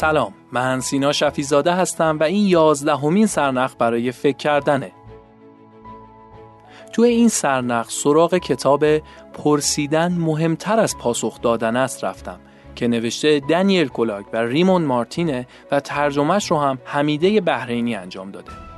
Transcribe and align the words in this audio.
سلام 0.00 0.34
من 0.52 0.80
سینا 0.80 1.12
شفیزاده 1.12 1.74
هستم 1.74 2.18
و 2.20 2.22
این 2.22 2.46
یازدهمین 2.46 3.26
سرنخ 3.26 3.74
برای 3.78 4.12
فکر 4.12 4.36
کردنه. 4.36 4.92
توی 6.92 7.08
این 7.08 7.28
سرنخ 7.28 7.90
سراغ 7.90 8.34
کتاب 8.34 8.84
پرسیدن 9.32 10.12
مهمتر 10.12 10.80
از 10.80 10.98
پاسخ 10.98 11.40
دادن 11.40 11.76
است 11.76 12.04
رفتم 12.04 12.40
که 12.74 12.88
نوشته 12.88 13.40
دنیل 13.40 13.88
کولاگ 13.88 14.24
و 14.32 14.36
ریمون 14.36 14.82
مارتینه 14.82 15.46
و 15.70 15.80
ترجمهش 15.80 16.50
رو 16.50 16.58
هم 16.58 16.78
حمیده 16.84 17.40
بحرینی 17.40 17.94
انجام 17.94 18.30
داده. 18.30 18.69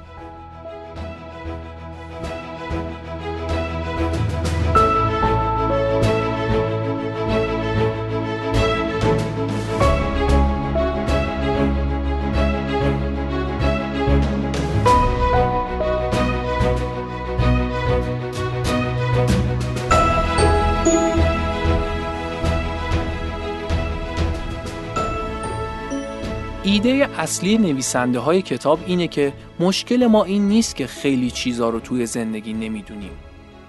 ایده 26.85 27.09
اصلی 27.19 27.59
نویسنده 27.59 28.19
های 28.19 28.43
کتاب 28.43 28.79
اینه 28.87 29.09
که 29.09 29.33
مشکل 29.61 30.07
ما 30.07 30.25
این 30.25 30.49
نیست 30.49 30.77
که 30.77 30.87
خیلی 30.87 31.31
چیزا 31.31 31.69
رو 31.69 31.81
توی 31.81 32.07
زندگی 32.07 32.53
نمی‌دونیم. 32.53 33.11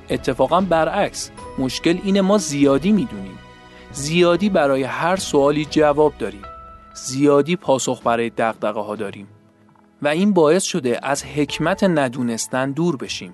اتفاقا 0.09 0.61
برعکس 0.61 1.31
مشکل 1.59 1.97
اینه 2.03 2.21
ما 2.21 2.37
زیادی 2.37 2.91
می‌دونیم. 2.91 3.37
زیادی 3.91 4.49
برای 4.49 4.83
هر 4.83 5.15
سوالی 5.15 5.65
جواب 5.65 6.13
داریم. 6.19 6.41
زیادی 6.95 7.55
پاسخ 7.55 8.01
برای 8.03 8.29
دقدقه 8.29 8.79
ها 8.79 8.95
داریم. 8.95 9.27
و 10.01 10.07
این 10.07 10.33
باعث 10.33 10.63
شده 10.63 10.99
از 11.03 11.23
حکمت 11.25 11.83
ندونستن 11.83 12.71
دور 12.71 12.97
بشیم. 12.97 13.33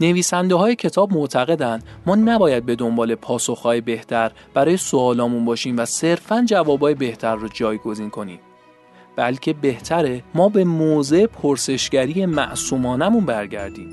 نویسنده 0.00 0.54
های 0.54 0.76
کتاب 0.76 1.12
معتقدن 1.12 1.82
ما 2.06 2.14
نباید 2.14 2.66
به 2.66 2.76
دنبال 2.76 3.14
پاسخهای 3.14 3.80
بهتر 3.80 4.32
برای 4.54 4.76
سوالامون 4.76 5.44
باشیم 5.44 5.78
و 5.78 5.84
صرفا 5.84 6.44
جوابای 6.48 6.94
بهتر 6.94 7.34
رو 7.34 7.48
جایگزین 7.48 8.10
کنیم. 8.10 8.40
بلکه 9.16 9.52
بهتره 9.52 10.22
ما 10.34 10.48
به 10.48 10.64
موضع 10.64 11.26
پرسشگری 11.26 12.26
معصومانمون 12.26 13.26
برگردیم. 13.26 13.88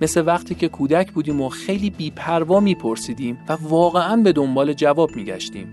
مثل 0.00 0.22
وقتی 0.26 0.54
که 0.54 0.68
کودک 0.68 1.12
بودیم 1.12 1.40
و 1.40 1.48
خیلی 1.48 1.90
بیپروا 1.90 2.60
میپرسیدیم 2.60 3.38
و 3.48 3.56
واقعا 3.60 4.16
به 4.16 4.32
دنبال 4.32 4.72
جواب 4.72 5.16
میگشتیم. 5.16 5.68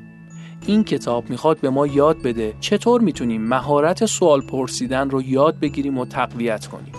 این 0.65 0.83
کتاب 0.83 1.29
می‌خواد 1.29 1.59
به 1.59 1.69
ما 1.69 1.87
یاد 1.87 2.21
بده 2.21 2.53
چطور 2.59 3.01
می‌تونیم 3.01 3.41
مهارت 3.41 4.05
سوال 4.05 4.41
پرسیدن 4.41 5.09
رو 5.09 5.21
یاد 5.21 5.59
بگیریم 5.59 5.97
و 5.97 6.05
تقویت 6.05 6.67
کنیم. 6.67 6.93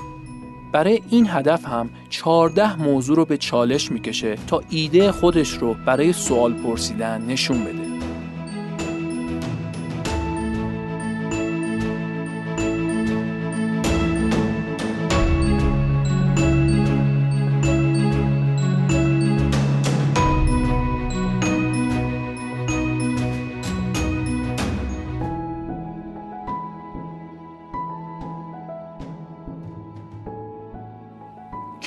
برای 0.73 1.03
این 1.11 1.27
هدف 1.31 1.65
هم 1.65 1.91
14 2.09 2.83
موضوع 2.83 3.17
رو 3.17 3.25
به 3.25 3.37
چالش 3.37 3.93
می‌کشه 3.93 4.37
تا 4.47 4.63
ایده 4.71 5.13
خودش 5.13 5.51
رو 5.51 5.75
برای 5.87 6.13
سوال 6.13 6.53
پرسیدن 6.53 7.23
نشون 7.27 7.65
بده. 7.65 7.88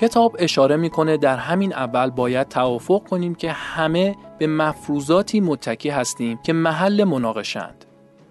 کتاب 0.02 0.36
اشاره 0.40 0.76
می‌کنه 0.76 1.18
در 1.18 1.38
همین 1.38 1.74
اول 1.74 2.10
باید 2.10 2.48
توافق 2.48 3.04
کنیم 3.04 3.36
که 3.36 3.52
همه 3.52 4.16
به 4.40 4.48
مفروضاتی 4.48 5.40
متکی 5.40 5.90
هستیم 5.90 6.40
که 6.44 6.54
محل 6.54 7.04
مناقشند 7.04 7.86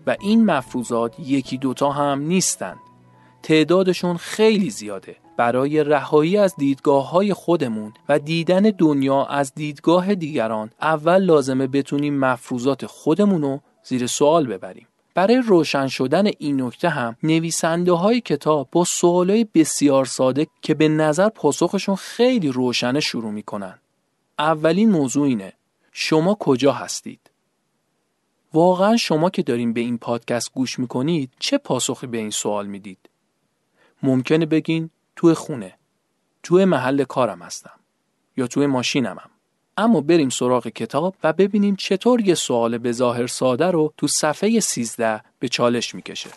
و 0.07 0.17
این 0.21 0.45
مفروضات 0.45 1.21
یکی 1.21 1.59
دوتا 1.59 1.91
هم 1.91 2.23
نیستند. 2.23 2.77
تعدادشون 3.43 4.17
خیلی 4.17 4.71
زیاده. 4.71 5.17
برای 5.37 5.85
رهایی 5.85 6.37
از 6.37 6.57
دیدگاه 6.57 7.11
های 7.11 7.35
خودمون 7.35 7.93
و 8.09 8.19
دیدن 8.19 8.63
دنیا 8.63 9.25
از 9.25 9.55
دیدگاه 9.55 10.15
دیگران 10.15 10.71
اول 10.81 11.19
لازمه 11.19 11.67
بتونیم 11.67 12.19
مفروضات 12.19 12.87
خودمون 12.87 13.43
رو 13.43 13.61
زیر 13.83 14.07
سوال 14.07 14.47
ببریم. 14.47 14.87
برای 15.15 15.37
روشن 15.37 15.87
شدن 15.87 16.27
این 16.39 16.63
نکته 16.63 16.89
هم 16.89 17.17
نویسنده 17.23 17.93
های 17.93 18.21
کتاب 18.21 18.69
با 18.73 18.85
سوالای 18.85 19.47
بسیار 19.55 20.05
ساده 20.05 20.47
که 20.63 20.75
به 20.75 20.89
نظر 20.89 21.29
پاسخشون 21.29 21.97
خیلی 21.97 22.49
روشنه 22.49 23.01
شروع 23.01 23.31
می‌کنن. 23.31 23.79
اولین 24.39 24.91
موضوع 24.91 25.27
اینه 25.27 25.53
شما 25.93 26.35
کجا 26.35 26.73
هستید؟ 26.73 27.31
واقعا 28.53 28.97
شما 28.97 29.31
که 29.31 29.43
دارین 29.43 29.73
به 29.73 29.81
این 29.81 29.99
پادکست 29.99 30.53
گوش 30.55 30.79
می‌کنید 30.79 31.31
چه 31.39 31.59
پاسخی 31.59 32.07
به 32.07 32.19
این 32.19 32.31
سوال 32.31 32.67
می‌دید؟ 32.67 33.11
ممکنه 34.03 34.47
بگین 34.47 34.91
توی 35.17 35.35
خونه، 35.35 35.75
توی 36.43 36.65
محل 36.65 37.05
کارم 37.05 37.43
هستم 37.43 37.81
یا 38.37 38.47
توی 38.47 38.67
ماشینمم. 38.67 39.31
اما 39.81 40.01
بریم 40.01 40.29
سراغ 40.29 40.69
کتاب 40.69 41.17
و 41.25 41.33
ببینیم 41.33 41.77
چطور 41.77 42.21
یه 42.21 42.35
سوال 42.35 42.79
به 42.79 42.93
ظاهر 42.93 43.27
ساده 43.27 43.67
رو 43.67 43.93
تو 43.97 44.07
صفحه 44.07 44.61
13 44.61 45.23
به 45.39 45.49
چالش 45.49 45.95
می‌کشه. 45.95 46.31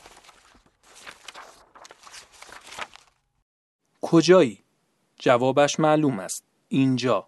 کجایی؟ 4.02 4.59
جوابش 5.20 5.80
معلوم 5.80 6.20
است. 6.20 6.44
اینجا. 6.68 7.28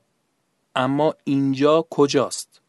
اما 0.76 1.14
اینجا 1.24 1.86
کجاست؟ 1.90 2.62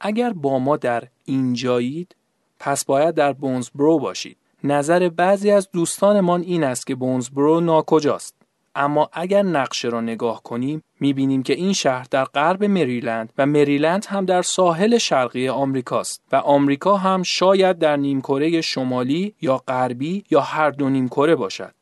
اگر 0.00 0.32
با 0.32 0.58
ما 0.58 0.76
در 0.76 1.08
اینجایید 1.24 2.16
پس 2.58 2.84
باید 2.84 3.14
در 3.14 3.32
بونزبرو 3.32 3.98
باشید. 3.98 4.38
نظر 4.64 5.08
بعضی 5.08 5.50
از 5.50 5.70
دوستانمان 5.70 6.42
این 6.42 6.64
است 6.64 6.86
که 6.86 6.94
بونزبرو 6.94 7.60
ناکجاست. 7.60 8.41
اما 8.74 9.10
اگر 9.12 9.42
نقشه 9.42 9.88
را 9.88 10.00
نگاه 10.00 10.42
کنیم 10.42 10.82
می‌بینیم 11.00 11.42
که 11.42 11.52
این 11.52 11.72
شهر 11.72 12.06
در 12.10 12.24
غرب 12.24 12.64
مریلند 12.64 13.32
و 13.38 13.46
مریلند 13.46 14.06
هم 14.06 14.24
در 14.24 14.42
ساحل 14.42 14.98
شرقی 14.98 15.48
آمریکاست 15.48 16.22
و 16.32 16.36
آمریکا 16.36 16.96
هم 16.96 17.22
شاید 17.22 17.78
در 17.78 17.96
نیمکره 17.96 18.60
شمالی 18.60 19.34
یا 19.40 19.56
غربی 19.56 20.24
یا 20.30 20.40
هر 20.40 20.70
دو 20.70 20.88
نیمکره 20.88 21.34
باشد. 21.34 21.74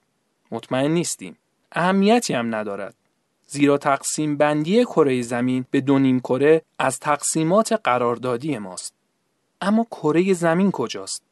مطمئن 0.51 0.91
نیستیم. 0.91 1.37
اهمیتی 1.73 2.35
هم 2.35 2.55
ندارد. 2.55 2.95
زیرا 3.47 3.79
تقسیم 3.79 4.37
بندی 4.37 4.85
کره 4.85 5.23
زمین 5.23 5.65
به 5.71 5.81
دو 5.81 5.99
نیمکره 5.99 6.63
از 6.79 6.99
تقسیمات 6.99 7.73
قراردادی 7.85 8.59
ماست. 8.59 8.95
اما 9.61 9.87
کره 9.91 10.35
زمین 10.35 10.71
کجاست؟ 10.71 11.23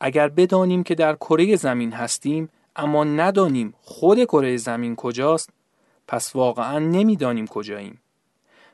اگر 0.00 0.28
بدانیم 0.28 0.82
که 0.82 0.94
در 0.94 1.14
کره 1.14 1.56
زمین 1.56 1.92
هستیم 1.92 2.48
اما 2.80 3.04
ندانیم 3.04 3.74
خود 3.80 4.24
کره 4.24 4.56
زمین 4.56 4.96
کجاست 4.96 5.50
پس 6.08 6.36
واقعا 6.36 6.78
نمی‌دانیم 6.78 7.46
کجاییم. 7.46 8.00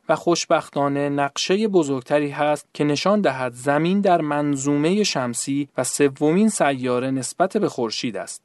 و 0.08 0.16
خوشبختانه 0.16 1.08
نقشه 1.08 1.68
بزرگتری 1.68 2.30
هست 2.30 2.66
که 2.74 2.84
نشان 2.84 3.20
دهد 3.20 3.52
زمین 3.52 4.00
در 4.00 4.20
منظومه 4.20 5.04
شمسی 5.04 5.68
و 5.76 5.84
سومین 5.84 6.48
سیاره 6.48 7.10
نسبت 7.10 7.56
به 7.56 7.68
خورشید 7.68 8.16
است. 8.16 8.42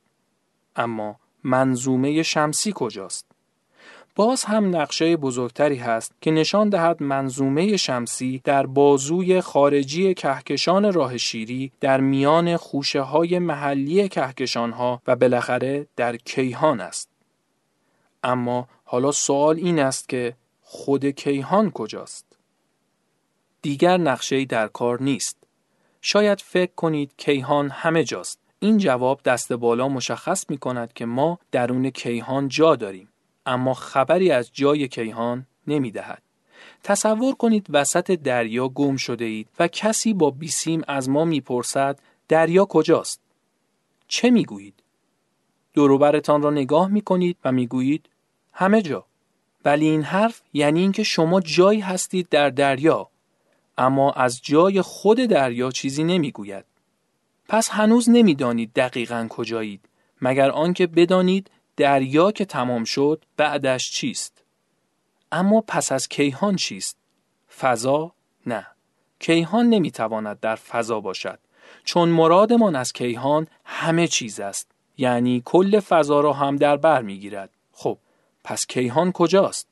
اما 0.75 1.15
منظومه 1.43 2.23
شمسی 2.23 2.71
کجاست؟ 2.75 3.30
باز 4.15 4.43
هم 4.43 4.75
نقشه 4.75 5.17
بزرگتری 5.17 5.75
هست 5.75 6.11
که 6.21 6.31
نشان 6.31 6.69
دهد 6.69 7.03
منظومه 7.03 7.77
شمسی 7.77 8.41
در 8.43 8.65
بازوی 8.65 9.41
خارجی 9.41 10.13
کهکشان 10.13 10.93
راه 10.93 11.17
شیری 11.17 11.71
در 11.79 12.01
میان 12.01 12.57
خوشه 12.57 13.01
های 13.01 13.39
محلی 13.39 14.09
کهکشان 14.09 14.71
ها 14.71 15.01
و 15.07 15.15
بالاخره 15.15 15.87
در 15.95 16.17
کیهان 16.17 16.79
است. 16.81 17.09
اما 18.23 18.67
حالا 18.83 19.11
سوال 19.11 19.55
این 19.55 19.79
است 19.79 20.09
که 20.09 20.35
خود 20.61 21.05
کیهان 21.05 21.71
کجاست؟ 21.71 22.25
دیگر 23.61 23.97
نقشه 23.97 24.45
در 24.45 24.67
کار 24.67 25.03
نیست. 25.03 25.37
شاید 26.01 26.41
فکر 26.41 26.71
کنید 26.75 27.11
کیهان 27.17 27.69
همه 27.69 28.03
جاست. 28.03 28.39
این 28.59 28.77
جواب 28.77 29.21
دست 29.23 29.53
بالا 29.53 29.87
مشخص 29.87 30.49
می 30.49 30.57
کند 30.57 30.93
که 30.93 31.05
ما 31.05 31.39
درون 31.51 31.89
کیهان 31.89 32.47
جا 32.47 32.75
داریم. 32.75 33.10
اما 33.45 33.73
خبری 33.73 34.31
از 34.31 34.49
جای 34.53 34.87
کیهان 34.87 35.45
نمی 35.67 35.91
دهد. 35.91 36.21
تصور 36.83 37.35
کنید 37.35 37.67
وسط 37.69 38.11
دریا 38.11 38.67
گم 38.67 38.95
شده 38.95 39.25
اید 39.25 39.47
و 39.59 39.67
کسی 39.67 40.13
با 40.13 40.29
بیسیم 40.29 40.81
از 40.87 41.09
ما 41.09 41.25
می‌پرسد 41.25 41.99
دریا 42.27 42.65
کجاست؟ 42.65 43.21
چه 44.07 44.29
می‌گویید؟ 44.29 44.83
دوروبرتان 45.73 46.41
را 46.41 46.49
نگاه 46.49 46.87
می 46.87 47.01
کنید 47.01 47.37
و 47.45 47.51
می‌گویید 47.51 48.09
همه 48.53 48.81
جا. 48.81 49.05
ولی 49.65 49.85
این 49.85 50.03
حرف 50.03 50.41
یعنی 50.53 50.79
اینکه 50.79 51.03
شما 51.03 51.41
جایی 51.41 51.79
هستید 51.79 52.29
در 52.29 52.49
دریا 52.49 53.09
اما 53.77 54.11
از 54.11 54.41
جای 54.43 54.81
خود 54.81 55.19
دریا 55.19 55.71
چیزی 55.71 56.03
نمی‌گوید. 56.03 56.65
پس 57.49 57.69
هنوز 57.69 58.09
نمی‌دانید 58.09 58.73
دقیقا 58.73 59.27
کجایید 59.29 59.89
مگر 60.21 60.51
آنکه 60.51 60.87
بدانید 60.87 61.51
دریا 61.81 62.31
که 62.31 62.45
تمام 62.45 62.83
شد 62.83 63.25
بعدش 63.37 63.91
چیست؟ 63.91 64.43
اما 65.31 65.61
پس 65.61 65.91
از 65.91 66.07
کیهان 66.07 66.55
چیست؟ 66.55 66.97
فضا؟ 67.59 68.11
نه. 68.45 68.67
کیهان 69.19 69.69
نمی‌تواند 69.69 70.39
در 70.39 70.55
فضا 70.55 70.99
باشد 70.99 71.39
چون 71.83 72.09
مرادمان 72.09 72.75
از 72.75 72.93
کیهان 72.93 73.47
همه 73.65 74.07
چیز 74.07 74.39
است 74.39 74.71
یعنی 74.97 75.41
کل 75.45 75.79
فضا 75.79 76.19
را 76.21 76.33
هم 76.33 76.55
در 76.55 76.77
بر 76.77 77.01
می‌گیرد. 77.01 77.49
خب 77.71 77.97
پس 78.43 78.65
کیهان 78.65 79.11
کجاست؟ 79.11 79.67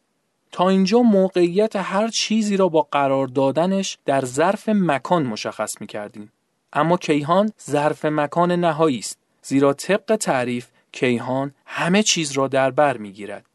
تا 0.52 0.70
اینجا 0.70 1.00
موقعیت 1.00 1.76
هر 1.76 2.08
چیزی 2.08 2.58
را 2.58 2.70
با 2.70 2.88
قرار 2.92 3.28
دادنش 3.28 3.98
در 4.06 4.26
ظرف 4.26 4.70
مکان 4.70 5.24
مشخص 5.24 5.82
می 5.82 5.88
کردیم. 5.88 6.32
اما 6.74 6.98
کیهان 6.98 7.52
ظرف 7.62 8.06
مکان 8.06 8.52
نهایی 8.52 9.00
است 9.00 9.18
زیرا 9.42 9.74
طبق 9.74 10.16
تعریف 10.16 10.68
کیهان 10.92 11.52
همه 11.66 12.04
چیز 12.04 12.32
را 12.32 12.48
در 12.48 12.72
بر 12.72 12.98
می 12.98 13.12
گیرد. 13.12 13.46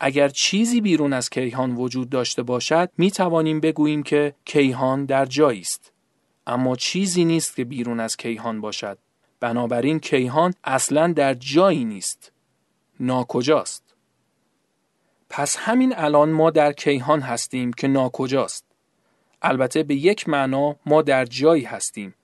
اگر 0.00 0.28
چیزی 0.28 0.80
بیرون 0.80 1.12
از 1.12 1.30
کیهان 1.30 1.74
وجود 1.74 2.10
داشته 2.10 2.42
باشد 2.42 2.90
می 2.98 3.10
توانیم 3.10 3.60
بگوییم 3.60 4.02
که 4.02 4.34
کیهان 4.44 5.04
در 5.04 5.26
جایی 5.26 5.60
است. 5.60 5.92
اما 6.46 6.76
چیزی 6.76 7.24
نیست 7.24 7.56
که 7.56 7.64
بیرون 7.64 8.00
از 8.00 8.16
کیهان 8.16 8.60
باشد. 8.60 8.98
بنابراین 9.40 9.98
کیهان 9.98 10.54
اصلا 10.64 11.12
در 11.12 11.34
جایی 11.34 11.84
نیست. 11.84 12.32
ناکجاست. 13.00 13.82
پس 15.30 15.56
همین 15.56 15.94
الان 15.96 16.30
ما 16.30 16.50
در 16.50 16.72
کیهان 16.72 17.20
هستیم 17.20 17.72
که 17.72 17.88
ناکجاست. 17.88 18.64
البته 19.42 19.82
به 19.82 19.94
یک 19.94 20.28
معنا 20.28 20.76
ما 20.86 21.02
در 21.02 21.24
جایی 21.24 21.64
هستیم. 21.64 22.14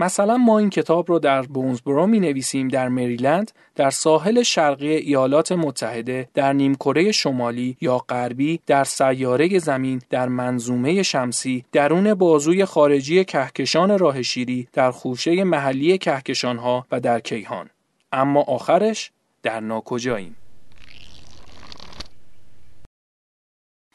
مثلا 0.00 0.36
ما 0.36 0.58
این 0.58 0.70
کتاب 0.70 1.08
رو 1.08 1.18
در 1.18 1.42
بونزبرو 1.42 2.06
می 2.06 2.20
نویسیم 2.20 2.68
در 2.68 2.88
مریلند 2.88 3.52
در 3.74 3.90
ساحل 3.90 4.42
شرقی 4.42 4.94
ایالات 4.94 5.52
متحده 5.52 6.28
در 6.34 6.52
نیمکره 6.52 7.12
شمالی 7.12 7.76
یا 7.80 7.98
غربی 7.98 8.60
در 8.66 8.84
سیاره 8.84 9.58
زمین 9.58 10.02
در 10.10 10.28
منظومه 10.28 11.02
شمسی 11.02 11.64
درون 11.72 12.14
بازوی 12.14 12.64
خارجی 12.64 13.24
کهکشان 13.24 13.98
راه 13.98 14.22
شیری 14.22 14.68
در 14.72 14.90
خوشه 14.90 15.44
محلی 15.44 15.98
کهکشانها 15.98 16.86
و 16.92 17.00
در 17.00 17.20
کیهان. 17.20 17.70
اما 18.12 18.42
آخرش 18.42 19.10
در 19.42 19.60
ناکجاییم. 19.60 20.36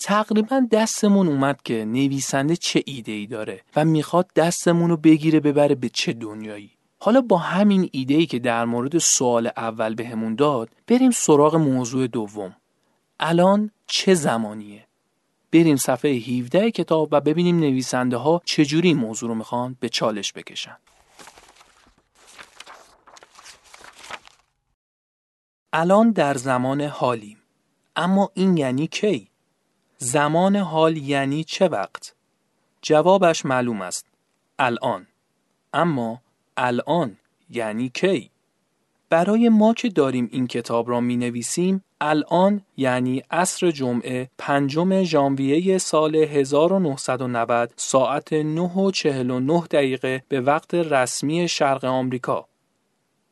تقریبا 0.04 0.68
دستمون 0.72 1.28
اومد 1.28 1.62
که 1.62 1.86
نویسنده 1.86 2.56
چه 2.56 2.84
ایده 2.86 3.12
ای 3.12 3.28
داره 3.28 3.62
و 3.76 3.86
می‌خواد 3.86 4.30
دستمون 4.36 4.90
رو 4.90 4.98
بگیره 4.98 5.40
ببره 5.40 5.76
به 5.76 5.90
چه 5.90 6.14
دنیایی. 6.14 6.72
حالا 7.00 7.22
با 7.22 7.38
همین 7.38 7.90
ایده 7.92 8.14
ای 8.14 8.26
که 8.26 8.40
در 8.40 8.66
مورد 8.66 8.98
سوال 8.98 9.52
اول 9.58 9.96
بهمون 9.96 10.36
داد 10.36 10.70
بریم 10.88 11.12
سراغ 11.12 11.56
موضوع 11.56 12.08
دوم. 12.08 12.56
الان 13.20 13.72
چه 13.88 14.14
زمانیه؟ 14.14 14.88
بریم 15.52 15.76
صفحه 15.76 16.12
17 16.12 16.72
کتاب 16.72 17.10
و 17.12 17.22
ببینیم 17.22 17.60
نویسنده 17.60 18.18
ها 18.18 18.42
چجوری 18.46 18.88
این 18.88 18.98
موضوع 18.98 19.30
رو 19.30 19.36
می‌خوان 19.36 19.78
به 19.80 19.90
چالش 19.90 20.34
بکشن. 20.34 20.78
الان 25.74 26.12
در 26.12 26.34
زمان 26.34 26.82
حالیم. 26.82 27.38
اما 27.96 28.32
این 28.34 28.58
یعنی 28.58 28.88
کی؟ 28.88 29.33
زمان 29.98 30.56
حال 30.56 30.98
یعنی 30.98 31.44
چه 31.44 31.68
وقت؟ 31.68 32.16
جوابش 32.82 33.46
معلوم 33.46 33.82
است. 33.82 34.06
الان. 34.60 35.08
اما 35.74 36.22
الان 36.58 37.18
یعنی 37.50 37.90
کی؟ 37.90 38.30
برای 39.10 39.50
ما 39.50 39.74
که 39.74 39.90
داریم 39.90 40.30
این 40.32 40.48
کتاب 40.48 40.90
را 40.90 41.00
می 41.00 41.18
نویسیم 41.18 41.84
الان 42.02 42.62
یعنی 42.78 43.24
عصر 43.32 43.72
جمعه 43.72 44.30
پنجم 44.38 45.04
ژانویه 45.04 45.78
سال 45.78 46.16
1990 46.16 47.74
ساعت 47.76 48.34
9 48.34 48.62
و 48.62 48.92
49 48.92 49.64
دقیقه 49.72 50.24
به 50.30 50.42
وقت 50.42 50.74
رسمی 50.74 51.48
شرق 51.48 51.86
آمریکا. 51.86 52.46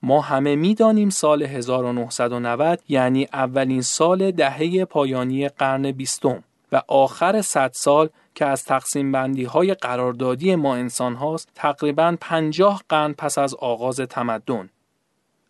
ما 0.04 0.22
همه 0.22 0.56
می‌دانیم 0.56 1.10
سال 1.10 1.44
1990 1.44 2.80
یعنی 2.90 3.28
اولین 3.34 3.82
سال 3.82 4.32
دهه 4.32 4.86
پایانی 4.86 5.48
قرن 5.48 5.92
بیستم. 5.92 6.44
و 6.72 6.82
آخر 6.88 7.42
صد 7.42 7.72
سال 7.74 8.10
که 8.36 8.46
از 8.46 8.64
تقسیم 8.64 9.12
بندی 9.12 9.44
های 9.44 9.74
قراردادی 9.74 10.56
ما 10.56 10.76
انسان 10.76 11.16
هاست 11.16 11.50
تقریبا 11.56 12.18
پنجاه 12.22 12.84
قرن 12.90 13.14
پس 13.14 13.38
از 13.38 13.56
آغاز 13.56 14.00
تمدن 14.00 14.70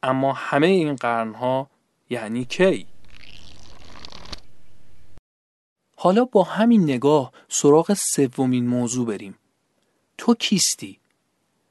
اما 0.04 0.34
همه 0.34 0.68
این 0.68 0.96
قرن 0.96 1.34
ها 1.34 1.70
یعنی 2.10 2.46
کی؟ 2.46 2.88
حالا 5.98 6.26
با 6.26 6.44
همین 6.44 6.84
نگاه 6.84 7.32
سراغ 7.50 7.94
سومین 7.94 8.68
موضوع 8.68 9.08
بریم 9.08 9.38
تو 10.18 10.36
کیستی؟ 10.36 11.00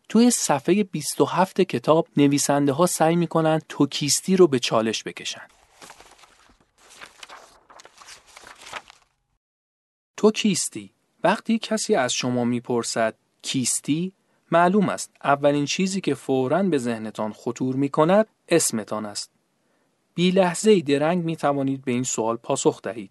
توی 0.09 0.31
صفحه 0.31 0.85
27 0.85 1.61
کتاب 1.61 2.09
نویسنده 2.17 2.73
ها 2.73 2.87
سعی 2.87 3.17
می‌کنن 3.17 3.61
تو 3.69 3.87
کیستی 3.87 4.37
رو 4.37 4.47
به 4.47 4.59
چالش 4.59 5.05
بکشن 5.05 5.49
تو 10.21 10.31
کیستی؟ 10.31 10.91
وقتی 11.25 11.59
کسی 11.59 11.95
از 11.95 12.13
شما 12.13 12.45
می‌پرسد 12.45 13.15
کیستی؟ 13.43 14.13
معلوم 14.51 14.89
است 14.89 15.11
اولین 15.25 15.65
چیزی 15.65 16.01
که 16.01 16.15
فوراً 16.15 16.63
به 16.63 16.79
ذهنتان 16.79 17.33
خطور 17.33 17.77
می 17.77 17.89
کند 17.89 18.27
اسمتان 18.49 19.07
است. 19.07 19.31
بی 20.15 20.31
لحظه 20.31 20.81
درنگ 20.81 21.25
می 21.25 21.37
توانید 21.37 21.85
به 21.85 21.93
این 21.93 22.03
سوال 22.03 22.37
پاسخ 22.37 22.83
دهید. 22.83 23.11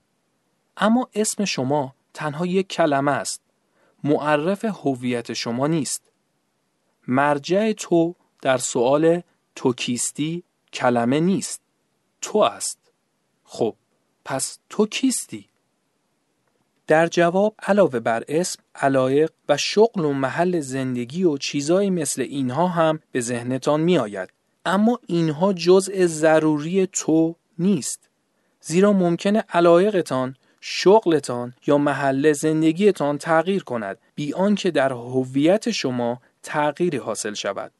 اما 0.77 1.09
اسم 1.13 1.45
شما 1.45 1.95
تنها 2.13 2.45
یک 2.45 2.67
کلمه 2.67 3.11
است. 3.11 3.41
معرف 4.03 4.65
هویت 4.65 5.33
شما 5.33 5.67
نیست. 5.67 6.11
مرجع 7.07 7.71
تو 7.71 8.15
در 8.41 8.57
سوال 8.57 9.21
تو 9.55 9.73
کیستی 9.73 10.43
کلمه 10.73 11.19
نیست. 11.19 11.61
تو 12.21 12.37
است. 12.37 12.79
خب 13.43 13.75
پس 14.25 14.59
تو 14.69 14.87
کیستی؟ 14.87 15.49
در 16.89 17.07
جواب 17.07 17.55
علاوه 17.59 17.99
بر 17.99 18.23
اسم، 18.27 18.59
علایق 18.75 19.31
و 19.49 19.57
شغل 19.57 20.05
و 20.05 20.13
محل 20.13 20.59
زندگی 20.59 21.23
و 21.23 21.37
چیزایی 21.37 21.89
مثل 21.89 22.21
اینها 22.21 22.67
هم 22.67 22.99
به 23.11 23.21
ذهنتان 23.21 23.81
می 23.81 23.97
آید. 23.97 24.29
اما 24.65 24.99
اینها 25.07 25.53
جزء 25.53 26.05
ضروری 26.05 26.87
تو 26.87 27.35
نیست. 27.59 28.09
زیرا 28.61 28.93
ممکنه 28.93 29.43
علایقتان، 29.49 30.35
شغلتان 30.61 31.53
یا 31.67 31.77
محل 31.77 32.33
زندگیتان 32.33 33.17
تغییر 33.17 33.63
کند 33.63 33.97
بی 34.15 34.33
آنکه 34.33 34.71
در 34.71 34.93
هویت 34.93 35.71
شما 35.71 36.21
تغییری 36.43 36.97
حاصل 36.97 37.33
شود. 37.33 37.71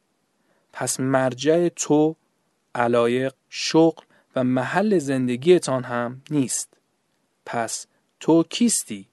پس 0.73 0.99
مرجع 0.99 1.69
تو، 1.75 2.15
علایق، 2.75 3.33
شغل 3.49 4.03
و 4.35 4.43
محل 4.43 4.97
زندگیتان 4.97 5.83
هم 5.83 6.21
نیست. 6.31 6.69
پس 7.45 7.85
تو 8.19 8.43
کیستی؟ 8.43 9.07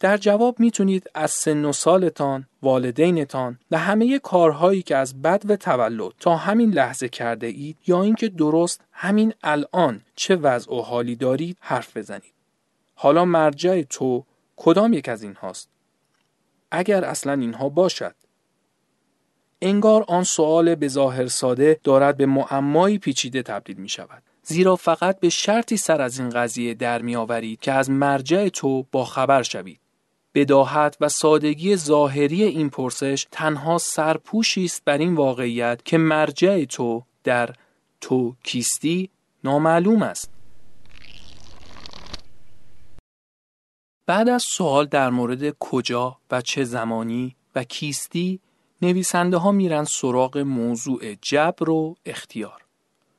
در 0.00 0.16
جواب 0.16 0.60
می‌تونید 0.60 1.10
از 1.14 1.30
سن 1.30 1.64
و 1.64 1.72
سالتان، 1.72 2.46
والدینتان 2.62 3.58
و 3.70 3.78
همه 3.78 4.18
کارهایی 4.18 4.82
که 4.82 4.96
از 4.96 5.22
بد 5.22 5.50
و 5.50 5.56
تولد 5.56 6.12
تا 6.20 6.36
همین 6.36 6.70
لحظه 6.70 7.08
کرده 7.08 7.46
اید 7.46 7.76
یا 7.86 8.02
اینکه 8.02 8.28
درست 8.28 8.80
همین 8.92 9.34
الان 9.42 10.02
چه 10.16 10.36
وضع 10.36 10.72
و 10.72 10.80
حالی 10.80 11.16
دارید 11.16 11.56
حرف 11.60 11.96
بزنید. 11.96 12.32
حالا 12.94 13.24
مرجع 13.24 13.82
تو 13.82 14.24
کدام 14.56 14.92
یک 14.92 15.08
از 15.08 15.22
این 15.22 15.34
هاست؟ 15.34 15.68
اگر 16.70 17.04
اصلا 17.04 17.32
اینها 17.32 17.68
باشد. 17.68 18.14
انگار 19.62 20.04
آن 20.08 20.24
سوال 20.24 20.74
به 20.74 20.88
ظاهر 20.88 21.26
ساده 21.26 21.80
دارد 21.84 22.16
به 22.16 22.26
معمایی 22.26 22.98
پیچیده 22.98 23.42
تبدیل 23.42 23.76
می 23.76 23.88
شود. 23.88 24.22
زیرا 24.50 24.76
فقط 24.76 25.20
به 25.20 25.28
شرطی 25.28 25.76
سر 25.76 26.02
از 26.02 26.18
این 26.18 26.30
قضیه 26.30 26.74
در 26.74 27.02
می 27.02 27.16
آورید 27.16 27.60
که 27.60 27.72
از 27.72 27.90
مرجع 27.90 28.48
تو 28.48 28.86
با 28.92 29.04
خبر 29.04 29.42
شوید. 29.42 29.80
بداهت 30.34 30.96
و 31.00 31.08
سادگی 31.08 31.76
ظاهری 31.76 32.42
این 32.42 32.70
پرسش 32.70 33.26
تنها 33.30 33.78
سرپوشی 33.78 34.64
است 34.64 34.82
بر 34.84 34.98
این 34.98 35.14
واقعیت 35.14 35.84
که 35.84 35.98
مرجع 35.98 36.64
تو 36.64 37.02
در 37.24 37.54
تو 38.00 38.34
کیستی 38.44 39.10
نامعلوم 39.44 40.02
است. 40.02 40.30
بعد 44.06 44.28
از 44.28 44.42
سوال 44.42 44.86
در 44.86 45.10
مورد 45.10 45.50
کجا 45.58 46.16
و 46.30 46.42
چه 46.42 46.64
زمانی 46.64 47.36
و 47.54 47.64
کیستی 47.64 48.40
نویسنده 48.82 49.36
ها 49.36 49.52
میرن 49.52 49.84
سراغ 49.84 50.38
موضوع 50.38 51.14
جبر 51.14 51.70
و 51.70 51.96
اختیار. 52.06 52.69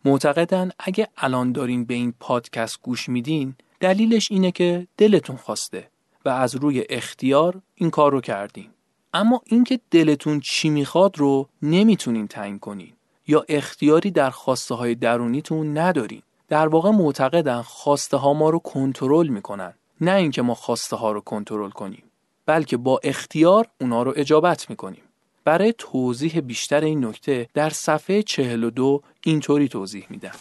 معتقدن 0.05 0.71
اگه 0.79 1.07
الان 1.17 1.51
دارین 1.51 1.85
به 1.85 1.93
این 1.93 2.13
پادکست 2.19 2.81
گوش 2.81 3.09
میدین 3.09 3.55
دلیلش 3.79 4.31
اینه 4.31 4.51
که 4.51 4.87
دلتون 4.97 5.35
خواسته 5.35 5.87
و 6.25 6.29
از 6.29 6.55
روی 6.55 6.85
اختیار 6.89 7.61
این 7.75 7.89
کار 7.89 8.11
رو 8.11 8.21
کردین. 8.21 8.69
اما 9.13 9.41
اینکه 9.45 9.79
دلتون 9.91 10.39
چی 10.39 10.69
می‌خواد 10.69 11.17
رو 11.17 11.49
نمی‌تونین 11.61 12.27
تعیین 12.27 12.59
کنین 12.59 12.93
یا 13.27 13.45
اختیاری 13.49 14.11
در 14.11 14.29
خواسته 14.29 14.75
های 14.75 14.95
درونیتون 14.95 15.77
ندارین 15.77 16.21
در 16.47 16.67
واقع 16.67 16.89
معتقدن 16.89 17.61
خواسته 17.61 18.17
ها 18.17 18.33
ما 18.33 18.49
رو 18.49 18.59
کنترل 18.59 19.27
می‌کنن 19.27 19.73
نه 20.01 20.15
اینکه 20.15 20.41
ما 20.41 20.53
خواسته 20.53 20.95
ها 20.95 21.11
رو 21.11 21.21
کنترل 21.21 21.69
کنیم 21.69 22.03
بلکه 22.45 22.77
با 22.77 22.99
اختیار 23.03 23.67
اونا 23.81 24.03
رو 24.03 24.13
اجابت 24.15 24.69
می‌کنیم 24.69 25.03
برای 25.43 25.73
توضیح 25.77 26.39
بیشتر 26.39 26.81
این 26.81 27.05
نکته 27.05 27.47
در 27.53 27.69
صفحه 27.69 28.23
42 28.23 29.01
اینطوری 29.23 29.67
توضیح 29.67 30.05
میدم 30.09 30.35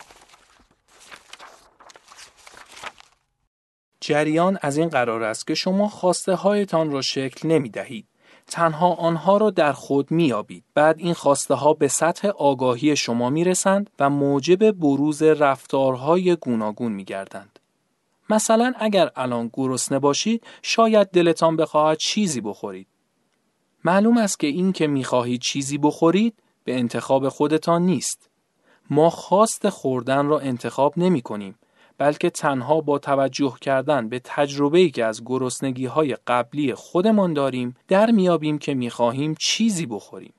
جریان 4.01 4.59
از 4.63 4.77
این 4.77 4.89
قرار 4.89 5.23
است 5.23 5.47
که 5.47 5.55
شما 5.55 5.89
خواسته 5.89 6.35
هایتان 6.35 6.91
را 6.91 7.03
شکل 7.03 7.49
نمی 7.49 7.71
دهید. 7.71 8.07
تنها 8.47 8.95
آنها 8.95 9.37
را 9.37 9.51
در 9.51 9.73
خود 9.73 10.11
میابید. 10.11 10.65
بعد 10.75 10.99
این 10.99 11.15
خواسته 11.15 11.55
ها 11.55 11.75
به 11.75 11.89
سطح 11.89 12.29
آگاهی 12.29 12.97
شما 12.97 13.31
می 13.31 13.45
رسند 13.45 13.91
و 13.99 14.11
موجب 14.11 14.71
بروز 14.71 15.23
رفتارهای 15.23 16.37
گوناگون 16.37 16.93
می 16.93 17.05
گردند. 17.05 17.59
مثلا 18.31 18.73
اگر 18.79 19.11
الان 19.17 19.51
گرسنه 19.53 19.99
باشید 19.99 20.47
شاید 20.63 21.09
دلتان 21.09 21.57
بخواهد 21.57 21.99
چیزی 21.99 22.41
بخورید. 22.41 22.87
معلوم 23.85 24.17
است 24.17 24.41
که 24.41 24.47
این 24.47 24.73
که 24.73 24.87
می‌خواهید 24.87 25.41
چیزی 25.41 25.79
بخورید 25.79 26.35
به 26.65 26.79
انتخاب 26.79 27.29
خودتان 27.29 27.83
نیست. 27.83 28.31
ما 28.91 29.11
خواست 29.11 29.69
خوردن 29.69 30.27
را 30.27 30.39
انتخاب 30.39 30.95
نمی 30.97 31.23
کنیم 31.23 31.55
بلکه 31.99 32.31
تنها 32.31 32.81
با 32.81 32.99
توجه 32.99 33.55
کردن 33.61 34.09
به 34.09 34.21
تجربه‌ای 34.25 34.91
که 34.91 35.05
از 35.05 35.25
گرسنگی 35.25 35.87
های 35.87 36.17
قبلی 36.27 36.75
خودمان 36.75 37.33
داریم 37.33 37.77
در 37.89 38.11
میابیم 38.11 38.59
که 38.59 38.75
می‌خواهیم 38.75 39.35
چیزی 39.39 39.87
بخوریم. 39.87 40.33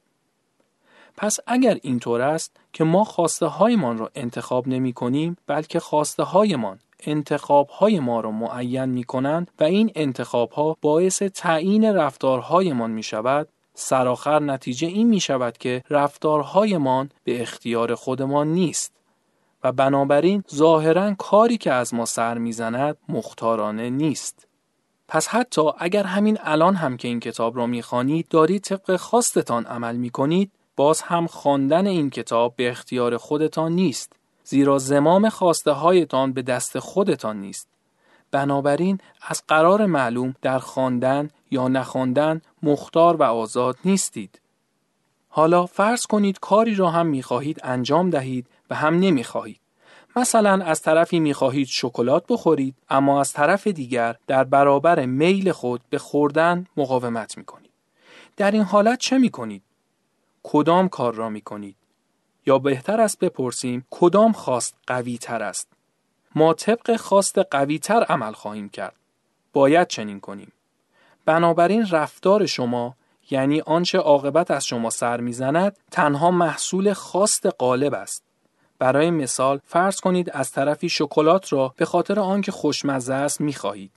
پس 1.17 1.38
اگر 1.48 1.77
اینطور 1.81 2.21
است 2.21 2.57
که 2.74 2.83
ما 2.83 3.03
خواسته 3.03 3.45
هایمان 3.45 3.98
را 3.98 4.12
انتخاب 4.15 4.67
نمی 4.67 4.93
کنیم 4.93 5.38
بلکه 5.48 5.79
خواسته 5.79 6.24
هایمان 6.24 6.79
انتخاب 7.01 7.70
های 7.70 8.00
ما 8.00 8.20
را 8.20 8.31
معین 8.31 8.86
می 8.86 9.03
کنند 9.03 9.51
و 9.60 9.63
این 9.63 9.91
انتخاب 9.96 10.51
ها 10.51 10.77
باعث 10.81 11.22
تعیین 11.22 11.86
رفتارهایمان 11.86 12.91
می 12.91 13.03
شود 13.03 13.48
سرآخر 13.74 14.39
نتیجه 14.39 14.88
این 14.88 15.08
می 15.08 15.20
شود 15.20 15.58
که 15.58 15.84
رفتارهایمان 15.89 17.10
به 17.24 17.41
اختیار 17.41 17.96
خودمان 17.96 18.48
نیست 18.48 18.93
و 19.63 19.72
بنابراین 19.72 20.43
ظاهرا 20.55 21.13
کاری 21.13 21.58
که 21.58 21.72
از 21.72 21.93
ما 21.93 22.05
سر 22.05 22.38
می‌زند 22.38 22.98
مختارانه 23.10 23.89
نیست. 23.89 24.48
پس 25.08 25.27
حتی 25.27 25.62
اگر 25.79 26.03
همین 26.03 26.38
الان 26.41 26.75
هم 26.75 26.98
که 26.98 27.08
این 27.08 27.20
کتاب 27.20 27.58
را 27.58 27.65
می‌خوانید 27.65 28.27
دارید 28.27 28.62
طبق 28.62 28.96
خواستتان 28.96 29.65
عمل 29.65 29.96
می‌کنید 29.96 30.51
باز 30.75 31.01
هم 31.01 31.27
خواندن 31.27 31.88
این 31.88 32.10
کتاب 32.10 32.55
به 32.55 32.70
اختیار 32.70 33.17
خودتان 33.17 33.72
نیست 33.72 34.21
زیرا 34.43 34.77
زمام 34.77 35.29
خواسته 35.29 35.71
هایتان 35.71 36.33
به 36.33 36.41
دست 36.41 36.79
خودتان 36.79 37.41
نیست 37.41 37.67
بنابراین 38.31 39.00
از 39.21 39.43
قرار 39.48 39.86
معلوم 39.86 40.36
در 40.41 40.60
خواندن 40.60 41.29
یا 41.51 41.67
نخواندن 41.67 42.41
مختار 42.63 43.15
و 43.15 43.24
آزاد 43.24 43.77
نیستید 43.86 44.41
حالا 45.29 45.65
فرض 45.65 46.01
کنید 46.01 46.39
کاری 46.39 46.75
را 46.75 46.89
هم 46.89 47.07
می‌خواهید 47.07 47.60
انجام 47.63 48.10
دهید 48.10 48.48
و 48.69 48.75
هم 48.75 49.00
نمی‌خواهید. 49.00 49.60
مثلا 50.15 50.63
از 50.65 50.81
طرفی 50.81 51.19
می‌خواهید 51.19 51.67
شکلات 51.67 52.25
بخورید 52.29 52.75
اما 52.89 53.19
از 53.19 53.33
طرف 53.33 53.67
دیگر 53.67 54.15
در 54.27 54.43
برابر 54.43 55.05
میل 55.05 55.51
خود 55.51 55.81
به 55.89 55.98
خوردن 55.98 56.65
مقاومت 56.77 57.38
می‌کنید. 57.38 57.71
در 58.38 58.51
این 58.51 58.63
حالت 58.63 59.00
چه 59.00 59.17
می‌کنید؟ 59.17 59.63
کدام 60.43 60.89
کار 60.89 61.13
را 61.13 61.29
می‌کنید؟ 61.29 61.75
یا 62.45 62.57
بهتر 62.57 63.01
است 63.01 63.19
بپرسیم 63.19 63.86
کدام 63.89 64.31
خواست 64.31 64.75
قوی 64.88 65.17
تر 65.17 65.43
است؟ 65.43 65.67
ما 66.36 66.53
طبق 66.53 66.95
خواست 66.95 67.38
قوی 67.38 67.79
تر 67.79 68.03
عمل 68.03 68.31
خواهیم 68.31 68.69
کرد. 68.69 68.95
باید 69.53 69.88
چنین 69.88 70.19
کنیم. 70.19 70.51
بنابراین 71.25 71.88
رفتار 71.91 72.45
شما 72.45 72.95
یعنی 73.29 73.62
آنچه 73.62 73.98
عاقبت 73.98 74.51
از 74.51 74.65
شما 74.65 74.89
سر 74.89 75.19
می‌زند 75.19 75.77
تنها 75.91 76.31
محصول 76.31 76.93
خواست 76.93 77.45
غالب 77.60 77.93
است. 77.93 78.24
برای 78.79 79.12
مثال 79.12 79.60
فرض 79.65 80.00
کنید 80.00 80.29
از 80.33 80.51
طرفی 80.51 80.89
شکلات 80.89 81.53
را 81.53 81.74
به 81.77 81.86
خاطر 81.86 82.19
آنکه 82.19 82.51
خوشمزه 82.51 83.13
است 83.13 83.41
می‌خواهید 83.41 83.91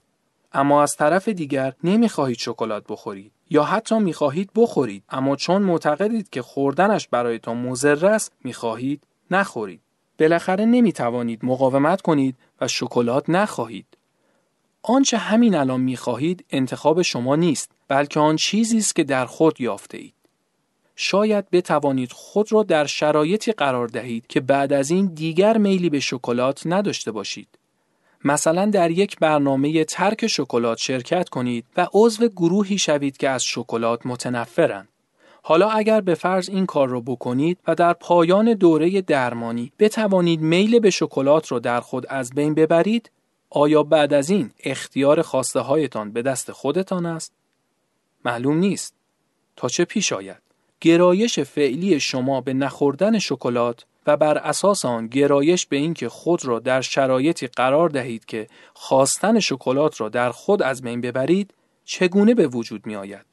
اما 0.55 0.83
از 0.83 0.95
طرف 0.95 1.27
دیگر 1.27 1.73
نمی‌خواهید 1.83 2.37
شکلات 2.37 2.83
بخورید 2.89 3.31
یا 3.49 3.63
حتی 3.63 3.99
می‌خواهید 3.99 4.49
بخورید. 4.55 5.03
اما 5.09 5.35
چون 5.35 5.61
معتقدید 5.61 6.29
که 6.29 6.41
خوردنش 6.41 7.07
برایتان 7.07 7.57
مضر 7.57 8.05
است 8.05 8.31
می‌خواهید 8.43 9.03
نخورید. 9.31 9.81
بالاخره 10.19 10.65
نمی‌توانید 10.65 11.45
مقاومت 11.45 12.01
کنید 12.01 12.35
و 12.61 12.67
شکلات 12.67 13.29
نخواهید. 13.29 13.85
آنچه 14.83 15.17
همین 15.17 15.55
الان 15.55 15.81
می‌خواهید 15.81 16.45
انتخاب 16.49 17.01
شما 17.01 17.35
نیست 17.35 17.71
بلکه 17.87 18.19
آن 18.19 18.35
چیزی 18.35 18.77
است 18.77 18.95
که 18.95 19.03
در 19.03 19.25
خود 19.25 19.61
یافته 19.61 19.97
اید 19.97 20.13
شاید 20.95 21.49
بتوانید 21.49 22.11
خود 22.11 22.51
را 22.51 22.63
در 22.63 22.85
شرایطی 22.85 23.51
قرار 23.51 23.87
دهید 23.87 24.27
که 24.27 24.39
بعد 24.39 24.73
از 24.73 24.91
این 24.91 25.05
دیگر 25.05 25.57
میلی 25.57 25.89
به 25.89 25.99
شکلات 25.99 26.61
نداشته 26.65 27.11
باشید. 27.11 27.47
مثلا 28.25 28.65
در 28.65 28.91
یک 28.91 29.19
برنامه 29.19 29.83
ترک 29.83 30.27
شکلات 30.27 30.77
شرکت 30.77 31.29
کنید 31.29 31.65
و 31.77 31.87
عضو 31.93 32.27
گروهی 32.27 32.77
شوید 32.77 33.17
که 33.17 33.29
از 33.29 33.43
شکلات 33.43 34.05
متنفرند. 34.05 34.87
حالا 35.43 35.69
اگر 35.69 36.01
به 36.01 36.15
فرض 36.15 36.49
این 36.49 36.65
کار 36.65 36.89
را 36.89 36.99
بکنید 36.99 37.57
و 37.67 37.75
در 37.75 37.93
پایان 37.93 38.53
دوره 38.53 39.01
درمانی 39.01 39.71
بتوانید 39.79 40.41
میل 40.41 40.79
به 40.79 40.89
شکلات 40.89 41.51
را 41.51 41.59
در 41.59 41.79
خود 41.79 42.05
از 42.09 42.29
بین 42.29 42.53
ببرید، 42.53 43.11
آیا 43.49 43.83
بعد 43.83 44.13
از 44.13 44.29
این 44.29 44.51
اختیار 44.63 45.21
خواسته 45.21 45.59
هایتان 45.59 46.11
به 46.11 46.21
دست 46.21 46.51
خودتان 46.51 47.05
است؟ 47.05 47.33
معلوم 48.25 48.57
نیست. 48.57 48.93
تا 49.55 49.67
چه 49.67 49.85
پیش 49.85 50.13
آید؟ 50.13 50.41
گرایش 50.81 51.39
فعلی 51.39 51.99
شما 51.99 52.41
به 52.41 52.53
نخوردن 52.53 53.19
شکلات 53.19 53.85
و 54.07 54.17
بر 54.17 54.37
اساس 54.37 54.85
آن 54.85 55.07
گرایش 55.07 55.65
به 55.65 55.75
اینکه 55.75 56.09
خود 56.09 56.45
را 56.45 56.59
در 56.59 56.81
شرایطی 56.81 57.47
قرار 57.47 57.89
دهید 57.89 58.25
که 58.25 58.47
خواستن 58.73 59.39
شکلات 59.39 60.01
را 60.01 60.09
در 60.09 60.31
خود 60.31 60.61
از 60.61 60.81
بین 60.81 61.01
ببرید 61.01 61.53
چگونه 61.85 62.33
به 62.33 62.47
وجود 62.47 62.85
می 62.85 62.95
آید؟ 62.95 63.25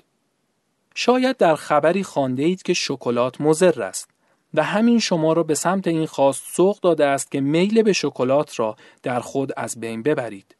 شاید 0.95 1.37
در 1.37 1.57
خبری 1.57 2.03
خانده 2.03 2.43
اید 2.43 2.63
که 2.63 2.75
شکلات 2.75 3.41
مضر 3.41 3.83
است 3.83 4.11
و 4.55 4.63
همین 4.63 4.99
شما 4.99 5.33
را 5.33 5.43
به 5.43 5.55
سمت 5.55 5.87
این 5.87 6.07
خواست 6.07 6.43
سوق 6.47 6.81
داده 6.81 7.07
است 7.07 7.31
که 7.31 7.41
میل 7.41 7.83
به 7.83 7.93
شکلات 7.93 8.59
را 8.59 8.77
در 9.03 9.21
خود 9.21 9.53
از 9.57 9.81
بین 9.81 10.03
ببرید. 10.03 10.57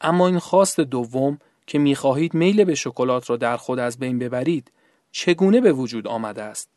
اما 0.00 0.26
این 0.26 0.38
خواست 0.38 0.80
دوم 0.80 1.38
که 1.66 1.78
می‌خواهید 1.78 2.34
میل 2.34 2.64
به 2.64 2.74
شکلات 2.74 3.30
را 3.30 3.36
در 3.36 3.56
خود 3.56 3.78
از 3.78 3.98
بین 3.98 4.18
ببرید 4.18 4.72
چگونه 5.12 5.60
به 5.60 5.72
وجود 5.72 6.08
آمده 6.08 6.42
است؟ 6.42 6.75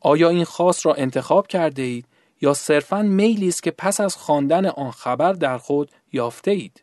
آیا 0.00 0.28
این 0.28 0.44
خاص 0.44 0.86
را 0.86 0.94
انتخاب 0.94 1.46
کرده 1.46 1.82
اید 1.82 2.06
یا 2.40 2.54
صرفاً 2.54 3.02
میلی 3.02 3.48
است 3.48 3.62
که 3.62 3.70
پس 3.70 4.00
از 4.00 4.16
خواندن 4.16 4.66
آن 4.66 4.90
خبر 4.90 5.32
در 5.32 5.58
خود 5.58 5.90
یافته 6.12 6.50
اید؟ 6.50 6.82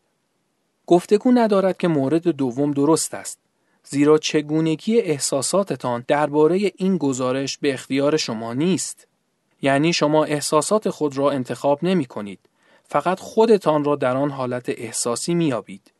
گفتگو 0.86 1.32
ندارد 1.32 1.78
که 1.78 1.88
مورد 1.88 2.28
دوم 2.28 2.72
درست 2.72 3.14
است. 3.14 3.40
زیرا 3.84 4.18
چگونگی 4.18 5.00
احساساتتان 5.02 6.06
درباره 6.08 6.72
این 6.76 6.98
گزارش 6.98 7.58
به 7.58 7.74
اختیار 7.74 8.18
شما 8.18 8.54
نیست. 8.54 9.08
یعنی 9.62 9.94
شما 9.94 10.24
احساسات 10.24 10.90
خود 10.90 11.18
را 11.18 11.32
انتخاب 11.32 11.80
نمی 11.84 12.06
کنید. 12.06 12.40
فقط 12.84 13.20
خودتان 13.20 13.84
را 13.84 13.96
در 13.96 14.18
آن 14.18 14.32
حالت 14.32 14.70
احساسی 14.70 15.34
میابید. 15.34 15.92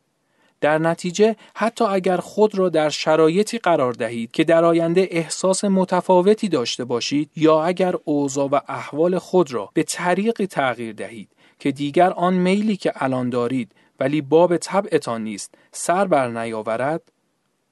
در 0.60 0.78
نتیجه 0.78 1.36
حتی 1.54 1.84
اگر 1.84 2.16
خود 2.16 2.58
را 2.58 2.68
در 2.68 2.88
شرایطی 2.88 3.58
قرار 3.58 3.92
دهید 3.92 4.30
که 4.30 4.44
در 4.44 4.64
آینده 4.64 5.08
احساس 5.10 5.64
متفاوتی 5.64 6.48
داشته 6.48 6.84
باشید 6.84 7.30
یا 7.36 7.64
اگر 7.64 7.94
اوضاع 8.04 8.48
و 8.48 8.60
احوال 8.68 9.18
خود 9.18 9.52
را 9.52 9.70
به 9.74 9.82
طریقی 9.82 10.46
تغییر 10.46 10.92
دهید 10.92 11.28
که 11.58 11.72
دیگر 11.72 12.10
آن 12.10 12.34
میلی 12.34 12.76
که 12.76 12.92
الان 12.96 13.30
دارید 13.30 13.72
ولی 14.00 14.20
باب 14.20 14.56
طبعتان 14.56 15.24
نیست 15.24 15.54
سر 15.72 16.06
بر 16.06 16.28
نیاورد 16.28 17.02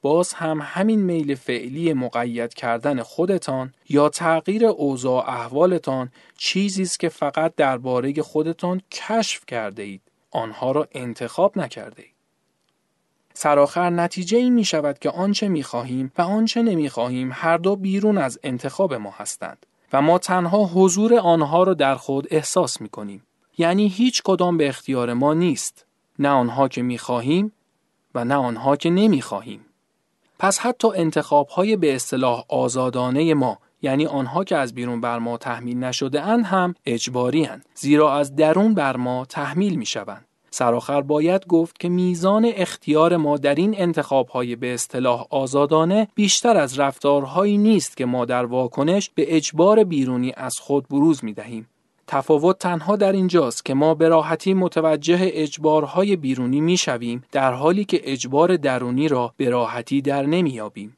باز 0.02 0.32
هم 0.32 0.60
همین 0.62 1.00
میل 1.00 1.34
فعلی 1.34 1.92
مقید 1.92 2.54
کردن 2.54 3.02
خودتان 3.02 3.74
یا 3.88 4.08
تغییر 4.08 4.66
اوضاع 4.66 5.28
احوالتان 5.28 6.12
چیزی 6.36 6.82
است 6.82 7.00
که 7.00 7.08
فقط 7.08 7.54
درباره 7.54 8.22
خودتان 8.22 8.82
کشف 8.90 9.46
کرده 9.46 9.82
اید 9.82 10.02
آنها 10.30 10.72
را 10.72 10.88
انتخاب 10.92 11.58
نکرده 11.58 12.02
اید 12.02 12.13
سرآخر 13.34 13.90
نتیجه 13.90 14.38
این 14.38 14.54
می 14.54 14.64
شود 14.64 14.98
که 14.98 15.10
آنچه 15.10 15.48
می 15.48 15.62
خواهیم 15.62 16.12
و 16.18 16.22
آنچه 16.22 16.62
نمی 16.62 16.88
خواهیم 16.88 17.30
هر 17.32 17.56
دو 17.56 17.76
بیرون 17.76 18.18
از 18.18 18.38
انتخاب 18.42 18.94
ما 18.94 19.10
هستند 19.10 19.66
و 19.92 20.02
ما 20.02 20.18
تنها 20.18 20.64
حضور 20.64 21.14
آنها 21.14 21.62
را 21.62 21.74
در 21.74 21.94
خود 21.94 22.26
احساس 22.30 22.80
می 22.80 22.88
کنیم. 22.88 23.22
یعنی 23.58 23.88
هیچ 23.88 24.22
کدام 24.22 24.56
به 24.56 24.68
اختیار 24.68 25.12
ما 25.12 25.34
نیست. 25.34 25.86
نه 26.18 26.28
آنها 26.28 26.68
که 26.68 26.82
می 26.82 26.98
خواهیم 26.98 27.52
و 28.14 28.24
نه 28.24 28.34
آنها 28.34 28.76
که 28.76 28.90
نمی 28.90 29.22
خواهیم. 29.22 29.60
پس 30.38 30.58
حتی 30.58 30.88
انتخاب 30.94 31.48
های 31.48 31.76
به 31.76 31.94
اصطلاح 31.94 32.44
آزادانه 32.48 33.34
ما 33.34 33.58
یعنی 33.82 34.06
آنها 34.06 34.44
که 34.44 34.56
از 34.56 34.74
بیرون 34.74 35.00
بر 35.00 35.18
ما 35.18 35.36
تحمیل 35.36 35.78
نشده 35.78 36.22
اند 36.22 36.44
هم 36.44 36.74
اجباری 36.86 37.44
هن. 37.44 37.62
زیرا 37.74 38.14
از 38.14 38.36
درون 38.36 38.74
بر 38.74 38.96
ما 38.96 39.24
تحمیل 39.24 39.74
می 39.74 39.86
شوند. 39.86 40.26
سرآخر 40.54 41.00
باید 41.00 41.46
گفت 41.46 41.80
که 41.80 41.88
میزان 41.88 42.52
اختیار 42.54 43.16
ما 43.16 43.36
در 43.36 43.54
این 43.54 43.74
انتخاب 43.78 44.28
های 44.28 44.56
به 44.56 44.74
اصطلاح 44.74 45.26
آزادانه 45.30 46.08
بیشتر 46.14 46.56
از 46.56 46.78
رفتارهایی 46.78 47.58
نیست 47.58 47.96
که 47.96 48.04
ما 48.04 48.24
در 48.24 48.44
واکنش 48.44 49.10
به 49.14 49.36
اجبار 49.36 49.84
بیرونی 49.84 50.32
از 50.36 50.54
خود 50.60 50.88
بروز 50.88 51.24
می 51.24 51.32
دهیم. 51.32 51.68
تفاوت 52.06 52.58
تنها 52.58 52.96
در 52.96 53.12
اینجاست 53.12 53.64
که 53.64 53.74
ما 53.74 53.94
به 53.94 54.08
راحتی 54.08 54.54
متوجه 54.54 55.18
اجبارهای 55.32 56.16
بیرونی 56.16 56.60
می 56.60 56.76
شویم 56.76 57.24
در 57.32 57.52
حالی 57.52 57.84
که 57.84 58.00
اجبار 58.04 58.56
درونی 58.56 59.08
را 59.08 59.34
به 59.36 59.50
راحتی 59.50 60.02
در 60.02 60.26
نمیابیم. 60.26 60.96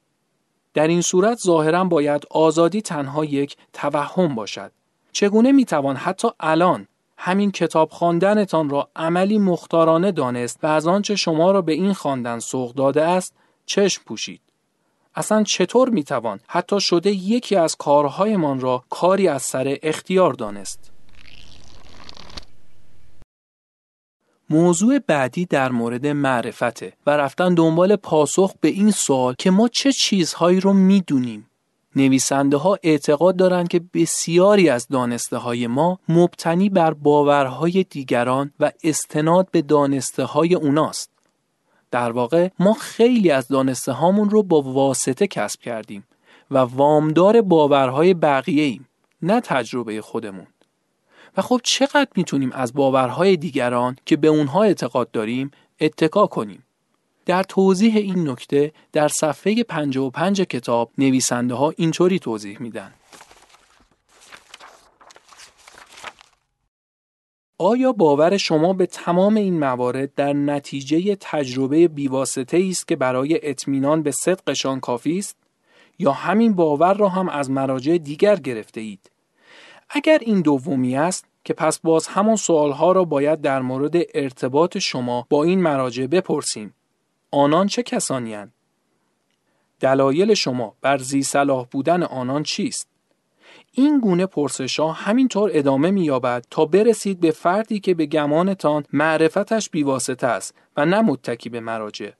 در 0.74 0.88
این 0.88 1.00
صورت 1.00 1.38
ظاهرا 1.38 1.84
باید 1.84 2.24
آزادی 2.30 2.82
تنها 2.82 3.24
یک 3.24 3.56
توهم 3.72 4.34
باشد. 4.34 4.72
چگونه 5.12 5.52
می 5.52 5.64
توان 5.64 5.96
حتی 5.96 6.28
الان 6.40 6.86
همین 7.18 7.50
کتاب 7.50 7.90
خواندنتان 7.90 8.70
را 8.70 8.88
عملی 8.96 9.38
مختارانه 9.38 10.12
دانست 10.12 10.58
و 10.62 10.66
از 10.66 10.86
آنچه 10.86 11.16
شما 11.16 11.50
را 11.50 11.62
به 11.62 11.72
این 11.72 11.92
خواندن 11.92 12.38
سوق 12.38 12.74
داده 12.74 13.02
است 13.02 13.34
چشم 13.66 14.02
پوشید. 14.06 14.40
اصلا 15.14 15.42
چطور 15.42 15.88
می‌توان 15.88 16.40
حتی 16.46 16.80
شده 16.80 17.10
یکی 17.10 17.56
از 17.56 17.76
کارهایمان 17.76 18.60
را 18.60 18.84
کاری 18.90 19.28
از 19.28 19.42
سر 19.42 19.76
اختیار 19.82 20.32
دانست؟ 20.32 20.90
موضوع 24.50 24.98
بعدی 24.98 25.44
در 25.46 25.72
مورد 25.72 26.06
معرفته 26.06 26.92
و 27.06 27.10
رفتن 27.10 27.54
دنبال 27.54 27.96
پاسخ 27.96 28.52
به 28.60 28.68
این 28.68 28.90
سوال 28.90 29.34
که 29.38 29.50
ما 29.50 29.68
چه 29.68 29.92
چیزهایی 29.92 30.60
رو 30.60 30.72
می‌دونیم. 30.72 31.50
نویسنده 31.96 32.56
ها 32.56 32.78
اعتقاد 32.82 33.36
دارند 33.36 33.68
که 33.68 33.80
بسیاری 33.94 34.68
از 34.68 34.88
دانسته 34.88 35.36
های 35.36 35.66
ما 35.66 35.98
مبتنی 36.08 36.68
بر 36.68 36.94
باورهای 36.94 37.84
دیگران 37.90 38.52
و 38.60 38.72
استناد 38.84 39.48
به 39.50 39.62
دانسته 39.62 40.24
های 40.24 40.54
اوناست. 40.54 41.10
در 41.90 42.12
واقع 42.12 42.48
ما 42.58 42.72
خیلی 42.72 43.30
از 43.30 43.48
دانسته 43.48 43.92
هامون 43.92 44.30
رو 44.30 44.42
با 44.42 44.62
واسطه 44.62 45.26
کسب 45.26 45.60
کردیم 45.60 46.04
و 46.50 46.58
وامدار 46.58 47.40
باورهای 47.40 48.14
بقیه 48.14 48.64
ایم 48.64 48.88
نه 49.22 49.40
تجربه 49.40 50.00
خودمون. 50.00 50.46
و 51.36 51.42
خب 51.42 51.60
چقدر 51.64 52.08
می‌تونیم 52.16 52.52
از 52.52 52.74
باورهای 52.74 53.36
دیگران 53.36 53.96
که 54.06 54.16
به 54.16 54.28
اونها 54.28 54.62
اعتقاد 54.62 55.10
داریم 55.10 55.50
اتکا 55.80 56.26
کنیم؟ 56.26 56.65
در 57.26 57.42
توضیح 57.42 57.96
این 57.96 58.28
نکته 58.28 58.72
در 58.92 59.08
صفحه 59.08 59.62
55 59.62 60.42
کتاب 60.42 60.90
نویسنده 60.98 61.54
ها 61.54 61.72
اینطوری 61.76 62.18
توضیح 62.18 62.62
میدن. 62.62 62.94
آیا 67.58 67.92
باور 67.92 68.36
شما 68.36 68.72
به 68.72 68.86
تمام 68.86 69.34
این 69.34 69.58
موارد 69.58 70.14
در 70.14 70.32
نتیجه 70.32 71.16
تجربه 71.20 71.88
بیواسطه 71.88 72.66
است 72.70 72.88
که 72.88 72.96
برای 72.96 73.50
اطمینان 73.50 74.02
به 74.02 74.10
صدقشان 74.10 74.80
کافی 74.80 75.18
است؟ 75.18 75.36
یا 75.98 76.12
همین 76.12 76.52
باور 76.52 76.94
را 76.94 77.08
هم 77.08 77.28
از 77.28 77.50
مراجع 77.50 77.98
دیگر 77.98 78.36
گرفته 78.36 78.80
اید؟ 78.80 79.10
اگر 79.90 80.18
این 80.22 80.40
دومی 80.40 80.96
است 80.96 81.24
که 81.44 81.54
پس 81.54 81.78
باز 81.78 82.06
همان 82.06 82.36
سوالها 82.36 82.92
را 82.92 83.04
باید 83.04 83.40
در 83.40 83.62
مورد 83.62 83.94
ارتباط 84.14 84.78
شما 84.78 85.26
با 85.30 85.44
این 85.44 85.62
مراجع 85.62 86.06
بپرسیم. 86.06 86.74
آنان 87.30 87.66
چه 87.66 87.82
کسانی 87.82 88.34
هن؟ 88.34 88.52
دلایل 89.80 90.34
شما 90.34 90.74
بر 90.80 90.98
زی 90.98 91.22
صلاح 91.22 91.66
بودن 91.70 92.02
آنان 92.02 92.42
چیست؟ 92.42 92.88
این 93.72 94.00
گونه 94.00 94.26
پرسش 94.26 94.80
ها 94.80 94.92
همینطور 94.92 95.50
ادامه 95.54 95.90
می‌یابد 95.90 96.46
تا 96.50 96.64
برسید 96.64 97.20
به 97.20 97.30
فردی 97.30 97.80
که 97.80 97.94
به 97.94 98.06
گمانتان 98.06 98.84
معرفتش 98.92 99.70
بیواسطه 99.70 100.26
است 100.26 100.54
و 100.76 100.86
نه 100.86 101.00
متکی 101.00 101.48
به 101.48 101.60
مراجع. 101.60 102.10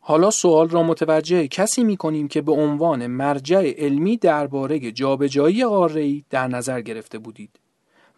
حالا 0.00 0.30
سوال 0.30 0.68
را 0.68 0.82
متوجه 0.82 1.48
کسی 1.48 1.84
می 1.84 1.96
کنیم 1.96 2.28
که 2.28 2.42
به 2.42 2.52
عنوان 2.52 3.06
مرجع 3.06 3.72
علمی 3.78 4.16
درباره 4.16 4.92
جابجایی 4.92 5.64
قاره‌ای 5.64 6.24
در 6.30 6.48
نظر 6.48 6.80
گرفته 6.80 7.18
بودید. 7.18 7.60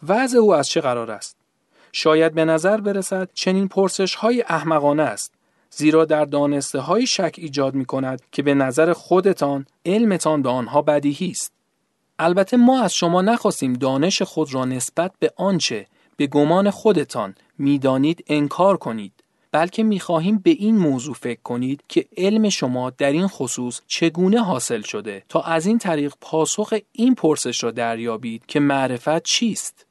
وضع 0.08 0.38
او 0.38 0.54
از 0.54 0.68
چه 0.68 0.80
قرار 0.80 1.10
است؟ 1.10 1.36
شاید 1.92 2.34
به 2.34 2.44
نظر 2.44 2.80
برسد 2.80 3.30
چنین 3.34 3.68
پرسش 3.68 4.14
های 4.14 4.42
احمقانه 4.42 5.02
است 5.02 5.34
زیرا 5.70 6.04
در 6.04 6.24
دانسته 6.24 6.78
های 6.78 7.06
شک 7.06 7.34
ایجاد 7.38 7.74
می 7.74 7.84
کند 7.84 8.22
که 8.32 8.42
به 8.42 8.54
نظر 8.54 8.92
خودتان 8.92 9.66
علمتان 9.86 10.42
به 10.42 10.48
آنها 10.48 10.82
بدیهی 10.82 11.30
است. 11.30 11.52
البته 12.18 12.56
ما 12.56 12.82
از 12.82 12.94
شما 12.94 13.22
نخواستیم 13.22 13.72
دانش 13.72 14.22
خود 14.22 14.54
را 14.54 14.64
نسبت 14.64 15.12
به 15.18 15.32
آنچه 15.36 15.86
به 16.16 16.26
گمان 16.26 16.70
خودتان 16.70 17.34
می‌دانید 17.58 18.24
انکار 18.26 18.76
کنید 18.76 19.12
بلکه 19.52 19.82
می‌خواهیم 19.82 20.38
به 20.38 20.50
این 20.50 20.76
موضوع 20.76 21.14
فکر 21.14 21.40
کنید 21.42 21.84
که 21.88 22.06
علم 22.16 22.48
شما 22.48 22.90
در 22.90 23.12
این 23.12 23.26
خصوص 23.26 23.80
چگونه 23.86 24.40
حاصل 24.40 24.82
شده 24.82 25.22
تا 25.28 25.40
از 25.40 25.66
این 25.66 25.78
طریق 25.78 26.14
پاسخ 26.20 26.74
این 26.92 27.14
پرسش 27.14 27.64
را 27.64 27.70
دریابید 27.70 28.46
که 28.46 28.60
معرفت 28.60 29.22
چیست 29.22 29.86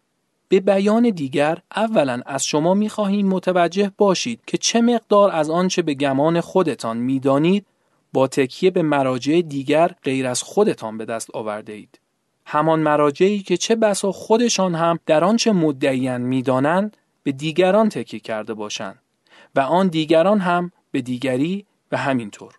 به 0.50 0.60
بیان 0.60 1.10
دیگر 1.10 1.58
اولا 1.76 2.22
از 2.26 2.44
شما 2.44 2.74
می‌خواهیم 2.74 3.28
متوجه 3.28 3.92
باشید 3.98 4.42
که 4.48 4.58
چه 4.58 4.82
مقدار 4.82 5.32
از 5.32 5.50
آنچه 5.50 5.82
به 5.82 5.94
گمان 5.94 6.42
خودتان 6.42 6.98
می‌دانید 6.98 7.66
با 8.14 8.28
تکیه 8.28 8.72
به 8.72 8.82
مراجع 8.82 9.42
دیگر 9.42 9.92
غیر 10.04 10.28
از 10.28 10.44
خودتان 10.44 10.98
به 10.98 11.06
دست 11.06 11.36
آورده 11.36 11.74
اید. 11.74 12.00
همان 12.46 12.80
مراجعی 12.80 13.40
که 13.40 13.58
چه 13.58 13.76
بسا 13.76 14.12
خودشان 14.12 14.76
هم 14.76 15.00
در 15.06 15.24
آنچه 15.24 15.52
مدعیان 15.52 16.22
می‌دانند 16.22 16.98
به 17.24 17.32
دیگران 17.32 17.90
تکیه 17.90 18.20
کرده 18.20 18.54
باشند 18.54 19.00
و 19.56 19.60
آن 19.60 19.88
دیگران 19.88 20.40
هم 20.40 20.72
به 20.92 21.02
دیگری 21.02 21.66
و 21.92 21.98
همینطور. 21.98 22.54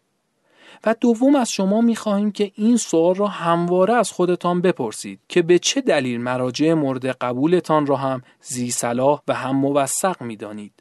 و 0.85 0.95
دوم 1.01 1.35
از 1.35 1.51
شما 1.51 1.81
می‌خواهیم 1.81 2.33
که 2.33 2.53
این 2.55 2.77
سوال 2.77 3.15
را 3.15 3.27
همواره 3.27 3.95
از 3.95 4.11
خودتان 4.11 4.61
بپرسید 4.61 5.21
که 5.29 5.43
به 5.43 5.59
چه 5.59 5.81
دلیل 5.81 6.21
مراجع 6.21 6.73
مورد 6.73 7.07
قبولتان 7.07 7.87
را 7.87 7.97
هم 7.97 8.23
زی 8.41 8.71
صلاح 8.71 9.23
و 9.29 9.35
هم 9.35 9.57
موثق 9.57 10.23
می‌دانید. 10.23 10.73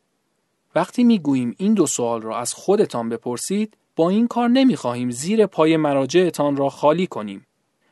وقتی 0.76 1.04
می‌گوییم 1.04 1.56
این 1.58 1.74
دو 1.74 1.86
سوال 1.86 2.22
را 2.22 2.38
از 2.38 2.54
خودتان 2.54 3.10
بپرسید 3.10 3.78
با 3.96 4.10
این 4.10 4.28
کار 4.28 4.50
نمی‌خواهیم 4.50 5.12
زیر 5.12 5.46
پای 5.46 5.78
مراجعتان 5.78 6.56
را 6.56 6.70
خالی 6.70 7.08
کنیم 7.08 7.46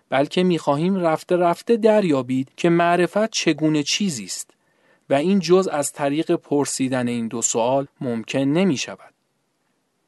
بلکه 0.10 0.44
می‌خواهیم 0.44 0.96
رفته 0.96 1.38
رفته 1.38 1.78
دریابید 1.78 2.52
که 2.58 2.70
معرفت 2.70 3.30
چگونه 3.30 3.84
چیزی 3.84 4.24
است 4.24 4.52
و 5.10 5.14
این 5.14 5.40
جز 5.40 5.68
از 5.68 5.92
طریق 5.92 6.32
پرسیدن 6.32 7.08
این 7.08 7.28
دو 7.28 7.42
سوال 7.42 7.88
ممکن 8.02 8.40
نمی 8.40 8.78
شود. 8.78 9.15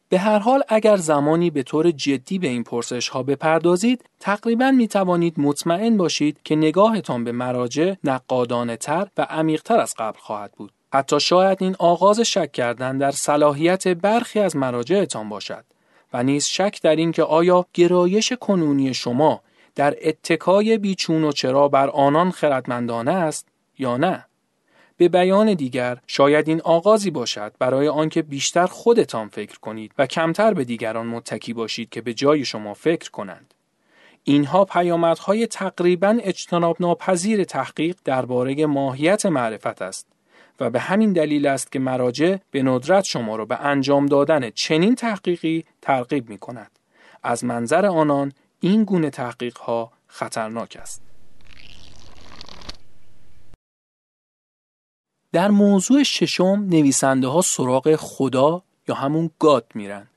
به 0.09 0.19
هر 0.19 0.39
حال 0.39 0.63
اگر 0.67 0.97
زمانی 0.97 1.49
به 1.49 1.63
طور 1.63 1.91
جدی 1.91 2.39
به 2.39 2.47
این 2.47 2.63
پرسش 2.63 3.09
ها 3.09 3.23
بپردازید 3.23 4.03
تقریبا 4.19 4.71
می 4.71 4.87
توانید 4.87 5.33
مطمئن 5.37 5.97
باشید 5.97 6.39
که 6.43 6.55
نگاهتان 6.55 7.23
به 7.23 7.31
مراجع 7.31 7.93
نقادانه 8.03 8.77
تر 8.77 9.07
و 9.17 9.21
عمیقتر 9.21 9.79
از 9.79 9.93
قبل 9.97 10.19
خواهد 10.19 10.51
بود. 10.51 10.71
حتی 10.93 11.19
شاید 11.19 11.57
این 11.61 11.75
آغاز 11.79 12.19
شک 12.19 12.51
کردن 12.51 12.97
در 12.97 13.11
صلاحیت 13.11 13.87
برخی 13.87 14.39
از 14.39 14.55
مراجعتان 14.55 15.29
باشد 15.29 15.65
و 16.13 16.23
نیز 16.23 16.45
شک 16.45 16.79
در 16.83 16.95
این 16.95 17.11
که 17.11 17.23
آیا 17.23 17.65
گرایش 17.73 18.33
کنونی 18.33 18.93
شما 18.93 19.41
در 19.75 19.95
اتکای 20.01 20.77
بیچون 20.77 21.23
و 21.23 21.31
چرا 21.31 21.67
بر 21.67 21.89
آنان 21.89 22.31
خردمندانه 22.31 23.11
است 23.11 23.47
یا 23.77 23.97
نه 23.97 24.25
به 24.97 25.09
بیان 25.09 25.53
دیگر 25.53 25.97
شاید 26.07 26.47
این 26.47 26.61
آغازی 26.61 27.11
باشد 27.11 27.53
برای 27.59 27.87
آنکه 27.87 28.21
بیشتر 28.21 28.65
خودتان 28.65 29.27
فکر 29.27 29.59
کنید 29.59 29.91
و 29.97 30.05
کمتر 30.05 30.53
به 30.53 30.63
دیگران 30.63 31.07
متکی 31.07 31.53
باشید 31.53 31.89
که 31.89 32.01
به 32.01 32.13
جای 32.13 32.45
شما 32.45 32.73
فکر 32.73 33.11
کنند 33.11 33.53
اینها 34.23 34.65
پیامدهای 34.65 35.47
تقریبا 35.47 36.17
اجتناب 36.21 36.77
ناپذیر 36.79 37.43
تحقیق 37.43 37.95
درباره 38.05 38.65
ماهیت 38.65 39.25
معرفت 39.25 39.81
است 39.81 40.07
و 40.59 40.69
به 40.69 40.79
همین 40.79 41.13
دلیل 41.13 41.47
است 41.47 41.71
که 41.71 41.79
مراجع 41.79 42.35
به 42.51 42.63
ندرت 42.63 43.03
شما 43.03 43.35
را 43.35 43.45
به 43.45 43.65
انجام 43.65 44.05
دادن 44.05 44.49
چنین 44.49 44.95
تحقیقی 44.95 45.65
ترغیب 45.81 46.29
می 46.29 46.37
کند. 46.37 46.71
از 47.23 47.43
منظر 47.43 47.85
آنان 47.85 48.31
این 48.59 48.83
گونه 48.83 49.09
تحقیق 49.09 49.57
ها 49.57 49.91
خطرناک 50.07 50.77
است. 50.81 51.06
در 55.31 55.51
موضوع 55.51 56.03
ششم 56.03 56.65
نویسنده 56.69 57.27
ها 57.27 57.41
سراغ 57.41 57.95
خدا 57.95 58.61
یا 58.87 58.95
همون 58.95 59.29
گاد 59.39 59.65
میرن 59.75 60.07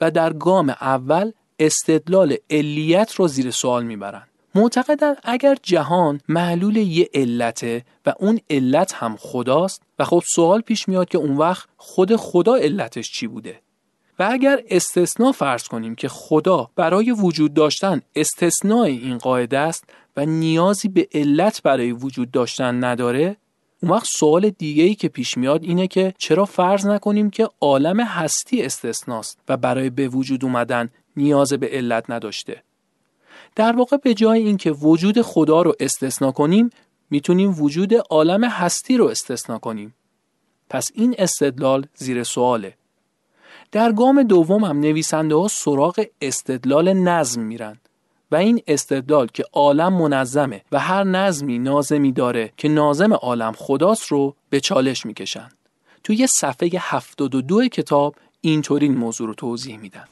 و 0.00 0.10
در 0.10 0.32
گام 0.32 0.70
اول 0.70 1.32
استدلال 1.58 2.36
علیت 2.50 3.14
رو 3.14 3.28
زیر 3.28 3.50
سوال 3.50 3.84
می‌برن. 3.84 4.22
معتقدن 4.54 5.14
اگر 5.22 5.56
جهان 5.62 6.20
معلول 6.28 6.76
یه 6.76 7.08
علته 7.14 7.84
و 8.06 8.14
اون 8.18 8.40
علت 8.50 8.92
هم 8.92 9.16
خداست 9.18 9.82
و 9.98 10.04
خب 10.04 10.22
سوال 10.26 10.60
پیش 10.60 10.88
میاد 10.88 11.08
که 11.08 11.18
اون 11.18 11.36
وقت 11.36 11.68
خود 11.76 12.16
خدا 12.16 12.54
علتش 12.54 13.10
چی 13.12 13.26
بوده؟ 13.26 13.60
و 14.18 14.28
اگر 14.30 14.62
استثنا 14.68 15.32
فرض 15.32 15.64
کنیم 15.64 15.94
که 15.94 16.08
خدا 16.08 16.70
برای 16.76 17.10
وجود 17.10 17.54
داشتن 17.54 18.00
استثنای 18.16 18.98
این 18.98 19.18
قاعده 19.18 19.58
است 19.58 19.84
و 20.16 20.26
نیازی 20.26 20.88
به 20.88 21.08
علت 21.14 21.62
برای 21.62 21.92
وجود 21.92 22.30
داشتن 22.30 22.84
نداره 22.84 23.36
اون 23.82 23.92
وقت 23.92 24.06
سوال 24.06 24.50
دیگه 24.50 24.84
ای 24.84 24.94
که 24.94 25.08
پیش 25.08 25.38
میاد 25.38 25.64
اینه 25.64 25.86
که 25.86 26.14
چرا 26.18 26.44
فرض 26.44 26.86
نکنیم 26.86 27.30
که 27.30 27.48
عالم 27.60 28.00
هستی 28.00 28.62
استثناست 28.62 29.38
و 29.48 29.56
برای 29.56 29.90
به 29.90 30.08
وجود 30.08 30.44
اومدن 30.44 30.90
نیاز 31.16 31.52
به 31.52 31.68
علت 31.68 32.10
نداشته. 32.10 32.62
در 33.56 33.76
واقع 33.76 33.96
به 33.96 34.14
جای 34.14 34.42
اینکه 34.42 34.70
وجود 34.70 35.22
خدا 35.22 35.62
رو 35.62 35.74
استثنا 35.80 36.32
کنیم 36.32 36.70
می‌تونیم 37.10 37.62
وجود 37.62 37.94
عالم 37.94 38.44
هستی 38.44 38.96
رو 38.96 39.06
استثنا 39.06 39.58
کنیم. 39.58 39.94
پس 40.70 40.90
این 40.94 41.14
استدلال 41.18 41.86
زیر 41.94 42.22
سواله. 42.22 42.74
در 43.72 43.92
گام 43.92 44.22
دوم 44.22 44.64
هم 44.64 44.80
نویسنده 44.80 45.34
ها 45.34 45.48
سراغ 45.48 46.04
استدلال 46.20 46.92
نظم 46.92 47.42
میرن. 47.42 47.76
و 48.30 48.36
این 48.36 48.62
استدلال 48.66 49.26
که 49.26 49.44
عالم 49.52 49.92
منظمه 49.92 50.64
و 50.72 50.78
هر 50.78 51.04
نظمی 51.04 51.58
نازمی 51.58 52.12
داره 52.12 52.52
که 52.56 52.68
نازم 52.68 53.12
عالم 53.12 53.52
خداست 53.52 54.06
رو 54.06 54.36
به 54.50 54.60
چالش 54.60 55.06
می‌کشن 55.06 55.48
توی 56.04 56.26
صفحه 56.26 56.70
72 56.78 57.68
کتاب 57.68 58.14
اینطوری 58.40 58.86
این 58.86 58.96
موضوع 58.96 59.26
رو 59.26 59.34
توضیح 59.34 59.78
میدن. 59.78 60.04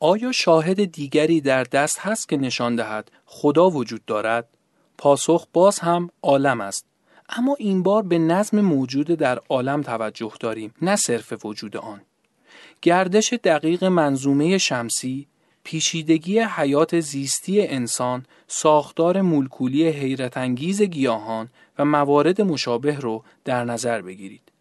آیا 0.00 0.32
شاهد 0.32 0.84
دیگری 0.84 1.40
در 1.40 1.62
دست 1.62 1.98
هست 1.98 2.28
که 2.28 2.36
نشان 2.36 2.76
دهد 2.76 3.10
خدا 3.26 3.70
وجود 3.70 4.04
دارد؟ 4.04 4.48
پاسخ 4.98 5.46
باز 5.52 5.78
هم 5.78 6.10
عالم 6.22 6.60
است. 6.60 6.86
اما 7.28 7.56
این 7.58 7.82
بار 7.82 8.02
به 8.02 8.18
نظم 8.18 8.60
موجود 8.60 9.06
در 9.06 9.40
عالم 9.48 9.82
توجه 9.82 10.32
داریم 10.40 10.74
نه 10.82 10.96
صرف 10.96 11.44
وجود 11.44 11.76
آن. 11.76 12.00
گردش 12.82 13.32
دقیق 13.32 13.84
منظومه 13.84 14.58
شمسی 14.58 15.26
پیچیدگی 15.64 16.38
حیات 16.40 17.00
زیستی 17.00 17.66
انسان 17.66 18.26
ساختار 18.48 19.20
مولکولی 19.20 19.88
حیرت 19.88 20.36
انگیز 20.36 20.82
گیاهان 20.82 21.48
و 21.78 21.84
موارد 21.84 22.40
مشابه 22.40 22.96
رو 22.96 23.24
در 23.44 23.64
نظر 23.64 24.02
بگیرید. 24.02 24.52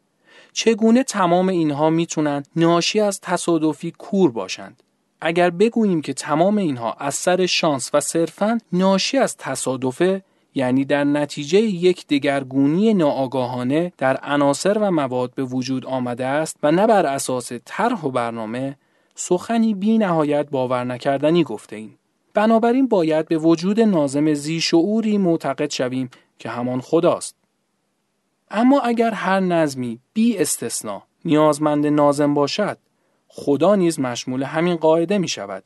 چگونه 0.53 1.03
تمام 1.03 1.49
اینها 1.49 1.89
می‌تونن 1.89 2.43
ناشی 2.55 2.99
از 2.99 3.19
تصادفی 3.21 3.91
کور 3.91 4.31
باشند؟ 4.31 4.83
اگر 5.21 5.49
بگوییم 5.49 6.01
که 6.01 6.13
تمام 6.13 6.57
اینها 6.57 6.93
از 6.93 7.15
سر 7.15 7.45
شانس 7.45 7.89
و 7.93 7.99
صرفا 7.99 8.57
ناشی 8.71 9.17
از 9.17 9.37
تصادفه 9.37 10.23
یعنی 10.55 10.85
در 10.85 11.03
نتیجه 11.03 11.59
یک 11.59 12.07
دگرگونی 12.07 12.93
ناآگاهانه 12.93 13.93
در 13.97 14.17
عناصر 14.17 14.77
و 14.77 14.91
مواد 14.91 15.33
به 15.35 15.43
وجود 15.43 15.85
آمده 15.85 16.25
است 16.25 16.57
و 16.63 16.71
نه 16.71 16.87
بر 16.87 17.05
اساس 17.05 17.51
طرح 17.65 18.01
و 18.01 18.11
برنامه 18.11 18.77
سخنی 19.15 19.73
بی 19.73 19.97
نهایت 19.97 20.49
باور 20.49 20.83
نکردنی 20.83 21.43
گفته 21.43 21.75
ایم. 21.75 21.97
بنابراین 22.33 22.87
باید 22.87 23.27
به 23.27 23.37
وجود 23.37 23.79
نازم 23.79 24.33
زی 24.33 24.61
شعوری 24.61 25.17
معتقد 25.17 25.71
شویم 25.71 26.09
که 26.39 26.49
همان 26.49 26.81
خداست. 26.81 27.35
اما 28.51 28.79
اگر 28.79 29.11
هر 29.11 29.39
نظمی 29.39 29.99
بی 30.13 30.37
استثنا 30.37 31.03
نیازمند 31.25 31.87
نازم 31.87 32.33
باشد 32.33 32.77
خدا 33.27 33.75
نیز 33.75 33.99
مشمول 33.99 34.43
همین 34.43 34.75
قاعده 34.75 35.17
می 35.17 35.27
شود. 35.27 35.63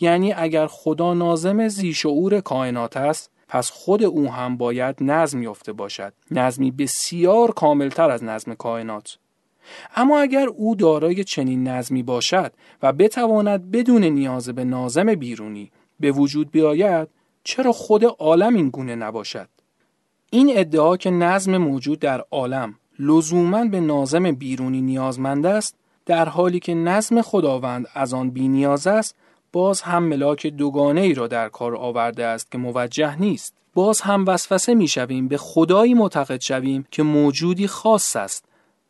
یعنی 0.00 0.32
اگر 0.32 0.66
خدا 0.66 1.14
نازم 1.14 1.68
زی 1.68 1.94
شعور 1.94 2.40
کائنات 2.40 2.96
است 2.96 3.30
پس 3.48 3.70
خود 3.70 4.02
او 4.02 4.32
هم 4.32 4.56
باید 4.56 4.96
نظم 5.00 5.42
یافته 5.42 5.72
باشد 5.72 6.12
نظمی 6.30 6.70
بسیار 6.70 7.52
کاملتر 7.52 8.10
از 8.10 8.24
نظم 8.24 8.54
کائنات. 8.54 9.18
اما 9.96 10.20
اگر 10.20 10.48
او 10.48 10.74
دارای 10.74 11.24
چنین 11.24 11.68
نظمی 11.68 12.02
باشد 12.02 12.52
و 12.82 12.92
بتواند 12.92 13.70
بدون 13.70 14.04
نیاز 14.04 14.48
به 14.48 14.64
نازم 14.64 15.14
بیرونی 15.14 15.70
به 16.00 16.12
وجود 16.12 16.50
بیاید 16.50 17.08
چرا 17.44 17.72
خود 17.72 18.04
عالم 18.04 18.54
این 18.54 18.68
گونه 18.68 18.94
نباشد؟ 18.94 19.48
این 20.30 20.50
ادعا 20.54 20.96
که 20.96 21.10
نظم 21.10 21.56
موجود 21.56 21.98
در 21.98 22.24
عالم 22.30 22.74
لزوما 22.98 23.64
به 23.64 23.80
نازم 23.80 24.32
بیرونی 24.32 24.82
نیازمند 24.82 25.46
است 25.46 25.76
در 26.06 26.28
حالی 26.28 26.60
که 26.60 26.74
نظم 26.74 27.22
خداوند 27.22 27.86
از 27.94 28.14
آن 28.14 28.30
بی 28.30 28.48
نیاز 28.48 28.86
است 28.86 29.16
باز 29.56 29.82
هم 29.82 30.02
ملاک 30.02 30.46
دوگانه 30.46 31.00
ای 31.00 31.14
را 31.14 31.26
در 31.26 31.48
کار 31.48 31.76
آورده 31.76 32.26
است 32.26 32.52
که 32.52 32.58
موجه 32.58 33.20
نیست. 33.20 33.54
باز 33.74 34.00
هم 34.00 34.24
وسوسه 34.26 34.74
می 34.74 34.88
شویم 34.88 35.28
به 35.28 35.36
خدایی 35.36 35.94
معتقد 35.94 36.40
شویم 36.40 36.86
که 36.90 37.02
موجودی 37.02 37.66
خاص 37.66 38.16
است 38.16 38.44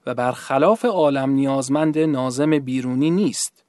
و 0.07 0.15
برخلاف 0.15 0.85
عالم 0.85 1.31
نیازمند 1.31 1.99
نازم 1.99 2.59
بیرونی 2.59 3.11
نیست. 3.11 3.65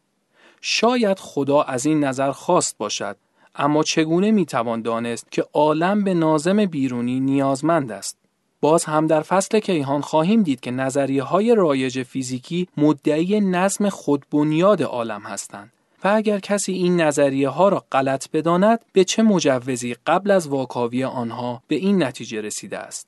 شاید 0.61 1.19
خدا 1.19 1.61
از 1.61 1.85
این 1.85 2.03
نظر 2.03 2.31
خواست 2.31 2.77
باشد 2.77 3.17
اما 3.55 3.83
چگونه 3.83 4.31
می 4.31 4.45
توان 4.45 4.81
دانست 4.81 5.31
که 5.31 5.45
عالم 5.53 6.03
به 6.03 6.13
نازم 6.13 6.65
بیرونی 6.65 7.19
نیازمند 7.19 7.91
است؟ 7.91 8.17
باز 8.61 8.85
هم 8.85 9.07
در 9.07 9.21
فصل 9.21 9.59
کیهان 9.59 10.01
خواهیم 10.01 10.43
دید 10.43 10.59
که 10.59 10.71
نظریه 10.71 11.23
های 11.23 11.55
رایج 11.55 12.03
فیزیکی 12.03 12.67
مدعی 12.77 13.39
نظم 13.39 13.89
خودبنیاد 13.89 14.83
عالم 14.83 15.21
هستند. 15.21 15.71
اگر 16.15 16.39
کسی 16.39 16.73
این 16.73 17.01
نظریه 17.01 17.49
ها 17.49 17.69
را 17.69 17.85
غلط 17.91 18.31
بداند 18.31 18.79
به 18.93 19.03
چه 19.03 19.23
مجوزی 19.23 19.95
قبل 20.07 20.31
از 20.31 20.47
واکاوی 20.47 21.03
آنها 21.03 21.63
به 21.67 21.75
این 21.75 22.03
نتیجه 22.03 22.41
رسیده 22.41 22.77
است؟ 22.77 23.07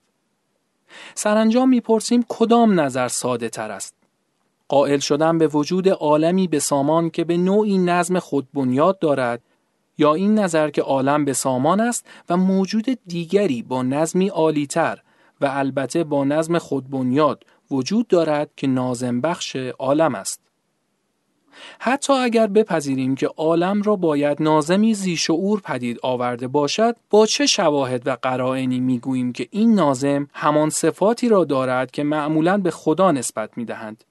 سرانجام 1.16 1.70
می‌پرسیم 1.70 2.26
کدام 2.30 2.80
نظر 2.80 3.08
ساده 3.08 3.50
تر 3.50 3.72
است؟ 3.72 3.96
قائل 4.68 5.00
شدن 5.00 5.38
به 5.38 5.48
وجود 5.48 5.90
عالمی 5.90 6.48
به 6.48 6.60
سامان 6.60 7.10
که 7.10 7.24
به 7.24 7.38
نوعی 7.38 7.78
نظم 7.78 8.20
خود 8.20 8.48
بنیاد 8.54 9.00
دارد 9.00 9.42
یا 9.98 10.14
این 10.14 10.40
نظر 10.40 10.70
که 10.70 10.82
عالم 10.82 11.26
به 11.26 11.34
سامان 11.34 11.80
است 11.80 12.06
و 12.30 12.38
موجود 12.38 12.86
دیگری 13.08 13.62
با 13.62 13.84
نظمی 13.84 14.28
عالیتر 14.28 15.00
و 15.42 15.46
البته 15.52 16.04
با 16.04 16.24
نظم 16.24 16.58
خود 16.58 16.90
بنیاد 16.90 17.44
وجود 17.72 18.08
دارد 18.08 18.50
که 18.56 18.68
نازم 18.68 19.22
بخش 19.22 19.56
عالم 19.56 20.16
است؟ 20.16 20.49
حتی 21.80 22.14
اگر 22.14 22.48
بپذیریم 22.48 23.16
که 23.16 23.28
عالم 23.28 23.82
را 23.82 23.96
باید 23.96 24.42
نازمی 24.42 24.94
زیشعور 24.94 25.62
پدید 25.62 26.00
آورده 26.04 26.48
باشد 26.48 26.96
با 27.10 27.26
چه 27.26 27.46
شواهد 27.46 28.08
و 28.08 28.18
قرائنی 28.22 28.80
می‌گوییم 28.80 29.34
که 29.34 29.48
این 29.52 29.76
نازم 29.76 30.28
همان 30.34 30.70
صفاتی 30.70 31.30
را 31.30 31.46
دارد 31.46 31.92
که 31.92 32.04
معمولا 32.04 32.58
به 32.58 32.72
خدا 32.72 33.12
نسبت 33.12 33.58
می‌دهند 33.58 34.04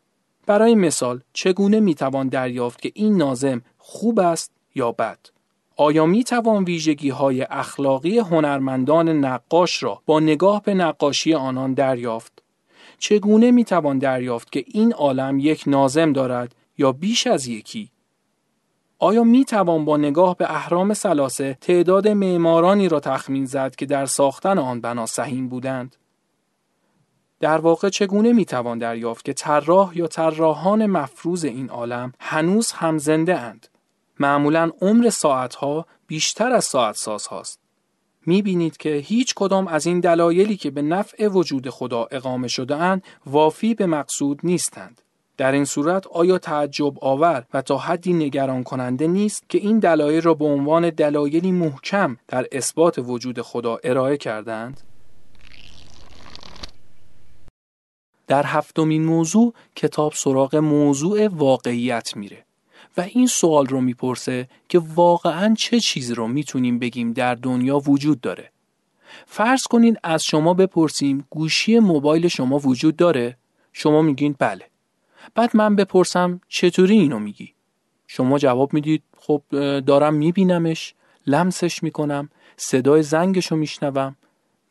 برای 0.46 0.74
مثال 0.74 1.20
چگونه 1.32 1.80
می‌توان 1.80 2.28
دریافت 2.28 2.82
که 2.82 2.92
این 2.94 3.16
نازم 3.16 3.62
خوب 3.78 4.20
است 4.20 4.50
یا 4.74 4.92
بد 4.92 5.18
آیا 5.80 6.06
می 6.06 6.24
توان 6.24 6.64
ویژگی 6.64 7.08
های 7.08 7.42
اخلاقی 7.42 8.18
هنرمندان 8.18 9.08
نقاش 9.08 9.82
را 9.82 10.02
با 10.06 10.20
نگاه 10.20 10.62
به 10.62 10.74
نقاشی 10.74 11.34
آنان 11.34 11.74
دریافت؟ 11.74 12.42
چگونه 12.98 13.50
می 13.50 13.64
توان 13.64 13.98
دریافت 13.98 14.52
که 14.52 14.64
این 14.66 14.92
عالم 14.92 15.38
یک 15.38 15.64
نازم 15.66 16.12
دارد 16.12 16.54
یا 16.78 16.92
بیش 16.92 17.26
از 17.26 17.46
یکی 17.46 17.90
آیا 18.98 19.24
می 19.24 19.44
توان 19.44 19.84
با 19.84 19.96
نگاه 19.96 20.36
به 20.36 20.50
اهرام 20.50 20.94
سلاسه 20.94 21.58
تعداد 21.60 22.08
معمارانی 22.08 22.88
را 22.88 23.00
تخمین 23.00 23.46
زد 23.46 23.76
که 23.76 23.86
در 23.86 24.06
ساختن 24.06 24.58
آن 24.58 24.80
بنا 24.80 25.06
سهیم 25.06 25.48
بودند؟ 25.48 25.96
در 27.40 27.58
واقع 27.58 27.88
چگونه 27.88 28.32
می 28.32 28.44
توان 28.44 28.78
دریافت 28.78 29.24
که 29.24 29.32
طراح 29.32 29.98
یا 29.98 30.06
طراحان 30.06 30.86
مفروض 30.86 31.44
این 31.44 31.70
عالم 31.70 32.12
هنوز 32.20 32.72
هم 32.72 32.98
زنده 32.98 33.38
اند؟ 33.38 33.68
معمولا 34.20 34.70
عمر 34.80 35.10
ساعتها 35.10 35.86
بیشتر 36.06 36.52
از 36.52 36.64
ساعت 36.64 36.96
ساز 36.96 37.26
هاست. 37.26 37.60
می 38.26 38.42
بینید 38.42 38.76
که 38.76 38.94
هیچ 38.94 39.34
کدام 39.34 39.68
از 39.68 39.86
این 39.86 40.00
دلایلی 40.00 40.56
که 40.56 40.70
به 40.70 40.82
نفع 40.82 41.28
وجود 41.28 41.70
خدا 41.70 42.08
اقامه 42.10 42.48
شده 42.48 42.76
اند 42.76 43.02
وافی 43.26 43.74
به 43.74 43.86
مقصود 43.86 44.40
نیستند. 44.44 45.02
در 45.38 45.52
این 45.52 45.64
صورت 45.64 46.06
آیا 46.06 46.38
تعجب 46.38 47.04
آور 47.04 47.44
و 47.54 47.62
تا 47.62 47.78
حدی 47.78 48.12
نگران 48.12 48.62
کننده 48.62 49.06
نیست 49.06 49.44
که 49.48 49.58
این 49.58 49.78
دلایل 49.78 50.22
را 50.22 50.34
به 50.34 50.44
عنوان 50.44 50.90
دلایلی 50.90 51.52
محکم 51.52 52.16
در 52.28 52.46
اثبات 52.52 52.98
وجود 52.98 53.42
خدا 53.42 53.78
ارائه 53.84 54.16
کردند؟ 54.16 54.80
در 58.26 58.46
هفتمین 58.46 59.04
موضوع 59.04 59.54
کتاب 59.76 60.12
سراغ 60.12 60.56
موضوع 60.56 61.28
واقعیت 61.28 62.16
میره 62.16 62.44
و 62.96 63.00
این 63.00 63.26
سوال 63.26 63.66
رو 63.66 63.80
می‌پرسه 63.80 64.48
که 64.68 64.78
واقعا 64.78 65.54
چه 65.58 65.80
چیزی 65.80 66.14
رو 66.14 66.28
می‌تونیم 66.28 66.78
بگیم 66.78 67.12
در 67.12 67.34
دنیا 67.34 67.78
وجود 67.78 68.20
داره. 68.20 68.50
فرض 69.26 69.62
کنید 69.62 69.98
از 70.04 70.24
شما 70.24 70.54
بپرسیم 70.54 71.26
گوشی 71.30 71.78
موبایل 71.78 72.28
شما 72.28 72.58
وجود 72.58 72.96
داره؟ 72.96 73.36
شما 73.72 74.02
میگین 74.02 74.36
بله. 74.38 74.67
بعد 75.34 75.56
من 75.56 75.76
بپرسم 75.76 76.40
چطوری 76.48 76.98
اینو 76.98 77.18
میگی؟ 77.18 77.54
شما 78.06 78.38
جواب 78.38 78.74
می‌دید 78.74 79.02
خب 79.18 79.42
دارم 79.80 80.14
میبینمش 80.14 80.94
لمسش 81.26 81.82
می‌کنم 81.82 82.28
صدای 82.56 83.02
زنگشو 83.02 83.56
میشنوم. 83.56 84.16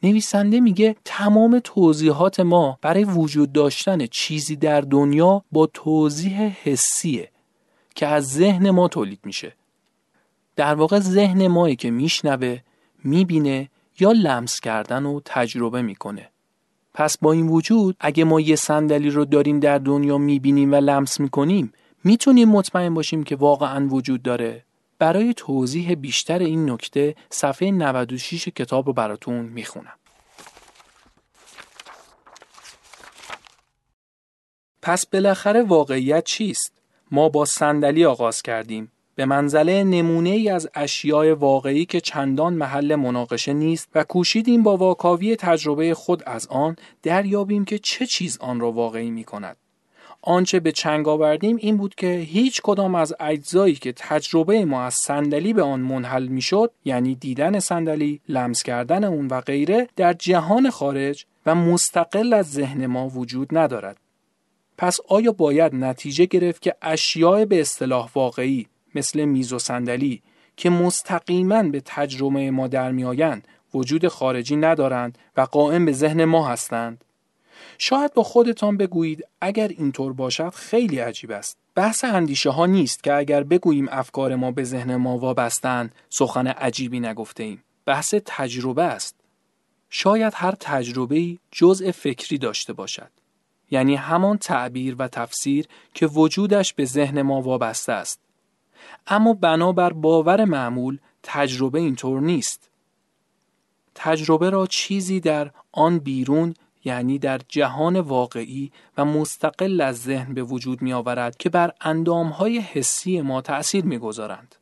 نویسنده 0.04 0.60
میگه 0.60 0.96
تمام 1.06 1.60
توضیحات 1.64 2.40
ما 2.40 2.80
برای 2.82 3.04
وجود 3.04 3.52
داشتن 3.52 4.06
چیزی 4.06 4.56
در 4.56 4.82
دنیا 4.82 5.44
با 5.52 5.68
توضیح 5.68 6.42
حسیه 6.42 7.32
که 7.96 8.08
از 8.08 8.28
ذهن 8.28 8.70
ما 8.70 8.88
تولید 8.88 9.20
میشه. 9.24 9.54
در 10.56 10.76
واقع 10.76 11.00
ذهن 11.00 11.48
مایی 11.48 11.76
که 11.76 11.92
میشنوه 11.92 12.60
می‌بینه 13.04 13.70
یا 14.00 14.12
لمس 14.12 14.60
کردن 14.60 15.06
و 15.06 15.20
تجربه 15.26 15.82
می‌کنه. 15.82 16.30
پس 16.98 17.18
با 17.18 17.32
این 17.32 17.48
وجود 17.48 17.96
اگه 18.00 18.24
ما 18.24 18.40
یه 18.40 18.56
صندلی 18.56 19.10
رو 19.10 19.26
داریم 19.26 19.60
در 19.60 19.78
دنیا 19.78 20.18
می‌بینیم 20.18 20.72
و 20.72 20.76
لمس 20.76 21.20
می‌کنیم 21.20 21.74
می‌تونیم 22.04 22.50
مطمئن 22.50 22.94
باشیم 22.94 23.24
که 23.24 23.36
واقعا 23.36 23.88
وجود 23.88 24.24
داره. 24.24 24.64
برای 25.00 25.34
توضیح 25.34 25.96
بیشتر 25.96 26.40
این 26.40 26.70
نکته 26.70 27.16
صفحه 27.30 27.72
96 27.72 28.48
کتاب 28.48 28.88
رو 28.88 28.94
براتون 28.94 29.36
می‌خونم. 29.36 29.94
پس 34.82 35.06
بالاخره 35.06 35.64
واقعیت 35.64 36.24
چیست؟ 36.24 36.74
ما 37.12 37.30
با 37.30 37.46
صندلی 37.46 38.06
آغاز 38.06 38.42
کردیم. 38.42 38.92
به 39.18 39.26
منزله 39.26 39.84
نمونه 39.84 40.30
ای 40.30 40.50
از 40.50 40.70
اشیاء 40.74 41.36
واقعی 41.36 41.86
که 41.86 42.02
چندان 42.02 42.54
محل 42.54 42.96
مناقشه 42.96 43.54
نیست 43.54 43.90
و 43.96 44.04
کوشیدیم 44.04 44.64
با 44.64 44.78
واکاوی 44.78 45.36
تجربه 45.36 45.94
خود 45.94 46.24
از 46.26 46.48
آن 46.48 46.76
دریابیم 47.04 47.66
که 47.66 47.80
چه 47.80 48.06
چیز 48.06 48.38
آن 48.42 48.60
را 48.60 48.72
واقعی 48.72 49.12
می 49.12 49.24
کند. 49.24 49.58
آنچه 50.22 50.60
به 50.60 50.72
چنگ 50.72 51.08
آوردیم 51.08 51.56
این 51.60 51.78
بود 51.78 51.96
که 51.96 52.08
هیچ 52.08 52.62
کدام 52.62 52.96
از 52.96 53.14
اجزایی 53.20 53.76
که 53.76 53.94
تجربه 53.96 54.66
ما 54.66 54.84
از 54.84 54.94
صندلی 54.94 55.54
به 55.54 55.64
آن 55.64 55.80
منحل 55.80 56.28
می‌شد 56.28 56.72
یعنی 56.86 57.16
دیدن 57.16 57.60
صندلی، 57.60 58.22
لمس 58.30 58.64
کردن 58.64 59.04
اون 59.04 59.28
و 59.28 59.42
غیره 59.42 59.88
در 59.96 60.14
جهان 60.14 60.70
خارج 60.70 61.26
و 61.46 61.56
مستقل 61.56 62.34
از 62.34 62.52
ذهن 62.52 62.86
ما 62.86 63.10
وجود 63.10 63.58
ندارد. 63.58 63.98
پس 64.78 65.00
آیا 65.08 65.32
باید 65.32 65.76
نتیجه 65.76 66.26
گرفت 66.26 66.62
که 66.62 66.76
اشیاء 66.82 67.46
به 67.46 67.62
اصطلاح 67.62 68.10
واقعی 68.16 68.68
مثل 68.98 69.26
میز 69.26 69.54
و 69.54 69.60
صندلی 69.60 70.22
که 70.58 70.70
مستقیما 70.70 71.64
به 71.64 71.82
تجربه 71.86 72.52
ما 72.52 72.68
در 72.68 72.92
میآیند 72.92 73.48
وجود 73.74 74.08
خارجی 74.08 74.56
ندارند 74.56 75.18
و 75.38 75.42
قائم 75.42 75.86
به 75.86 75.92
ذهن 75.92 76.26
ما 76.26 76.48
هستند. 76.48 77.04
شاید 77.78 78.14
با 78.14 78.24
خودتان 78.24 78.78
بگویید 78.78 79.26
اگر 79.42 79.68
اینطور 79.68 80.14
باشد 80.14 80.54
خیلی 80.54 81.00
عجیب 81.00 81.32
است. 81.32 81.58
بحث 81.76 82.04
اندیشه 82.04 82.50
ها 82.50 82.66
نیست 82.66 83.04
که 83.04 83.14
اگر 83.14 83.44
بگوییم 83.44 83.88
افکار 83.92 84.36
ما 84.36 84.52
به 84.52 84.64
ذهن 84.64 84.96
ما 84.96 85.18
وابستند 85.18 85.96
سخن 86.10 86.48
عجیبی 86.48 87.00
نگفته 87.00 87.44
ایم 87.44 87.64
بحث 87.86 88.16
تجربه 88.26 88.84
است. 88.84 89.16
شاید 89.90 90.34
هر 90.36 90.52
تجربه 90.60 91.38
جزء 91.52 91.92
فکری 91.92 92.38
داشته 92.38 92.74
باشد. 92.74 93.12
یعنی 93.72 93.96
همان 93.96 94.38
تعبیر 94.38 94.96
و 95.00 95.08
تفسیر 95.08 95.68
که 95.94 96.08
وجودش 96.08 96.74
به 96.74 96.86
ذهن 96.86 97.22
ما 97.22 97.42
وابسته 97.42 97.94
است. 97.94 98.20
اما 99.08 99.34
بنابر 99.34 99.94
باور 99.94 100.46
معمول 100.46 100.98
تجربه 101.24 101.80
اینطور 101.80 102.22
نیست 102.22 102.70
تجربه 103.96 104.50
را 104.50 104.68
چیزی 104.68 105.20
در 105.20 105.52
آن 105.72 106.00
بیرون 106.00 106.54
یعنی 106.84 107.20
در 107.20 107.42
جهان 107.48 108.00
واقعی 108.00 108.72
و 108.98 109.06
مستقل 109.06 109.82
از 109.82 110.02
ذهن 110.02 110.34
به 110.34 110.44
وجود 110.44 110.82
می 110.82 110.94
آورد 110.94 111.38
که 111.38 111.50
بر 111.50 111.72
اندامهای 111.82 112.60
حسی 112.60 113.22
ما 113.22 113.42
تأثیر 113.42 113.86
می 113.86 113.98
گذارند. 113.98 114.56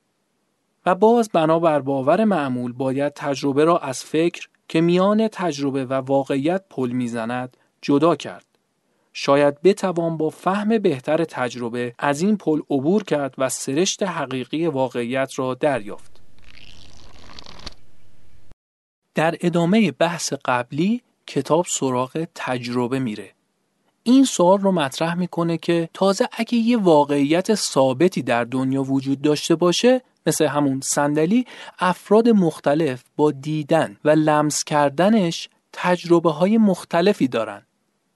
و 0.86 0.96
باز 0.96 1.30
بنابر 1.30 1.80
باور 1.80 2.24
معمول 2.24 2.74
باید 2.74 3.14
تجربه 3.14 3.66
را 3.66 3.78
از 3.78 4.04
فکر 4.04 4.48
که 4.68 4.82
میان 4.82 5.28
تجربه 5.28 5.86
و 5.86 5.94
واقعیت 5.94 6.64
پل 6.70 6.92
می‌زند 6.92 7.58
جدا 7.82 8.16
کرد. 8.16 8.55
شاید 9.18 9.62
بتوان 9.62 10.18
با 10.18 10.30
فهم 10.30 10.78
بهتر 10.78 11.24
تجربه 11.24 11.94
از 12.00 12.22
این 12.22 12.38
پل 12.38 12.60
عبور 12.70 13.04
کرد 13.04 13.36
و 13.38 13.50
سرشت 13.50 14.04
حقیقی 14.04 14.68
واقعیت 14.68 15.40
را 15.40 15.54
دریافت. 15.54 16.22
در 19.16 19.36
ادامه 19.42 19.92
بحث 19.92 20.34
قبلی 20.46 21.02
کتاب 21.28 21.66
سراغ 21.70 22.28
تجربه 22.36 23.00
میره. 23.00 23.32
این 24.04 24.26
سوال 24.26 24.60
رو 24.60 24.72
مطرح 24.72 25.16
می‌کنه 25.16 25.58
که 25.58 25.90
تازه 25.94 26.28
اگه 26.32 26.56
یه 26.56 26.78
واقعیت 26.78 27.56
ثابتی 27.56 28.22
در 28.22 28.44
دنیا 28.44 28.84
وجود 28.84 29.22
داشته 29.22 29.56
باشه 29.56 30.02
مثل 30.26 30.46
همون 30.46 30.82
صندلی 30.82 31.46
افراد 31.80 32.30
مختلف 32.30 33.04
با 33.16 33.32
دیدن 33.32 33.98
و 34.06 34.10
لمس 34.10 34.64
کردنش 34.64 35.50
تجربه 35.74 36.32
های 36.32 36.58
مختلفی 36.58 37.28
دارن 37.28 37.66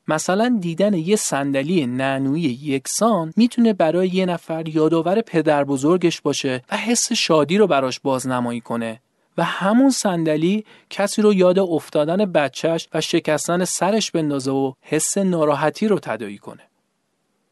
مثلا 0.10 0.58
دیدن 0.62 0.94
یه 0.94 1.16
صندلی 1.16 1.86
نانویی 1.86 2.44
یکسان 2.44 3.34
می‌تونه 3.36 3.74
برای 3.74 4.08
یه 4.08 4.26
نفر 4.26 4.68
یادآور 4.68 5.22
پدر 5.22 5.64
بزرگش 5.64 6.22
باشه 6.22 6.64
و 6.72 6.78
حس 6.78 7.14
شادی 7.14 7.58
رو 7.58 7.68
براش 7.68 8.00
بازنمایی 8.00 8.62
کنه 8.62 9.02
و 9.38 9.44
همون 9.44 9.90
صندلی 9.90 10.66
کسی 10.90 11.22
رو 11.22 11.34
یاد 11.34 11.60
افتادن 11.60 12.18
بچهش 12.32 12.88
و 12.94 13.02
شکستن 13.02 13.66
سرش 13.66 14.12
بندازه 14.12 14.52
و 14.52 14.74
حس 14.82 15.18
ناراحتی 15.18 15.88
رو 15.88 16.00
تدایی 16.00 16.38
کنه. 16.38 16.64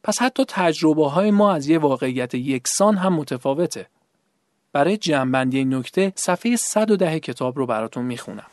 پس 0.04 0.22
حتی 0.22 0.46
تجربه 0.48 1.10
های 1.10 1.32
ما 1.32 1.52
از 1.52 1.68
یه 1.68 1.78
واقعیت 1.78 2.36
یکسان 2.36 2.98
هم 2.98 3.14
متفاوته. 3.14 3.88
برای 4.74 4.98
جنبندی 4.98 5.66
نکته 5.66 6.14
صفحه 6.16 6.56
110 6.56 7.20
کتاب 7.20 7.58
رو 7.58 7.66
براتون 7.66 8.06
می‌خونم. 8.06 8.48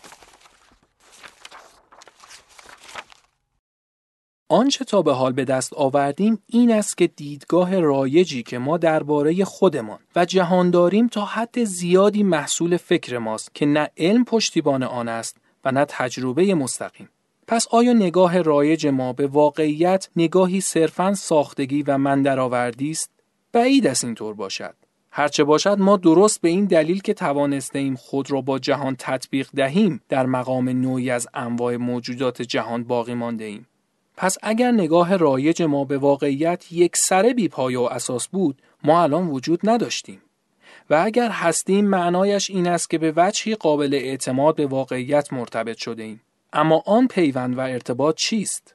آنچه 4.48 4.84
تا 4.84 5.02
به 5.02 5.12
حال 5.12 5.32
به 5.32 5.44
دست 5.44 5.72
آوردیم 5.72 6.42
این 6.46 6.72
است 6.72 6.98
که 6.98 7.06
دیدگاه 7.06 7.80
رایجی 7.80 8.42
که 8.42 8.58
ما 8.58 8.78
درباره 8.78 9.44
خودمان 9.44 9.98
و 10.16 10.24
جهان 10.24 10.70
داریم 10.70 11.08
تا 11.08 11.24
حد 11.24 11.64
زیادی 11.64 12.22
محصول 12.22 12.76
فکر 12.76 13.18
ماست 13.18 13.54
که 13.54 13.66
نه 13.66 13.90
علم 13.96 14.24
پشتیبان 14.24 14.82
آن 14.82 15.08
است 15.08 15.36
و 15.64 15.72
نه 15.72 15.84
تجربه 15.88 16.54
مستقیم. 16.54 17.08
پس 17.46 17.66
آیا 17.70 17.92
نگاه 17.92 18.42
رایج 18.42 18.86
ما 18.86 19.12
به 19.12 19.26
واقعیت 19.26 20.08
نگاهی 20.16 20.60
صرفا 20.60 21.14
ساختگی 21.14 21.82
و 21.82 21.98
مندرآوردی 21.98 22.90
است؟ 22.90 23.10
بعید 23.52 23.86
است 23.86 24.04
اینطور 24.04 24.34
باشد. 24.34 24.74
هرچه 25.10 25.44
باشد 25.44 25.78
ما 25.78 25.96
درست 25.96 26.40
به 26.40 26.48
این 26.48 26.64
دلیل 26.64 27.00
که 27.00 27.14
توانسته 27.14 27.78
ایم 27.78 27.94
خود 27.96 28.30
را 28.30 28.40
با 28.40 28.58
جهان 28.58 28.96
تطبیق 28.98 29.48
دهیم 29.54 30.00
در 30.08 30.26
مقام 30.26 30.68
نوعی 30.68 31.10
از 31.10 31.28
انواع 31.34 31.76
موجودات 31.76 32.42
جهان 32.42 32.84
باقی 32.84 33.14
مانده 33.14 33.44
ایم. 33.44 33.66
پس 34.16 34.36
اگر 34.42 34.70
نگاه 34.70 35.16
رایج 35.16 35.62
ما 35.62 35.84
به 35.84 35.98
واقعیت 35.98 36.72
یک 36.72 36.96
سره 36.96 37.34
بی 37.34 37.48
پایه 37.48 37.78
و 37.78 37.82
اساس 37.82 38.28
بود 38.28 38.62
ما 38.84 39.02
الان 39.02 39.28
وجود 39.28 39.60
نداشتیم. 39.64 40.22
و 40.90 41.02
اگر 41.04 41.30
هستیم 41.30 41.84
معنایش 41.84 42.50
این 42.50 42.66
است 42.66 42.90
که 42.90 42.98
به 42.98 43.12
وجهی 43.16 43.54
قابل 43.54 43.94
اعتماد 43.94 44.56
به 44.56 44.66
واقعیت 44.66 45.32
مرتبط 45.32 45.76
شده 45.76 46.02
ایم 46.02 46.20
اما 46.52 46.82
آن 46.86 47.06
پیوند 47.06 47.58
و 47.58 47.60
ارتباط 47.60 48.16
چیست؟ 48.16 48.74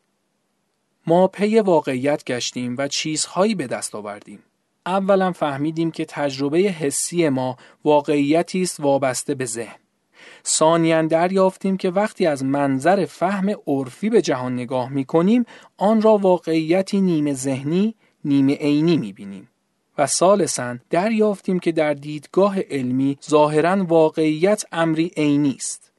ما 1.08 1.28
پی 1.28 1.60
واقعیت 1.60 2.24
گشتیم 2.24 2.76
و 2.78 2.88
چیزهایی 2.88 3.56
به 3.56 3.68
دست 3.68 3.96
آوردیم. 3.96 4.44
اولا 4.86 5.32
فهمیدیم 5.32 5.92
که 5.92 6.06
تجربه 6.06 6.58
حسی 6.58 7.30
ما 7.30 7.58
واقعیتی 7.86 8.62
است 8.62 8.80
وابسته 8.80 9.36
به 9.36 9.46
ذهن. 9.46 9.80
ثانیا 10.46 11.02
دریافتیم 11.02 11.78
که 11.78 11.90
وقتی 11.90 12.26
از 12.26 12.44
منظر 12.44 13.06
فهم 13.06 13.56
عرفی 13.68 14.10
به 14.10 14.22
جهان 14.22 14.54
نگاه 14.54 14.90
می 14.90 15.06
کنیم 15.06 15.46
آن 15.78 16.02
را 16.02 16.18
واقعیتی 16.18 17.02
نیمه 17.02 17.34
ذهنی 17.34 17.96
نیمه 18.26 18.56
عینی 18.56 18.98
می 18.98 19.14
بینیم. 19.14 19.50
و 19.98 20.08
ثالثا 20.08 20.78
دریافتیم 20.90 21.60
که 21.60 21.72
در 21.72 21.94
دیدگاه 21.94 22.60
علمی 22.60 23.18
ظاهرا 23.30 23.84
واقعیت 23.84 24.64
امری 24.72 25.12
عینی 25.18 25.56
است. 25.56 25.90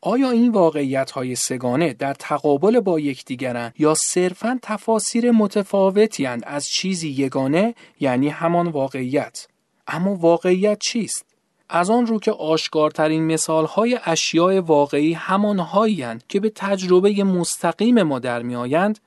آیا 0.00 0.30
این 0.30 0.52
واقعیت 0.52 1.10
های 1.10 1.34
سگانه 1.34 1.92
در 1.92 2.14
تقابل 2.14 2.80
با 2.80 3.00
یکدیگرند 3.00 3.74
یا 3.78 3.94
صرفا 3.94 4.58
تفاسیر 4.62 5.30
متفاوتی 5.30 6.26
از 6.26 6.68
چیزی 6.68 7.08
یگانه 7.08 7.74
یعنی 8.00 8.28
همان 8.28 8.68
واقعیت 8.68 9.46
اما 9.86 10.14
واقعیت 10.14 10.78
چیست 10.78 11.27
از 11.68 11.90
آن 11.90 12.06
رو 12.06 12.18
که 12.18 12.32
آشکارترین 12.32 13.26
مثالهای 13.26 13.98
اشیاء 14.04 14.60
واقعی 14.60 15.12
همانهایی 15.12 16.04
که 16.28 16.40
به 16.40 16.52
تجربه 16.54 17.24
مستقیم 17.24 18.02
ما 18.02 18.18
در 18.18 18.42
میآیند 18.42 18.98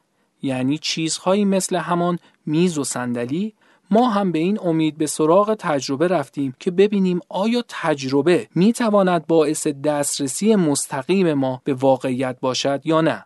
یعنی 0.42 0.78
چیزهایی 0.78 1.46
مثل 1.46 1.76
همان 1.76 2.20
میز 2.46 2.78
و 2.78 2.84
صندلی 2.84 3.54
ما 3.92 4.10
هم 4.10 4.32
به 4.32 4.40
این 4.40 4.60
امید 4.60 4.98
به 4.98 5.08
سراغ 5.08 5.56
تجربه 5.60 6.08
رفتیم 6.08 6.56
که 6.60 6.72
ببینیم 6.72 7.20
آیا 7.30 7.64
تجربه 7.68 8.48
می 8.56 8.74
تواند 8.74 9.28
باعث 9.28 9.68
دسترسی 9.68 10.56
مستقیم 10.56 11.34
ما 11.34 11.62
به 11.64 11.74
واقعیت 11.74 12.40
باشد 12.40 12.82
یا 12.84 13.02
نه. 13.02 13.26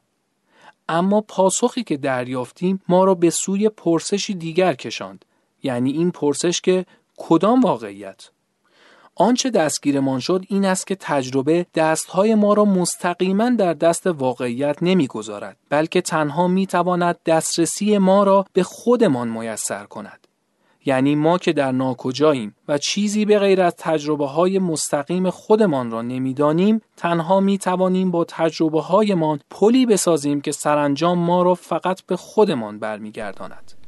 اما 0.90 1.22
پاسخی 1.22 1.84
که 1.84 1.98
دریافتیم 1.98 2.82
ما 2.88 3.04
را 3.04 3.16
به 3.16 3.30
سوی 3.30 3.70
پرسشی 3.70 4.34
دیگر 4.34 4.74
کشاند 4.74 5.26
یعنی 5.64 5.92
این 5.92 6.12
پرسش 6.12 6.62
که 6.62 6.86
کدام 7.18 7.62
واقعیت؟ 7.62 8.30
آنچه 9.16 9.50
دستگیرمان 9.50 10.20
شد 10.20 10.46
این 10.48 10.66
است 10.66 10.88
که 10.88 10.96
تجربه 10.96 11.66
دستهای 11.76 12.36
ما 12.36 12.54
را 12.54 12.66
مستقیما 12.66 13.50
در 13.50 13.74
دست 13.74 14.08
واقعیت 14.08 14.78
نمی‌گذارد 14.82 15.58
بلکه 15.70 16.02
تنها 16.02 16.48
می‌تواند 16.48 17.20
دسترسی 17.26 17.98
ما 17.98 18.24
را 18.24 18.46
به 18.54 18.64
خودمان 18.64 19.28
میسر 19.28 19.86
کند 19.86 20.28
یعنی 20.86 21.16
ما 21.16 21.38
که 21.38 21.54
در 21.54 21.72
ناکجاییم 21.72 22.56
و 22.68 22.78
چیزی 22.78 23.26
به 23.26 23.40
غیر 23.40 23.62
از 23.62 23.76
تجربه 23.78 24.28
های 24.28 24.60
مستقیم 24.60 25.30
خودمان 25.30 25.92
را 25.92 26.02
نمی‌دانیم 26.02 26.82
تنها 26.98 27.40
می 27.40 27.58
توانیم 27.58 28.12
با 28.12 28.26
تجربه 28.26 28.82
هایمان 28.82 29.40
پلی 29.50 29.86
بسازیم 29.86 30.42
که 30.42 30.52
سرانجام 30.52 31.20
ما 31.20 31.44
را 31.44 31.54
فقط 31.54 32.02
به 32.02 32.16
خودمان 32.16 32.80
برمیگرداند. 32.80 33.85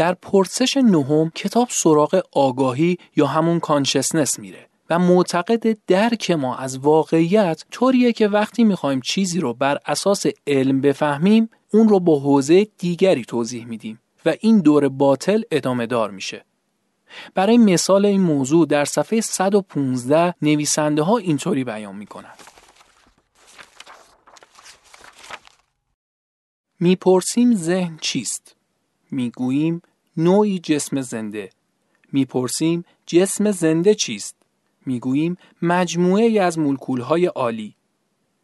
در 0.00 0.14
پرسش 0.14 0.76
نهم 0.76 1.30
کتاب 1.34 1.68
سراغ 1.70 2.22
آگاهی 2.32 2.98
یا 3.16 3.26
همون 3.26 3.60
کانشسنس 3.60 4.38
میره 4.38 4.68
و 4.90 4.98
معتقد 4.98 5.78
درک 5.86 6.30
ما 6.30 6.56
از 6.56 6.78
واقعیت 6.78 7.64
طوریه 7.70 8.12
که 8.12 8.28
وقتی 8.28 8.64
می‌خوایم 8.64 9.00
چیزی 9.00 9.40
رو 9.40 9.54
بر 9.54 9.78
اساس 9.86 10.26
علم 10.46 10.80
بفهمیم 10.80 11.50
اون 11.72 11.88
رو 11.88 12.00
با 12.00 12.18
حوزه 12.18 12.66
دیگری 12.78 13.24
توضیح 13.24 13.64
میدیم 13.64 14.00
و 14.26 14.34
این 14.40 14.58
دور 14.60 14.88
باطل 14.88 15.42
ادامه 15.50 15.86
دار 15.86 16.10
میشه. 16.10 16.44
برای 17.34 17.58
مثال 17.58 18.06
این 18.06 18.20
موضوع 18.20 18.66
در 18.66 18.84
صفحه 18.84 19.20
115 19.20 20.34
نویسنده 20.42 21.02
ها 21.02 21.18
اینطوری 21.18 21.64
بیان 21.64 21.96
می‌کنند. 21.96 22.38
می‌پرسیم 26.80 27.54
ذهن 27.54 27.98
چیست؟ 28.00 28.56
می‌گوییم 29.10 29.82
نوعی 30.16 30.58
جسم 30.58 31.00
زنده. 31.00 31.50
می‌پرسیم 32.12 32.84
جسم 33.06 33.50
زنده 33.50 33.94
چیست؟ 33.94 34.36
می‌گوییم 34.86 35.36
مجموعه 35.62 36.24
ای 36.24 36.38
از 36.38 36.58
مولکولهای 36.58 37.26
عالی. 37.26 37.74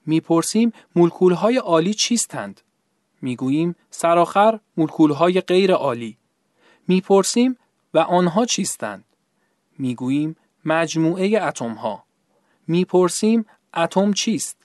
می‌پرسیم 0.07 0.73
مولکولهای 0.97 1.57
عالی 1.57 1.95
چیستند؟ 1.95 2.61
می‌گوییم 3.23 3.77
سرآخر 3.91 4.61
مولکولهای 4.77 5.41
غیر 5.41 5.73
عالی 5.73 6.17
می‌پرسیم 6.89 7.57
و 7.95 7.99
آنها 7.99 8.45
چیستند 8.45 9.05
می‌گوییم 9.79 10.37
مجموعه 10.65 11.43
اتم 11.43 11.73
ها 11.73 12.05
می‌پرسیم 12.67 13.47
اتم 13.77 14.13
چیست 14.13 14.57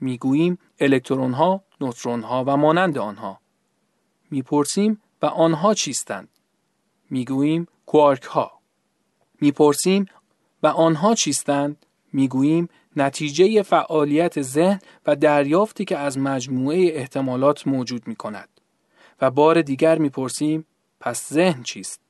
می‌گوییم 0.00 0.58
الکترون 0.80 1.32
ها 1.32 1.62
نوترون 1.80 2.22
ها 2.22 2.44
و 2.46 2.56
مانند 2.56 2.98
آنها 2.98 3.40
می‌پرسیم 4.30 5.00
و 5.24 5.26
آنها 5.26 5.74
چیستند؟ 5.74 6.28
می‌گوییم 7.10 7.68
کوارک 7.86 8.22
ها 8.22 8.52
می‌پرسیم 9.40 10.06
و 10.62 10.66
آنها 10.66 11.14
چیستند؟ 11.14 11.86
می‌گوییم 12.12 12.68
نتیجه 12.96 13.62
فعالیت 13.62 14.42
ذهن 14.42 14.78
و 15.06 15.16
دریافتی 15.16 15.84
که 15.84 15.98
از 15.98 16.18
مجموعه 16.18 16.92
احتمالات 16.94 17.66
موجود 17.66 18.08
می 18.08 18.16
کند 18.16 18.48
و 19.20 19.30
بار 19.30 19.62
دیگر 19.62 19.98
می‌پرسیم 19.98 20.66
پس 21.00 21.32
ذهن 21.32 21.62
چیست؟ 21.62 22.00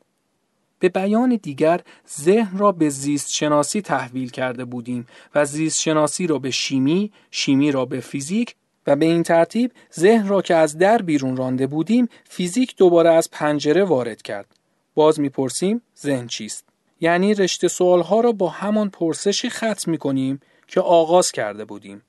به 0.78 0.88
بیان 0.88 1.36
دیگر 1.42 1.80
ذهن 2.18 2.58
را 2.58 2.72
به 2.72 2.88
زیست 2.88 3.32
شناسی 3.32 3.80
تحویل 3.80 4.30
کرده 4.30 4.64
بودیم 4.64 5.06
و 5.34 5.44
زیست 5.44 5.80
شناسی 5.80 6.26
را 6.26 6.38
به 6.38 6.50
شیمی، 6.50 7.12
شیمی 7.30 7.72
را 7.72 7.84
به 7.84 8.00
فیزیک 8.00 8.56
و 8.86 8.96
به 8.96 9.06
این 9.06 9.22
ترتیب 9.22 9.72
ذهن 9.94 10.28
را 10.28 10.42
که 10.42 10.54
از 10.54 10.78
در 10.78 11.02
بیرون 11.02 11.36
رانده 11.36 11.66
بودیم 11.66 12.08
فیزیک 12.24 12.76
دوباره 12.76 13.10
از 13.10 13.30
پنجره 13.30 13.84
وارد 13.84 14.22
کرد. 14.22 14.46
باز 14.94 15.20
می‌پرسیم 15.20 15.82
ذهن 15.98 16.26
چیست؟ 16.26 16.64
یعنی 17.00 17.34
رشته 17.34 17.68
سوالها 17.68 18.20
را 18.20 18.32
با 18.32 18.48
همان 18.48 18.90
پرسشی 18.90 19.50
ختم 19.50 19.90
می 19.90 19.98
کنیم 19.98 20.40
که 20.66 20.80
آغاز 20.80 21.32
کرده 21.32 21.64
بودیم. 21.64 22.02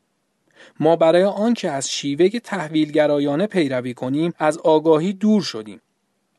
ما 0.80 0.96
برای 0.96 1.24
آنکه 1.24 1.72
از 1.72 1.90
شیوه 1.90 2.30
تحویلگرایانه 2.30 3.48
پیروی 3.48 3.94
کنیم 3.94 4.34
از 4.38 4.58
آگاهی 4.58 5.14
دور 5.14 5.42
شدیم. 5.42 5.82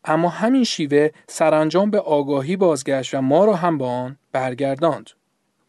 اما 0.05 0.29
همین 0.29 0.65
شیوه 0.65 1.09
سرانجام 1.29 1.91
به 1.91 2.01
آگاهی 2.01 2.57
بازگشت 2.57 3.15
و 3.15 3.21
ما 3.21 3.45
را 3.45 3.55
هم 3.55 3.79
با 3.79 3.89
آن 3.89 4.17
برگرداند. 4.33 5.11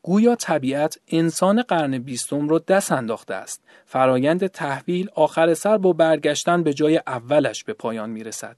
گویا 0.07 0.35
طبیعت 0.35 0.99
انسان 1.07 1.61
قرن 1.61 1.97
بیستم 1.97 2.49
را 2.49 2.59
دست 2.59 2.91
انداخته 2.91 3.33
است. 3.33 3.61
فرایند 3.85 4.47
تحویل 4.47 5.09
آخر 5.15 5.53
سر 5.53 5.77
با 5.77 5.93
برگشتن 5.93 6.63
به 6.63 6.73
جای 6.73 7.01
اولش 7.07 7.63
به 7.63 7.73
پایان 7.73 8.09
می 8.09 8.23
رسد. 8.23 8.57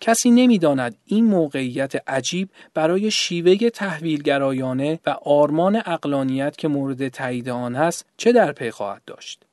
کسی 0.00 0.30
نمی‌داند 0.30 0.96
این 1.06 1.24
موقعیت 1.24 2.10
عجیب 2.10 2.48
برای 2.74 3.10
شیوه 3.10 3.70
تحویلگرایانه 3.70 5.00
و 5.06 5.10
آرمان 5.10 5.76
اقلانیت 5.86 6.56
که 6.56 6.68
مورد 6.68 7.08
تایید 7.08 7.48
آن 7.48 7.74
است 7.74 8.06
چه 8.16 8.32
در 8.32 8.52
پی 8.52 8.70
خواهد 8.70 9.02
داشت 9.06 9.45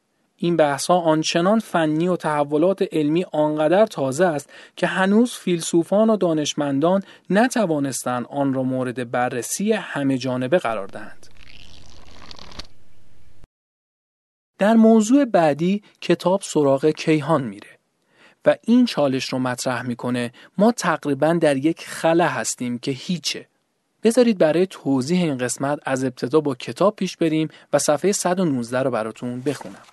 این 0.43 0.57
بحثها 0.57 0.99
آنچنان 0.99 1.59
فنی 1.59 2.07
و 2.07 2.15
تحولات 2.15 2.83
علمی 2.91 3.25
آنقدر 3.31 3.85
تازه 3.85 4.25
است 4.25 4.49
که 4.75 4.87
هنوز 4.87 5.33
فیلسوفان 5.33 6.09
و 6.09 6.17
دانشمندان 6.17 7.03
نتوانستند 7.29 8.25
آن 8.29 8.53
را 8.53 8.63
مورد 8.63 9.11
بررسی 9.11 9.71
همه 9.71 10.17
جانبه 10.17 10.57
قرار 10.57 10.87
دهند. 10.87 11.27
در 14.59 14.73
موضوع 14.73 15.25
بعدی 15.25 15.83
کتاب 16.01 16.41
سراغ 16.41 16.89
کیهان 16.89 17.43
میره. 17.43 17.77
و 18.45 18.55
این 18.61 18.85
چالش 18.85 19.25
رو 19.25 19.39
مطرح 19.39 19.81
می‌کنه 19.81 20.31
ما 20.57 20.71
تقریبا 20.71 21.33
در 21.33 21.57
یک 21.57 21.87
خلا 21.87 22.27
هستیم 22.27 22.79
که 22.79 22.91
هیچه 22.91 23.47
بذارید 24.03 24.37
برای 24.37 24.67
توضیح 24.69 25.23
این 25.23 25.37
قسمت 25.37 25.79
از 25.85 26.03
ابتدا 26.03 26.41
با 26.41 26.55
کتاب 26.55 26.95
پیش 26.95 27.17
بریم 27.17 27.49
و 27.73 27.79
صفحه 27.79 28.11
119 28.11 28.79
رو 28.79 28.91
براتون 28.91 29.41
بخونم 29.41 29.92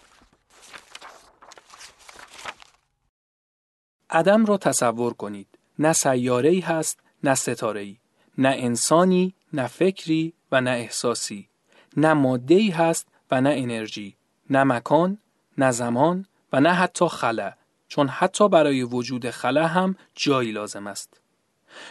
عدم 4.11 4.46
را 4.46 4.59
تصور 4.59 5.14
کنید 5.14 5.46
نه 5.79 5.92
سیاره 5.92 6.51
ای 6.51 6.61
هست 6.61 7.01
نه 7.25 7.35
ستاره 7.35 7.81
ای 7.81 7.96
نه 8.38 8.49
انسانی 8.49 9.35
نه 9.53 9.66
فکری 9.66 10.33
و 10.53 10.61
نه 10.61 10.70
احساسی 10.70 11.49
نه 11.96 12.12
ماده 12.12 12.55
ای 12.55 12.70
هست 12.70 13.07
و 13.31 13.40
نه 13.40 13.55
انرژی 13.57 14.16
نه 14.51 14.64
مکان 14.64 15.18
نه 15.59 15.70
زمان 15.70 16.27
و 16.53 16.61
نه 16.61 16.73
حتی 16.73 17.09
خلا 17.09 17.53
چون 17.88 18.09
حتی 18.09 18.49
برای 18.49 18.83
وجود 18.83 19.31
خلا 19.31 19.66
هم 19.66 19.96
جایی 20.14 20.53
لازم 20.53 20.87
است. 20.87 21.20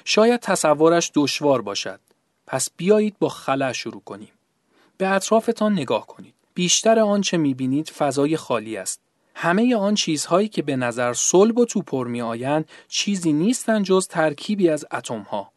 شاید 0.05 0.39
تصورش 0.39 1.11
دشوار 1.15 1.61
باشد. 1.61 1.99
پس 2.47 2.69
بیایید 2.77 3.15
با 3.19 3.29
خلا 3.29 3.73
شروع 3.73 4.01
کنیم. 4.01 4.31
به 4.97 5.07
اطرافتان 5.07 5.73
نگاه 5.73 6.07
کنید. 6.07 6.33
بیشتر 6.53 6.99
آنچه 6.99 7.37
می‌بینید 7.37 7.89
فضای 7.89 8.37
خالی 8.37 8.77
است. 8.77 8.99
همه 9.41 9.75
آن 9.75 9.95
چیزهایی 9.95 10.47
که 10.47 10.61
به 10.61 10.75
نظر 10.75 11.13
صلب 11.13 11.57
و 11.57 11.65
توپر 11.65 12.07
می 12.07 12.21
آیند 12.21 12.69
چیزی 12.87 13.33
نیستند 13.33 13.85
جز 13.85 14.07
ترکیبی 14.07 14.69
از 14.69 14.85
اتم 14.91 15.21
ها. 15.21 15.51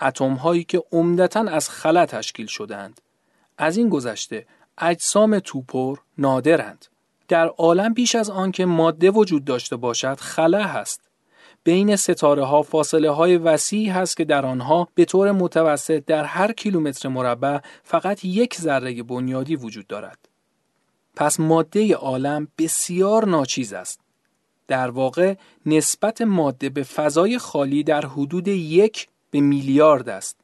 اتم 0.00 0.34
هایی 0.34 0.64
که 0.64 0.82
عمدتا 0.92 1.40
از 1.40 1.70
خلا 1.70 2.06
تشکیل 2.06 2.46
شدند. 2.46 3.00
از 3.58 3.76
این 3.76 3.88
گذشته 3.88 4.46
اجسام 4.78 5.38
توپر 5.38 5.96
نادرند. 6.18 6.86
در 7.28 7.46
عالم 7.46 7.94
بیش 7.94 8.14
از 8.14 8.30
آنکه 8.30 8.64
ماده 8.64 9.10
وجود 9.10 9.44
داشته 9.44 9.76
باشد 9.76 10.20
خلا 10.20 10.62
هست 10.62 11.00
بین 11.64 11.96
ستاره 11.96 12.44
ها 12.44 12.62
فاصله 12.62 13.10
های 13.10 13.36
وسیعی 13.36 13.88
هست 13.88 14.16
که 14.16 14.24
در 14.24 14.46
آنها 14.46 14.88
به 14.94 15.04
طور 15.04 15.32
متوسط 15.32 16.04
در 16.04 16.24
هر 16.24 16.52
کیلومتر 16.52 17.08
مربع 17.08 17.58
فقط 17.82 18.24
یک 18.24 18.54
ذره 18.54 19.02
بنیادی 19.02 19.56
وجود 19.56 19.86
دارد 19.86 20.31
پس 21.16 21.40
ماده 21.40 21.94
عالم 21.94 22.48
بسیار 22.58 23.28
ناچیز 23.28 23.72
است. 23.72 24.00
در 24.68 24.90
واقع 24.90 25.34
نسبت 25.66 26.22
ماده 26.22 26.68
به 26.68 26.82
فضای 26.82 27.38
خالی 27.38 27.82
در 27.82 28.06
حدود 28.06 28.48
یک 28.48 29.08
به 29.30 29.40
میلیارد 29.40 30.08
است. 30.08 30.36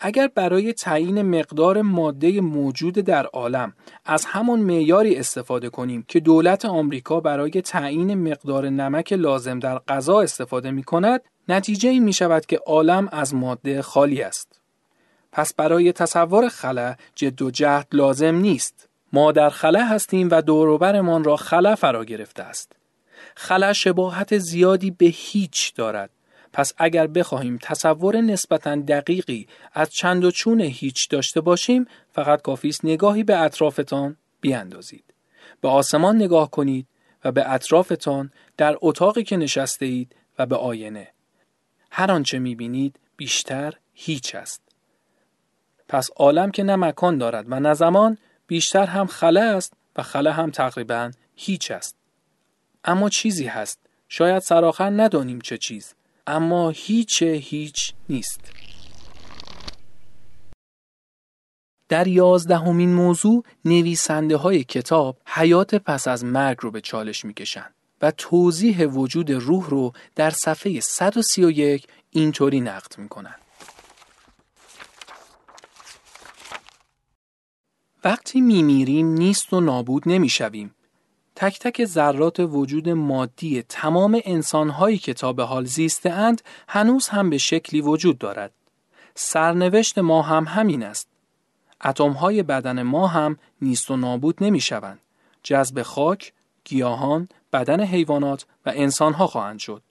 اگر 0.00 0.30
برای 0.34 0.72
تعیین 0.72 1.22
مقدار 1.22 1.82
ماده 1.82 2.40
موجود 2.40 2.94
در 2.94 3.26
عالم 3.26 3.72
از 4.04 4.24
همان 4.24 4.60
معیاری 4.60 5.16
استفاده 5.16 5.68
کنیم 5.68 6.04
که 6.08 6.20
دولت 6.20 6.64
آمریکا 6.64 7.20
برای 7.20 7.50
تعیین 7.50 8.14
مقدار 8.30 8.68
نمک 8.68 9.12
لازم 9.12 9.58
در 9.58 9.78
غذا 9.78 10.20
استفاده 10.20 10.70
می 10.70 10.82
کند 10.82 11.20
نتیجه 11.48 11.90
این 11.90 12.04
می 12.04 12.12
شود 12.12 12.46
که 12.46 12.56
عالم 12.66 13.08
از 13.12 13.34
ماده 13.34 13.82
خالی 13.82 14.22
است. 14.22 14.60
پس 15.32 15.54
برای 15.54 15.92
تصور 15.92 16.48
خلا 16.48 16.94
جد 17.14 17.42
و 17.42 17.50
جهد 17.50 17.88
لازم 17.92 18.34
نیست. 18.34 18.89
ما 19.12 19.32
در 19.32 19.50
خلا 19.50 19.84
هستیم 19.84 20.28
و 20.30 20.42
دوروبرمان 20.42 21.24
را 21.24 21.36
خلا 21.36 21.74
فرا 21.74 22.04
گرفته 22.04 22.42
است. 22.42 22.72
خلا 23.34 23.72
شباهت 23.72 24.38
زیادی 24.38 24.90
به 24.90 25.06
هیچ 25.06 25.74
دارد. 25.74 26.10
پس 26.52 26.72
اگر 26.76 27.06
بخواهیم 27.06 27.58
تصور 27.62 28.16
نسبتا 28.20 28.76
دقیقی 28.76 29.46
از 29.72 29.90
چند 29.90 30.24
و 30.24 30.30
چون 30.30 30.60
هیچ 30.60 31.08
داشته 31.10 31.40
باشیم 31.40 31.86
فقط 32.12 32.42
کافی 32.42 32.68
است 32.68 32.84
نگاهی 32.84 33.24
به 33.24 33.38
اطرافتان 33.38 34.16
بیاندازید. 34.40 35.04
به 35.60 35.68
آسمان 35.68 36.16
نگاه 36.16 36.50
کنید 36.50 36.86
و 37.24 37.32
به 37.32 37.52
اطرافتان 37.52 38.32
در 38.56 38.76
اتاقی 38.80 39.22
که 39.22 39.36
نشسته 39.36 39.86
اید 39.86 40.16
و 40.38 40.46
به 40.46 40.56
آینه. 40.56 41.08
هر 41.90 42.12
آنچه 42.12 42.38
می‌بینید 42.38 42.98
بیشتر 43.16 43.74
هیچ 43.94 44.34
است. 44.34 44.62
پس 45.88 46.10
عالم 46.16 46.50
که 46.50 46.62
نه 46.62 46.76
مکان 46.76 47.18
دارد 47.18 47.44
و 47.48 47.60
نه 47.60 47.74
زمان 47.74 48.18
بیشتر 48.50 48.86
هم 48.86 49.06
خله 49.06 49.40
است 49.40 49.72
و 49.96 50.02
خله 50.02 50.32
هم 50.32 50.50
تقریبا 50.50 51.10
هیچ 51.36 51.70
است. 51.70 51.96
اما 52.84 53.08
چیزی 53.08 53.46
هست. 53.46 53.78
شاید 54.08 54.42
سراخر 54.42 54.90
ندانیم 54.90 55.40
چه 55.40 55.58
چیز. 55.58 55.94
اما 56.26 56.70
هیچ 56.70 57.22
هیچ 57.22 57.92
نیست. 58.08 58.52
در 61.88 62.06
یازدهمین 62.06 62.94
موضوع 62.94 63.44
نویسنده 63.64 64.36
های 64.36 64.64
کتاب 64.64 65.16
حیات 65.26 65.74
پس 65.74 66.08
از 66.08 66.24
مرگ 66.24 66.58
رو 66.60 66.70
به 66.70 66.80
چالش 66.80 67.24
می‌کشند 67.24 67.74
و 68.02 68.10
توضیح 68.10 68.86
وجود 68.86 69.30
روح 69.30 69.70
رو 69.70 69.92
در 70.14 70.30
صفحه 70.30 70.80
131 70.80 71.86
اینطوری 72.10 72.60
نقد 72.60 72.98
می‌کنند. 72.98 73.49
وقتی 78.04 78.40
میمیریم 78.40 79.06
نیست 79.06 79.52
و 79.52 79.60
نابود 79.60 80.02
نمی‌شویم. 80.06 80.74
تک 81.36 81.58
تک 81.58 81.84
ذرات 81.84 82.40
وجود 82.40 82.88
مادی 82.88 83.62
تمام 83.62 84.20
انسانهایی 84.24 84.98
که 84.98 85.14
تا 85.14 85.32
به 85.32 85.44
حال 85.44 85.64
زیسته 85.64 86.10
اند 86.10 86.42
هنوز 86.68 87.08
هم 87.08 87.30
به 87.30 87.38
شکلی 87.38 87.80
وجود 87.80 88.18
دارد. 88.18 88.52
سرنوشت 89.14 89.98
ما 89.98 90.22
هم 90.22 90.44
همین 90.44 90.82
است. 90.82 91.08
های 92.20 92.42
بدن 92.42 92.82
ما 92.82 93.06
هم 93.06 93.36
نیست 93.62 93.90
و 93.90 93.96
نابود 93.96 94.44
نمی 94.44 94.60
شوند. 94.60 94.98
جذب 95.42 95.82
خاک، 95.82 96.32
گیاهان، 96.64 97.28
بدن 97.52 97.80
حیوانات 97.80 98.46
و 98.66 98.72
انسانها 98.74 99.26
خواهند 99.26 99.58
شد. 99.58 99.82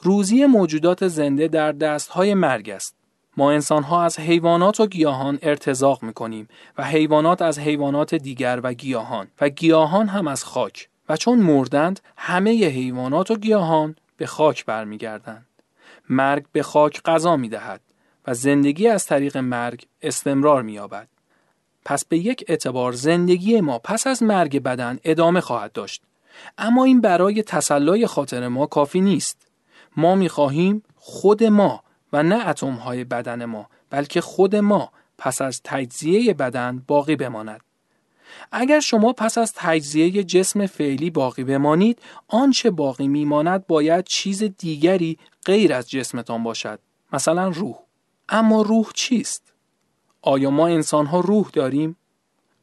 روزی 0.00 0.46
موجودات 0.46 1.08
زنده 1.08 1.48
در 1.48 1.72
دستهای 1.72 2.34
مرگ 2.34 2.70
است. 2.70 2.95
ما 3.36 3.50
انسانها 3.50 4.04
از 4.04 4.18
حیوانات 4.18 4.80
و 4.80 4.86
گیاهان 4.86 5.38
ارتزاق 5.42 6.02
می 6.02 6.12
کنیم 6.12 6.48
و 6.78 6.84
حیوانات 6.84 7.42
از 7.42 7.58
حیوانات 7.58 8.14
دیگر 8.14 8.60
و 8.62 8.72
گیاهان 8.72 9.26
و 9.40 9.48
گیاهان 9.48 10.08
هم 10.08 10.28
از 10.28 10.44
خاک 10.44 10.88
و 11.08 11.16
چون 11.16 11.38
مردند 11.38 12.00
همه 12.16 12.50
حیوانات 12.50 13.30
و 13.30 13.36
گیاهان 13.36 13.96
به 14.16 14.26
خاک 14.26 14.64
برمیگردند. 14.64 15.46
مرگ 16.08 16.44
به 16.52 16.62
خاک 16.62 17.02
غذا 17.02 17.36
می 17.36 17.48
دهد 17.48 17.80
و 18.26 18.34
زندگی 18.34 18.88
از 18.88 19.06
طریق 19.06 19.36
مرگ 19.36 19.86
استمرار 20.02 20.62
می 20.62 20.72
یابد. 20.72 21.08
پس 21.84 22.04
به 22.04 22.18
یک 22.18 22.44
اعتبار 22.48 22.92
زندگی 22.92 23.60
ما 23.60 23.78
پس 23.78 24.06
از 24.06 24.22
مرگ 24.22 24.62
بدن 24.62 24.98
ادامه 25.04 25.40
خواهد 25.40 25.72
داشت. 25.72 26.02
اما 26.58 26.84
این 26.84 27.00
برای 27.00 27.42
تسلای 27.42 28.06
خاطر 28.06 28.48
ما 28.48 28.66
کافی 28.66 29.00
نیست. 29.00 29.46
ما 29.96 30.14
می 30.14 30.28
خواهیم 30.28 30.82
خود 30.96 31.44
ما 31.44 31.82
و 32.12 32.22
نه 32.22 32.48
اتم 32.48 32.74
های 32.74 33.04
بدن 33.04 33.44
ما 33.44 33.66
بلکه 33.90 34.20
خود 34.20 34.56
ما 34.56 34.92
پس 35.18 35.42
از 35.42 35.60
تجزیه 35.64 36.34
بدن 36.34 36.82
باقی 36.86 37.16
بماند. 37.16 37.60
اگر 38.52 38.80
شما 38.80 39.12
پس 39.12 39.38
از 39.38 39.52
تجزیه 39.56 40.24
جسم 40.24 40.66
فعلی 40.66 41.10
باقی 41.10 41.44
بمانید 41.44 41.98
آنچه 42.28 42.70
باقی 42.70 43.08
میماند 43.08 43.66
باید 43.66 44.04
چیز 44.04 44.42
دیگری 44.42 45.18
غیر 45.44 45.72
از 45.72 45.90
جسمتان 45.90 46.42
باشد 46.42 46.78
مثلا 47.12 47.48
روح. 47.48 47.76
اما 48.28 48.62
روح 48.62 48.90
چیست؟ 48.94 49.52
آیا 50.22 50.50
ما 50.50 50.66
انسان 50.66 51.06
ها 51.06 51.20
روح 51.20 51.50
داریم؟ 51.52 51.96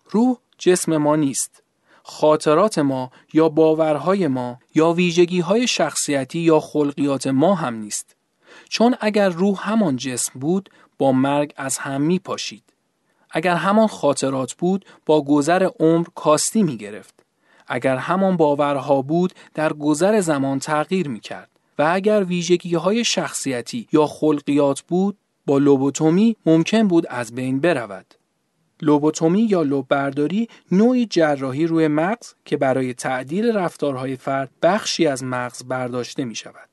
روح 0.09 0.37
جسم 0.57 0.97
ما 0.97 1.15
نیست. 1.15 1.63
خاطرات 2.03 2.79
ما 2.79 3.11
یا 3.33 3.49
باورهای 3.49 4.27
ما 4.27 4.59
یا 4.75 4.91
ویژگی 4.91 5.39
های 5.39 5.67
شخصیتی 5.67 6.39
یا 6.39 6.59
خلقیات 6.59 7.27
ما 7.27 7.55
هم 7.55 7.73
نیست. 7.73 8.12
چون 8.69 8.95
اگر 9.01 9.29
روح 9.29 9.69
همان 9.69 9.95
جسم 9.95 10.39
بود 10.39 10.69
با 10.97 11.11
مرگ 11.11 11.53
از 11.57 11.77
هم 11.77 12.01
می 12.01 12.19
پاشید. 12.19 12.63
اگر 13.31 13.55
همان 13.55 13.87
خاطرات 13.87 14.53
بود 14.53 14.85
با 15.05 15.21
گذر 15.21 15.69
عمر 15.79 16.07
کاستی 16.15 16.63
می 16.63 16.77
گرفت. 16.77 17.25
اگر 17.67 17.95
همان 17.97 18.37
باورها 18.37 19.01
بود 19.01 19.33
در 19.53 19.73
گذر 19.73 20.21
زمان 20.21 20.59
تغییر 20.59 21.07
می 21.07 21.19
کرد. 21.19 21.49
و 21.79 21.89
اگر 21.93 22.23
ویژگی 22.23 22.75
های 22.75 23.03
شخصیتی 23.03 23.87
یا 23.91 24.07
خلقیات 24.07 24.81
بود 24.81 25.17
با 25.45 25.57
لوبوتومی 25.57 26.35
ممکن 26.45 26.87
بود 26.87 27.07
از 27.09 27.35
بین 27.35 27.59
برود. 27.59 28.15
لوبوتومی 28.81 29.41
یا 29.41 29.61
لوب 29.61 29.87
برداری 29.87 30.47
نوعی 30.71 31.05
جراحی 31.05 31.67
روی 31.67 31.87
مغز 31.87 32.33
که 32.45 32.57
برای 32.57 32.93
تعدیل 32.93 33.55
رفتارهای 33.55 34.15
فرد 34.15 34.49
بخشی 34.61 35.07
از 35.07 35.23
مغز 35.23 35.63
برداشته 35.63 36.25
می 36.25 36.35
شود. 36.35 36.72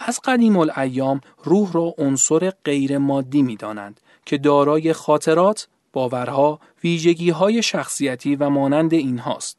از 0.00 0.20
قدیم 0.24 0.56
الایام 0.56 1.20
روح 1.44 1.72
را 1.72 1.94
عنصر 1.98 2.52
غیر 2.64 2.98
مادی 2.98 3.42
می 3.42 3.56
دانند 3.56 4.00
که 4.26 4.38
دارای 4.38 4.92
خاطرات، 4.92 5.68
باورها، 5.92 6.60
ویژگی 6.84 7.30
های 7.30 7.62
شخصیتی 7.62 8.36
و 8.36 8.48
مانند 8.48 8.94
اینهاست. 8.94 9.58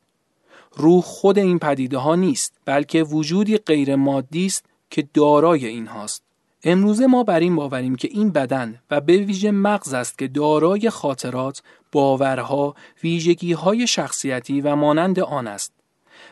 روح 0.75 1.01
خود 1.01 1.39
این 1.39 1.59
پدیده 1.59 1.97
ها 1.97 2.15
نیست 2.15 2.53
بلکه 2.65 3.03
وجودی 3.03 3.57
غیر 3.57 3.95
مادی 3.95 4.45
است 4.45 4.65
که 4.89 5.07
دارای 5.13 5.65
اینهاست. 5.65 6.23
امروزه 6.63 7.07
ما 7.07 7.23
بر 7.23 7.39
این 7.39 7.55
باوریم 7.55 7.95
که 7.95 8.07
این 8.11 8.29
بدن 8.29 8.79
و 8.91 9.01
به 9.01 9.17
ویژه 9.17 9.51
مغز 9.51 9.93
است 9.93 10.17
که 10.17 10.27
دارای 10.27 10.89
خاطرات، 10.89 11.61
باورها، 11.91 12.75
ویژگی 13.03 13.53
های 13.53 13.87
شخصیتی 13.87 14.61
و 14.61 14.75
مانند 14.75 15.19
آن 15.19 15.47
است. 15.47 15.73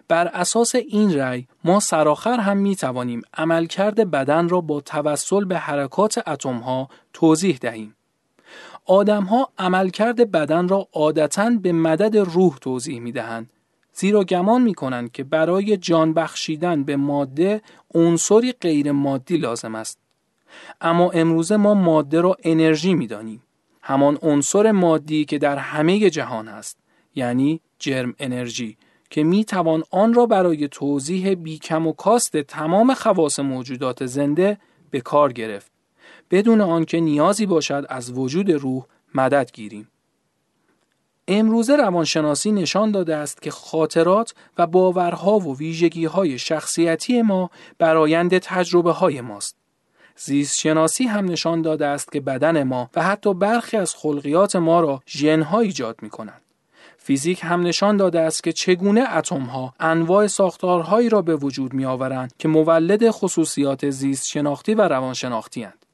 بر 0.09 0.27
اساس 0.27 0.75
این 0.75 1.15
رأی 1.15 1.47
ما 1.63 1.79
سراخر 1.79 2.39
هم 2.39 2.57
می 2.57 2.75
توانیم 2.75 3.21
عملکرد 3.33 4.11
بدن 4.11 4.49
را 4.49 4.61
با 4.61 4.81
توسل 4.81 5.45
به 5.45 5.57
حرکات 5.57 6.27
اتم 6.27 6.57
ها 6.57 6.89
توضیح 7.13 7.57
دهیم. 7.61 7.95
آدم 8.85 9.23
ها 9.23 9.49
عملکرد 9.57 10.31
بدن 10.31 10.67
را 10.67 10.87
عادتا 10.93 11.49
به 11.49 11.71
مدد 11.71 12.17
روح 12.17 12.57
توضیح 12.57 12.99
می 12.99 13.11
دهند 13.11 13.49
زیرا 13.93 14.23
گمان 14.23 14.61
می 14.61 14.73
کنند 14.73 15.11
که 15.11 15.23
برای 15.23 15.77
جان 15.77 16.13
بخشیدن 16.13 16.83
به 16.83 16.95
ماده 16.95 17.61
عنصری 17.93 18.51
غیر 18.51 18.91
مادی 18.91 19.37
لازم 19.37 19.75
است. 19.75 19.99
اما 20.81 21.11
امروزه 21.11 21.57
ما 21.57 21.73
ماده 21.73 22.21
را 22.21 22.37
انرژی 22.43 22.93
می 22.93 23.07
دانیم. 23.07 23.43
همان 23.81 24.17
عنصر 24.21 24.71
مادی 24.71 25.25
که 25.25 25.37
در 25.37 25.57
همه 25.57 26.09
جهان 26.09 26.47
است 26.47 26.77
یعنی 27.15 27.61
جرم 27.79 28.15
انرژی 28.19 28.77
که 29.09 29.23
می 29.23 29.45
توان 29.45 29.83
آن 29.91 30.13
را 30.13 30.25
برای 30.25 30.67
توضیح 30.67 31.33
بیکم 31.33 31.87
و 31.87 31.93
کاست 31.93 32.37
تمام 32.37 32.93
خواص 32.93 33.39
موجودات 33.39 34.05
زنده 34.05 34.57
به 34.91 35.01
کار 35.01 35.33
گرفت 35.33 35.71
بدون 36.31 36.61
آنکه 36.61 36.99
نیازی 36.99 37.45
باشد 37.45 37.85
از 37.89 38.11
وجود 38.11 38.51
روح 38.51 38.85
مدد 39.15 39.51
گیریم 39.53 39.87
امروزه 41.31 41.75
روانشناسی 41.75 42.51
نشان 42.51 42.91
داده 42.91 43.15
است 43.15 43.41
که 43.41 43.51
خاطرات 43.51 44.33
و 44.57 44.67
باورها 44.67 45.39
و 45.39 45.57
ویژگی 45.57 46.05
های 46.05 46.37
شخصیتی 46.39 47.21
ما 47.21 47.49
برایند 47.77 48.37
تجربه 48.37 48.91
های 48.91 49.21
ماست. 49.21 49.55
زیست 50.15 50.59
شناسی 50.59 51.03
هم 51.03 51.25
نشان 51.25 51.61
داده 51.61 51.85
است 51.85 52.11
که 52.11 52.21
بدن 52.21 52.63
ما 52.63 52.89
و 52.95 53.03
حتی 53.03 53.33
برخی 53.33 53.77
از 53.77 53.95
خلقیات 53.95 54.55
ما 54.55 54.81
را 54.81 55.01
ژنها 55.07 55.59
ایجاد 55.59 55.99
می 56.01 56.09
کنند. 56.09 56.41
فیزیک 57.09 57.39
هم 57.43 57.61
نشان 57.61 57.97
داده 57.97 58.19
است 58.19 58.43
که 58.43 58.51
چگونه 58.51 59.15
اتم 59.15 59.41
ها 59.41 59.73
انواع 59.79 60.27
ساختارهایی 60.27 61.09
را 61.09 61.21
به 61.21 61.35
وجود 61.35 61.73
می 61.73 61.85
آورند 61.85 62.33
که 62.39 62.47
مولد 62.47 63.11
خصوصیات 63.11 63.89
زیست 63.89 64.27
شناختی 64.27 64.73
و 64.73 64.81
روان 64.81 65.13
شناختی 65.13 65.63
هند. 65.63 65.85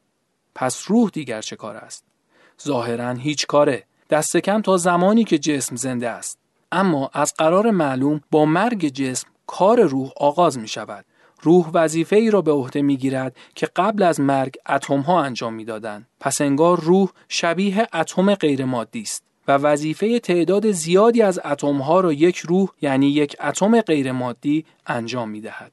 پس 0.56 0.86
روح 0.88 1.10
دیگر 1.10 1.42
چه 1.42 1.56
کار 1.56 1.76
است؟ 1.76 2.04
ظاهرا 2.64 3.12
هیچ 3.12 3.48
کاره 3.48 3.84
دست 4.10 4.38
کم 4.38 4.62
تا 4.62 4.78
زمانی 4.78 5.24
که 5.24 5.38
جسم 5.38 5.76
زنده 5.76 6.10
است 6.10 6.40
اما 6.72 7.10
از 7.14 7.34
قرار 7.38 7.72
معلوم 7.72 8.22
با 8.32 8.46
مرگ 8.46 8.88
جسم 8.88 9.28
کار 9.48 9.82
روح 9.82 10.10
آغاز 10.18 10.58
می 10.58 10.68
شود 10.68 11.06
روح 11.42 11.70
وظیفه 11.74 12.16
ای 12.16 12.32
را 12.32 12.42
به 12.42 12.52
عهده 12.52 12.82
می 12.82 12.98
گیرد 12.98 13.36
که 13.56 13.68
قبل 13.76 14.04
از 14.04 14.20
مرگ 14.20 14.56
اتم 14.70 15.00
ها 15.00 15.24
انجام 15.24 15.54
می 15.54 15.66
دادن. 15.66 16.08
پس 16.20 16.42
انگار 16.42 16.80
روح 16.80 17.10
شبیه 17.30 17.88
اتم 17.94 18.36
غیر 18.36 18.66
مادی 18.66 19.02
است 19.02 19.25
و 19.48 19.52
وظیفه 19.52 20.20
تعداد 20.20 20.72
زیادی 20.72 21.22
از 21.22 21.40
اتم 21.46 21.78
ها 21.78 22.00
را 22.00 22.14
یک 22.14 22.38
روح 22.38 22.70
یعنی 22.82 23.10
یک 23.10 23.36
اتم 23.44 23.82
غیر 23.82 24.12
مادی 24.12 24.66
انجام 24.88 25.30
می 25.30 25.42
دهد. 25.42 25.72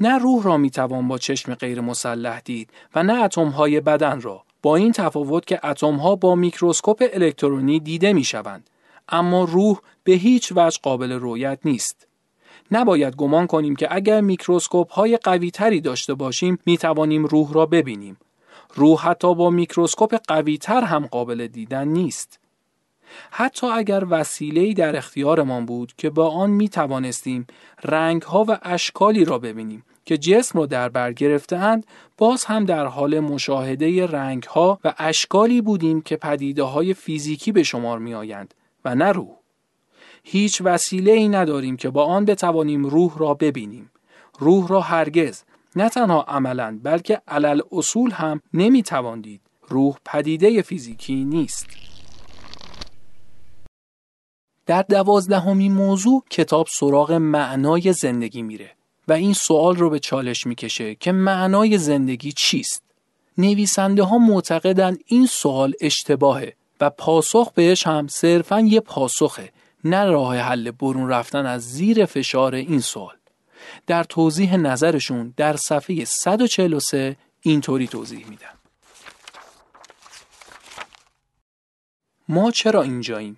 نه 0.00 0.18
روح 0.18 0.44
را 0.44 0.56
می 0.56 0.70
توان 0.70 1.08
با 1.08 1.18
چشم 1.18 1.54
غیر 1.54 1.80
مسلح 1.80 2.40
دید 2.40 2.70
و 2.94 3.02
نه 3.02 3.22
اتم 3.22 3.48
های 3.48 3.80
بدن 3.80 4.20
را 4.20 4.42
با 4.62 4.76
این 4.76 4.92
تفاوت 4.92 5.46
که 5.46 5.66
اتم 5.66 5.96
ها 5.96 6.16
با 6.16 6.34
میکروسکوپ 6.34 7.08
الکترونی 7.12 7.80
دیده 7.80 8.12
می 8.12 8.24
شوند 8.24 8.70
اما 9.08 9.44
روح 9.44 9.78
به 10.04 10.12
هیچ 10.12 10.52
وجه 10.56 10.78
قابل 10.82 11.12
رویت 11.12 11.58
نیست. 11.64 12.06
نباید 12.70 13.16
گمان 13.16 13.46
کنیم 13.46 13.76
که 13.76 13.88
اگر 13.94 14.20
میکروسکوپ 14.20 14.92
های 14.92 15.16
قوی 15.16 15.50
تری 15.50 15.80
داشته 15.80 16.14
باشیم 16.14 16.58
می 16.66 16.78
توانیم 16.78 17.24
روح 17.24 17.52
را 17.52 17.66
ببینیم. 17.66 18.16
روح 18.74 19.08
حتی 19.08 19.34
با 19.34 19.50
میکروسکوپ 19.50 20.14
قوی 20.28 20.58
تر 20.58 20.80
هم 20.80 21.06
قابل 21.06 21.46
دیدن 21.46 21.88
نیست. 21.88 22.39
حتی 23.30 23.66
اگر 23.66 24.04
وسیله‌ای 24.10 24.74
در 24.74 24.96
اختیارمان 24.96 25.66
بود 25.66 25.92
که 25.98 26.10
با 26.10 26.30
آن 26.30 26.50
می 26.50 26.68
توانستیم 26.68 27.46
رنگها 27.84 28.44
و 28.48 28.58
اشکالی 28.62 29.24
را 29.24 29.38
ببینیم 29.38 29.84
که 30.04 30.18
جسم 30.18 30.58
رو 30.58 30.66
در 30.66 30.88
بر 30.88 31.12
گرفتهاند 31.12 31.86
باز 32.18 32.44
هم 32.44 32.64
در 32.64 32.86
حال 32.86 33.20
مشاهده 33.20 34.06
رنگ 34.06 34.42
ها 34.42 34.80
و 34.84 34.94
اشکالی 34.98 35.60
بودیم 35.60 36.00
که 36.00 36.16
پدیده 36.16 36.62
های 36.62 36.94
فیزیکی 36.94 37.52
به 37.52 37.62
شمار 37.62 37.98
می 37.98 38.14
آیند 38.14 38.54
و 38.84 38.94
نه 38.94 39.12
روح. 39.12 39.30
هیچ 40.24 40.60
وسیله 40.64 41.12
ای 41.12 41.28
نداریم 41.28 41.76
که 41.76 41.90
با 41.90 42.04
آن 42.04 42.24
بتوانیم 42.24 42.86
روح 42.86 43.18
را 43.18 43.34
ببینیم. 43.34 43.90
روح 44.38 44.68
را 44.68 44.80
هرگز 44.80 45.42
نه 45.76 45.88
تنها 45.88 46.22
عملا 46.22 46.78
بلکه 46.82 47.20
علل 47.28 47.60
اصول 47.72 48.10
هم 48.10 48.40
نمی 48.54 48.82
تواندید. 48.82 49.40
روح 49.68 49.96
پدیده 50.04 50.62
فیزیکی 50.62 51.24
نیست. 51.24 51.89
در 54.70 54.82
دوازدهمین 54.82 55.72
موضوع 55.72 56.24
کتاب 56.30 56.66
سراغ 56.70 57.12
معنای 57.12 57.92
زندگی 57.92 58.42
میره 58.42 58.70
و 59.08 59.12
این 59.12 59.32
سوال 59.32 59.76
رو 59.76 59.90
به 59.90 59.98
چالش 59.98 60.46
می‌کشه 60.46 60.94
که 60.94 61.12
معنای 61.12 61.78
زندگی 61.78 62.32
چیست؟ 62.32 62.82
نویسنده 63.38 64.02
ها 64.02 64.18
معتقدند 64.18 64.98
این 65.06 65.26
سوال 65.26 65.72
اشتباهه 65.80 66.56
و 66.80 66.90
پاسخ 66.90 67.52
بهش 67.52 67.86
هم 67.86 68.06
صرفا 68.08 68.60
یه 68.60 68.80
پاسخه 68.80 69.52
نه 69.84 70.04
راه 70.04 70.36
حل 70.36 70.70
برون 70.70 71.08
رفتن 71.08 71.46
از 71.46 71.62
زیر 71.62 72.04
فشار 72.04 72.54
این 72.54 72.80
سوال. 72.80 73.16
در 73.86 74.04
توضیح 74.04 74.56
نظرشون 74.56 75.34
در 75.36 75.56
صفحه 75.56 76.04
143 76.04 77.16
اینطوری 77.40 77.86
توضیح 77.88 78.26
میدن. 78.28 78.54
ما 82.28 82.50
چرا 82.50 82.82
اینجاییم؟ 82.82 83.36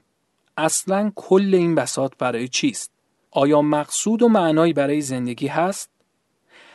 اصلا 0.56 1.12
کل 1.14 1.54
این 1.54 1.74
بساط 1.74 2.12
برای 2.18 2.48
چیست؟ 2.48 2.90
آیا 3.30 3.62
مقصود 3.62 4.22
و 4.22 4.28
معنایی 4.28 4.72
برای 4.72 5.00
زندگی 5.00 5.46
هست؟ 5.46 5.90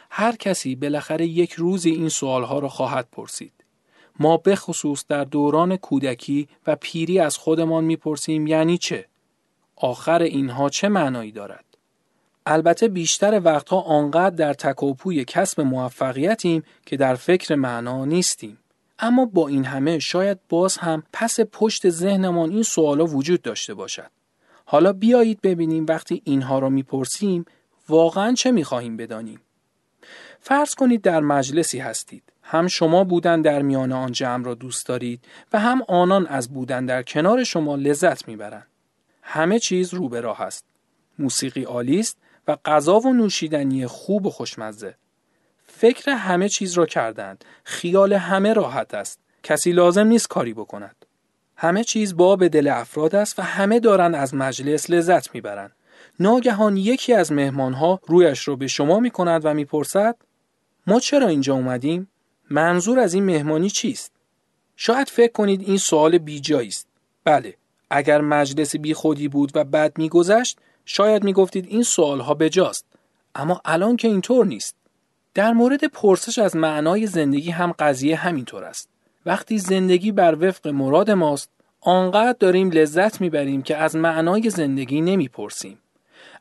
هر 0.10 0.36
کسی 0.36 0.76
بالاخره 0.76 1.26
یک 1.26 1.54
روزی 1.54 1.90
این 1.90 2.10
سوالها 2.10 2.60
را 2.60 2.70
خواهد 2.70 3.08
پرسید. 3.12 3.54
ما 4.20 4.38
به 4.38 4.56
خصوص 4.56 5.06
در 5.08 5.24
دوران 5.24 5.78
کودکی 5.78 6.48
و 6.68 6.76
پیری 6.76 7.20
از 7.20 7.38
خودمان 7.38 7.84
می‌پرسیم 7.84 8.48
یعنی 8.48 8.78
چه؟ 8.78 9.06
آخر 9.76 10.22
اینها 10.22 10.70
چه 10.70 10.88
معنایی 10.90 11.32
دارد؟ 11.32 11.66
البته 12.46 12.88
بیشتر 12.88 13.42
وقتها 13.44 13.82
آنقدر 13.82 14.36
در 14.36 14.54
تکاپوی 14.54 15.26
کسب 15.26 15.62
موفقیتیم 15.62 16.64
که 16.86 16.98
در 16.98 17.16
فکر 17.16 17.56
معنا 17.56 18.06
نیستیم. 18.06 18.58
اما 19.00 19.26
با 19.26 19.48
این 19.48 19.66
همه 19.66 20.00
شاید 20.00 20.40
باز 20.50 20.78
هم 20.78 21.04
پس 21.14 21.40
پشت 21.40 21.90
ذهنمان 21.90 22.52
این 22.52 22.64
سوالا 22.64 23.06
وجود 23.06 23.42
داشته 23.42 23.74
باشد. 23.74 24.12
حالا 24.66 24.94
بیایید 24.94 25.42
ببینیم 25.42 25.86
وقتی 25.90 26.22
اینها 26.26 26.60
را 26.60 26.70
می‌پرسیم 26.70 27.46
واقعا 27.90 28.34
چه 28.34 28.52
می‌خواهیم 28.52 28.98
بدانیم. 28.98 29.42
فرض 30.40 30.76
کنید 30.76 31.02
در 31.02 31.20
مجلسی 31.20 31.80
هستید. 31.80 32.24
هم 32.44 32.68
شما 32.68 33.04
بودن 33.04 33.42
در 33.42 33.62
میان 33.62 33.92
آن 33.92 34.12
جمع 34.12 34.46
را 34.46 34.54
دوست 34.54 34.88
دارید 34.88 35.26
و 35.54 35.60
هم 35.60 35.82
آنان 35.88 36.28
از 36.28 36.54
بودن 36.54 36.86
در 36.86 37.04
کنار 37.04 37.44
شما 37.44 37.76
لذت 37.76 38.28
می‌برند. 38.28 38.68
همه 39.22 39.60
چیز 39.60 39.94
رو 39.94 40.10
به 40.10 40.22
راه 40.22 40.42
است. 40.42 40.66
موسیقی 41.20 41.64
عالی 41.64 42.06
و 42.48 42.58
غذا 42.66 43.00
و 43.00 43.14
نوشیدنی 43.14 43.88
خوب 43.88 44.26
و 44.26 44.30
خوشمزه. 44.30 44.96
فکر 45.80 46.12
همه 46.12 46.50
چیز 46.50 46.74
را 46.74 46.86
کردند. 46.86 47.46
خیال 47.64 48.14
همه 48.14 48.54
راحت 48.54 48.94
است. 48.94 49.20
کسی 49.44 49.72
لازم 49.72 50.08
نیست 50.08 50.28
کاری 50.28 50.54
بکند. 50.54 51.06
همه 51.56 51.84
چیز 51.84 52.18
با 52.18 52.36
به 52.36 52.50
دل 52.50 52.68
افراد 52.68 53.16
است 53.16 53.40
و 53.40 53.42
همه 53.42 53.80
دارند 53.80 54.16
از 54.16 54.34
مجلس 54.34 54.90
لذت 54.90 55.36
می‌برند. 55.36 55.72
ناگهان 56.20 56.78
یکی 56.78 57.14
از 57.14 57.32
مهمانها 57.32 58.00
رویش 58.08 58.48
را 58.48 58.56
به 58.56 58.68
شما 58.68 59.00
می 59.00 59.12
کند 59.12 59.46
و 59.46 59.54
می‌پرسد 59.54 60.16
ما 60.88 61.00
چرا 61.00 61.28
اینجا 61.28 61.54
اومدیم؟ 61.54 62.08
منظور 62.50 63.00
از 63.00 63.14
این 63.14 63.24
مهمانی 63.24 63.70
چیست؟ 63.70 64.12
شاید 64.76 65.10
فکر 65.10 65.32
کنید 65.32 65.62
این 65.62 65.78
سوال 65.78 66.18
بیجایی 66.18 66.68
است. 66.68 66.88
بله، 67.24 67.54
اگر 67.90 68.22
مجلس 68.22 68.76
بی 68.76 68.94
خودی 68.94 69.28
بود 69.28 69.52
و 69.56 69.64
بد 69.64 69.98
میگذشت، 69.98 70.60
شاید 70.86 71.24
می‌گفتید 71.24 71.66
این 71.70 71.84
سوالها 71.84 72.34
بجاست. 72.34 72.86
اما 73.36 73.62
الان 73.66 73.98
که 73.98 74.08
اینطور 74.08 74.46
نیست. 74.46 74.77
در 75.38 75.54
مورد 75.54 75.86
پرسش 75.86 76.40
از 76.40 76.56
معنای 76.56 77.08
زندگی 77.08 77.52
هم 77.52 77.72
قضیه 77.80 78.16
همینطور 78.16 78.64
است. 78.64 78.90
وقتی 79.26 79.58
زندگی 79.58 80.12
بر 80.12 80.48
وفق 80.48 80.68
مراد 80.68 81.12
ماست، 81.12 81.50
آنقدر 81.82 82.36
داریم 82.40 82.72
لذت 82.72 83.22
می‌بریم 83.22 83.62
که 83.62 83.78
از 83.78 83.96
معنای 83.96 84.50
زندگی 84.50 85.02
نمی‌پرسیم. 85.02 85.80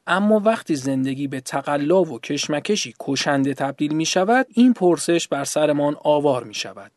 اما 0.07 0.40
وقتی 0.40 0.76
زندگی 0.76 1.28
به 1.28 1.40
تقلا 1.40 2.03
و 2.03 2.20
کشمکشی 2.20 2.94
کشنده 3.01 3.55
تبدیل 3.55 3.94
می 3.94 4.05
شود 4.05 4.47
این 4.55 4.72
پرسش 4.72 5.28
بر 5.28 5.44
سرمان 5.44 5.97
آوار 6.05 6.44
می 6.44 6.55
شود. 6.55 6.92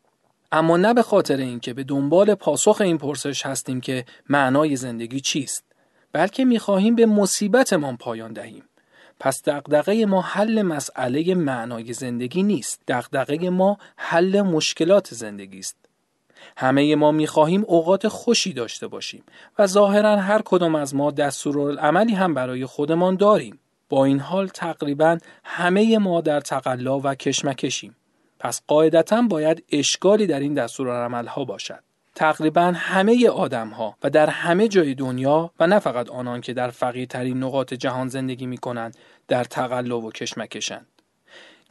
اما 0.52 0.76
نه 0.76 0.94
به 0.94 1.02
خاطر 1.02 1.36
اینکه 1.36 1.74
به 1.74 1.84
دنبال 1.84 2.34
پاسخ 2.34 2.80
این 2.80 2.98
پرسش 2.98 3.46
هستیم 3.46 3.80
که 3.80 4.04
معنای 4.28 4.76
زندگی 4.76 5.20
چیست 5.20 5.64
بلکه 6.12 6.44
می 6.44 6.58
خواهیم 6.58 6.94
به 6.94 7.06
مصیبتمان 7.06 7.96
پایان 7.96 8.32
دهیم. 8.32 8.62
پس 9.20 9.42
دغدغه 9.42 10.06
ما 10.06 10.20
حل 10.20 10.62
مسئله 10.62 11.34
معنای 11.34 11.92
زندگی 11.92 12.42
نیست. 12.42 12.82
دغدغه 12.88 13.50
ما 13.50 13.78
حل 13.96 14.42
مشکلات 14.42 15.14
زندگی 15.14 15.58
است. 15.58 15.76
همه 16.56 16.96
ما 16.96 17.12
می‌خواهیم 17.12 17.64
اوقات 17.66 18.08
خوشی 18.08 18.52
داشته 18.52 18.86
باشیم 18.86 19.24
و 19.58 19.66
ظاهرا 19.66 20.16
هر 20.16 20.42
کدام 20.42 20.74
از 20.74 20.94
ما 20.94 21.10
دستورالعملی 21.10 22.14
هم 22.14 22.34
برای 22.34 22.66
خودمان 22.66 23.16
داریم. 23.16 23.60
با 23.88 24.04
این 24.04 24.20
حال 24.20 24.48
تقریبا 24.48 25.18
همه 25.44 25.98
ما 25.98 26.20
در 26.20 26.40
تقلا 26.40 27.00
و 27.00 27.14
کشمکشیم. 27.14 27.96
پس 28.38 28.62
قاعدتا 28.66 29.22
باید 29.22 29.64
اشکالی 29.72 30.26
در 30.26 30.40
این 30.40 30.58
ها 31.28 31.44
باشد. 31.44 31.89
تقریبا 32.20 32.72
همه 32.76 33.28
آدم 33.28 33.68
ها 33.68 33.96
و 34.02 34.10
در 34.10 34.26
همه 34.26 34.68
جای 34.68 34.94
دنیا 34.94 35.50
و 35.60 35.66
نه 35.66 35.78
فقط 35.78 36.10
آنان 36.10 36.40
که 36.40 36.52
در 36.52 36.70
فقیرترین 36.70 37.42
نقاط 37.42 37.74
جهان 37.74 38.08
زندگی 38.08 38.46
می 38.46 38.58
کنند 38.58 38.96
در 39.28 39.44
تقلا 39.44 40.00
و 40.00 40.12
کشمکشند. 40.12 40.86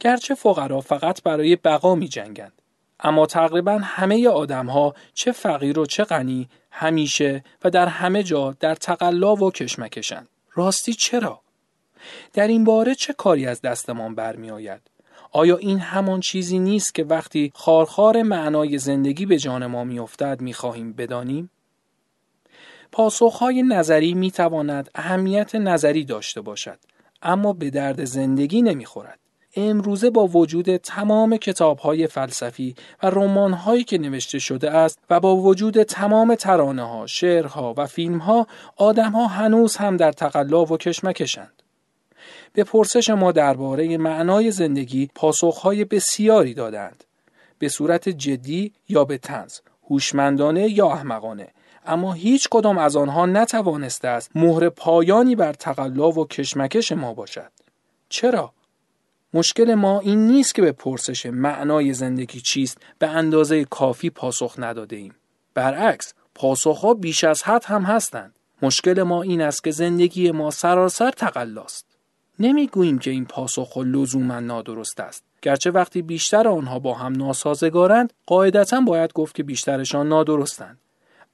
گرچه 0.00 0.34
فقرا 0.34 0.80
فقط 0.80 1.22
برای 1.22 1.56
بقا 1.56 1.94
می 1.94 2.08
جنگند. 2.08 2.52
اما 3.00 3.26
تقریبا 3.26 3.78
همه 3.82 4.28
آدم 4.28 4.66
ها 4.66 4.94
چه 5.14 5.32
فقیر 5.32 5.78
و 5.78 5.86
چه 5.86 6.04
غنی 6.04 6.48
همیشه 6.70 7.44
و 7.64 7.70
در 7.70 7.86
همه 7.86 8.22
جا 8.22 8.56
در 8.60 8.74
تقلا 8.74 9.34
و 9.34 9.50
کشمکشند. 9.50 10.28
راستی 10.54 10.94
چرا؟ 10.94 11.40
در 12.32 12.48
این 12.48 12.64
باره 12.64 12.94
چه 12.94 13.12
کاری 13.12 13.46
از 13.46 13.60
دستمان 13.60 14.14
برمی 14.14 14.50
آید؟ 14.50 14.80
آیا 15.32 15.56
این 15.56 15.78
همان 15.78 16.20
چیزی 16.20 16.58
نیست 16.58 16.94
که 16.94 17.04
وقتی 17.04 17.52
خارخار 17.54 18.22
معنای 18.22 18.78
زندگی 18.78 19.26
به 19.26 19.38
جان 19.38 19.66
ما 19.66 19.84
میافتد 19.84 20.40
می‌خواهیم 20.40 20.92
بدانیم؟ 20.92 21.50
پاسخهای 22.92 23.62
نظری 23.62 24.14
می‌تواند 24.14 24.90
اهمیت 24.94 25.54
نظری 25.54 26.04
داشته 26.04 26.40
باشد 26.40 26.78
اما 27.22 27.52
به 27.52 27.70
درد 27.70 28.04
زندگی 28.04 28.62
نمی‌خورد. 28.62 29.18
امروزه 29.56 30.10
با 30.10 30.26
وجود 30.26 30.76
تمام 30.76 31.36
کتابهای 31.36 32.06
فلسفی 32.06 32.74
و 33.02 33.10
رمانهایی 33.10 33.84
که 33.84 33.98
نوشته 33.98 34.38
شده 34.38 34.70
است 34.70 34.98
و 35.10 35.20
با 35.20 35.36
وجود 35.36 35.82
تمام 35.82 36.34
ترانه 36.34 36.88
ها، 36.88 37.06
شعرها 37.06 37.74
و 37.76 37.86
فیلم 37.86 38.18
ها 38.18 38.46
آدم 38.76 39.12
ها 39.12 39.26
هنوز 39.26 39.76
هم 39.76 39.96
در 39.96 40.12
تقلا 40.12 40.64
و 40.64 40.76
کشمکشند. 40.76 41.59
به 42.52 42.64
پرسش 42.64 43.10
ما 43.10 43.32
درباره 43.32 43.98
معنای 43.98 44.50
زندگی 44.50 45.10
پاسخهای 45.14 45.84
بسیاری 45.84 46.54
دادند. 46.54 47.04
به 47.58 47.68
صورت 47.68 48.08
جدی 48.08 48.72
یا 48.88 49.04
به 49.04 49.18
تنز، 49.18 49.58
هوشمندانه 49.90 50.70
یا 50.70 50.88
احمقانه 50.90 51.48
اما 51.86 52.12
هیچ 52.12 52.48
کدام 52.50 52.78
از 52.78 52.96
آنها 52.96 53.26
نتوانسته 53.26 54.08
است 54.08 54.30
مهر 54.34 54.68
پایانی 54.68 55.36
بر 55.36 55.52
تقلا 55.52 56.10
و 56.10 56.26
کشمکش 56.26 56.92
ما 56.92 57.14
باشد. 57.14 57.50
چرا؟ 58.08 58.52
مشکل 59.34 59.74
ما 59.74 60.00
این 60.00 60.26
نیست 60.26 60.54
که 60.54 60.62
به 60.62 60.72
پرسش 60.72 61.26
معنای 61.26 61.92
زندگی 61.92 62.40
چیست 62.40 62.78
به 62.98 63.08
اندازه 63.08 63.64
کافی 63.64 64.10
پاسخ 64.10 64.54
نداده 64.58 64.96
ایم. 64.96 65.14
برعکس 65.54 66.14
پاسخها 66.34 66.94
بیش 66.94 67.24
از 67.24 67.42
حد 67.42 67.64
هم 67.64 67.82
هستند. 67.82 68.34
مشکل 68.62 69.02
ما 69.02 69.22
این 69.22 69.40
است 69.40 69.64
که 69.64 69.70
زندگی 69.70 70.30
ما 70.30 70.50
سراسر 70.50 71.10
تقلاست. 71.10 71.89
نمی‌گوییم 72.40 72.98
که 72.98 73.10
این 73.10 73.24
پاسخ 73.24 73.76
لزوما 73.76 74.40
نادرست 74.40 75.00
است. 75.00 75.24
گرچه 75.42 75.70
وقتی 75.70 76.02
بیشتر 76.02 76.48
آنها 76.48 76.78
با 76.78 76.94
هم 76.94 77.12
ناسازگارند 77.12 78.12
قاعدتا 78.26 78.80
باید 78.80 79.12
گفت 79.12 79.34
که 79.34 79.42
بیشترشان 79.42 80.08
نادرستند. 80.08 80.78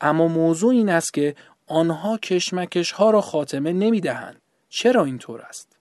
اما 0.00 0.28
موضوع 0.28 0.72
این 0.72 0.88
است 0.88 1.14
که 1.14 1.34
آنها 1.66 2.18
کشمکش 2.18 2.92
ها 2.92 3.11
را 3.11 3.20
خاتمه 3.20 3.72
نمی 3.72 4.00
دهند. 4.00 4.40
چرا 4.68 5.04
اینطور 5.04 5.40
است؟ 5.40 5.76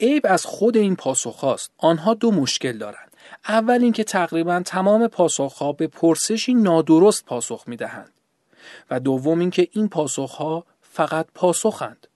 عیب 0.00 0.26
از 0.28 0.44
خود 0.44 0.76
این 0.76 0.96
پاسخ 0.96 1.36
هاست. 1.36 1.70
آنها 1.78 2.14
دو 2.14 2.30
مشکل 2.30 2.78
دارند. 2.78 3.16
اول 3.48 3.82
اینکه 3.82 4.04
تقریبا 4.04 4.62
تمام 4.64 5.08
پاسخ 5.08 5.74
به 5.76 5.86
پرسشی 5.86 6.54
نادرست 6.54 7.24
پاسخ 7.24 7.64
می 7.66 7.76
دهند. 7.76 8.12
و 8.90 9.00
دوم 9.00 9.40
اینکه 9.40 9.68
این 9.72 9.88
پاسخ 9.88 10.30
ها 10.30 10.64
فقط 10.80 11.26
پاسخند. 11.34 12.06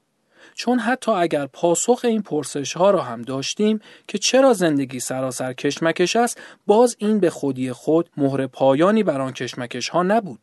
چون 0.59 0.79
حتی 0.79 1.13
اگر 1.13 1.47
پاسخ 1.47 2.01
این 2.05 2.23
پرسش 2.23 2.77
ها 2.77 2.91
را 2.91 3.03
هم 3.03 3.23
داشتیم 3.23 3.81
که 4.09 4.19
چرا 4.19 4.53
زندگی 4.53 5.01
سراسر 5.01 5.53
کشمکش 5.53 6.17
است 6.17 6.41
باز 6.67 6.97
این 6.99 7.21
به 7.21 7.31
خودی 7.31 7.73
خود 7.73 8.11
مهر 8.17 8.47
پایانی 8.47 9.03
بر 9.03 9.21
آن 9.21 9.33
کشمکش 9.33 9.89
ها 9.89 10.03
نبود. 10.03 10.39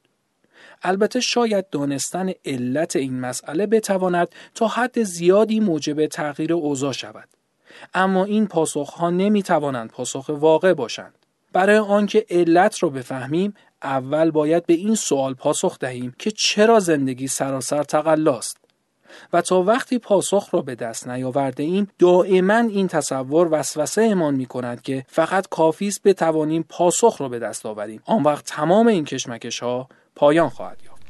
البته 0.83 1.19
شاید 1.19 1.69
دانستن 1.69 2.31
علت 2.45 2.95
این 2.95 3.19
مسئله 3.19 3.67
بتواند 3.67 4.27
تا 4.55 4.67
حد 4.67 5.03
زیادی 5.03 5.59
موجب 5.59 6.07
تغییر 6.07 6.53
اوضاع 6.53 6.91
شود. 6.91 7.29
اما 7.93 8.25
این 8.25 8.47
پاسخ 8.47 8.89
ها 8.89 9.09
نمی 9.09 9.43
توانند 9.43 9.89
پاسخ 9.89 10.29
واقع 10.29 10.73
باشند. 10.73 11.13
برای 11.53 11.77
آنکه 11.77 12.25
علت 12.29 12.83
را 12.83 12.89
بفهمیم 12.89 13.53
اول 13.83 14.31
باید 14.31 14.65
به 14.65 14.73
این 14.73 14.95
سوال 14.95 15.33
پاسخ 15.33 15.79
دهیم 15.79 16.15
که 16.19 16.31
چرا 16.31 16.79
زندگی 16.79 17.27
سراسر 17.27 17.83
تقلاست 17.83 18.62
و 19.33 19.41
تا 19.41 19.63
وقتی 19.63 19.97
پاسخ 19.99 20.49
را 20.51 20.61
به 20.61 20.75
دست 20.75 21.07
نیاورده 21.07 21.63
ایم 21.63 21.87
دائما 21.99 22.57
این 22.57 22.87
تصور 22.87 23.47
وسوسه 23.51 24.01
امان 24.01 24.35
می 24.35 24.45
کند 24.45 24.81
که 24.81 25.05
فقط 25.07 25.47
کافی 25.47 25.87
است 25.87 26.03
بتوانیم 26.03 26.65
پاسخ 26.69 27.21
را 27.21 27.29
به 27.29 27.39
دست 27.39 27.65
آوریم 27.65 28.01
آن 28.05 28.23
وقت 28.23 28.45
تمام 28.45 28.87
این 28.87 29.05
کشمکش 29.05 29.59
ها 29.59 29.89
پایان 30.15 30.49
خواهد 30.49 30.77
یافت 30.85 31.03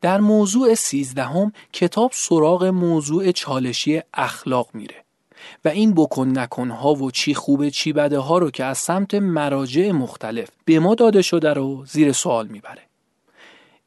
در 0.00 0.20
موضوع 0.20 0.74
سیزدهم 0.74 1.52
کتاب 1.72 2.10
سراغ 2.14 2.64
موضوع 2.64 3.32
چالشی 3.32 4.02
اخلاق 4.14 4.68
میره 4.74 5.04
و 5.64 5.68
این 5.68 5.94
بکن 5.94 6.38
نکن 6.38 6.70
ها 6.70 6.94
و 6.94 7.10
چی 7.10 7.34
خوبه 7.34 7.70
چی 7.70 7.92
بده 7.92 8.18
ها 8.18 8.38
رو 8.38 8.50
که 8.50 8.64
از 8.64 8.78
سمت 8.78 9.14
مراجع 9.14 9.90
مختلف 9.90 10.48
به 10.64 10.78
ما 10.78 10.94
داده 10.94 11.22
شده 11.22 11.52
رو 11.52 11.84
زیر 11.86 12.12
سوال 12.12 12.46
می‌بره. 12.46 12.87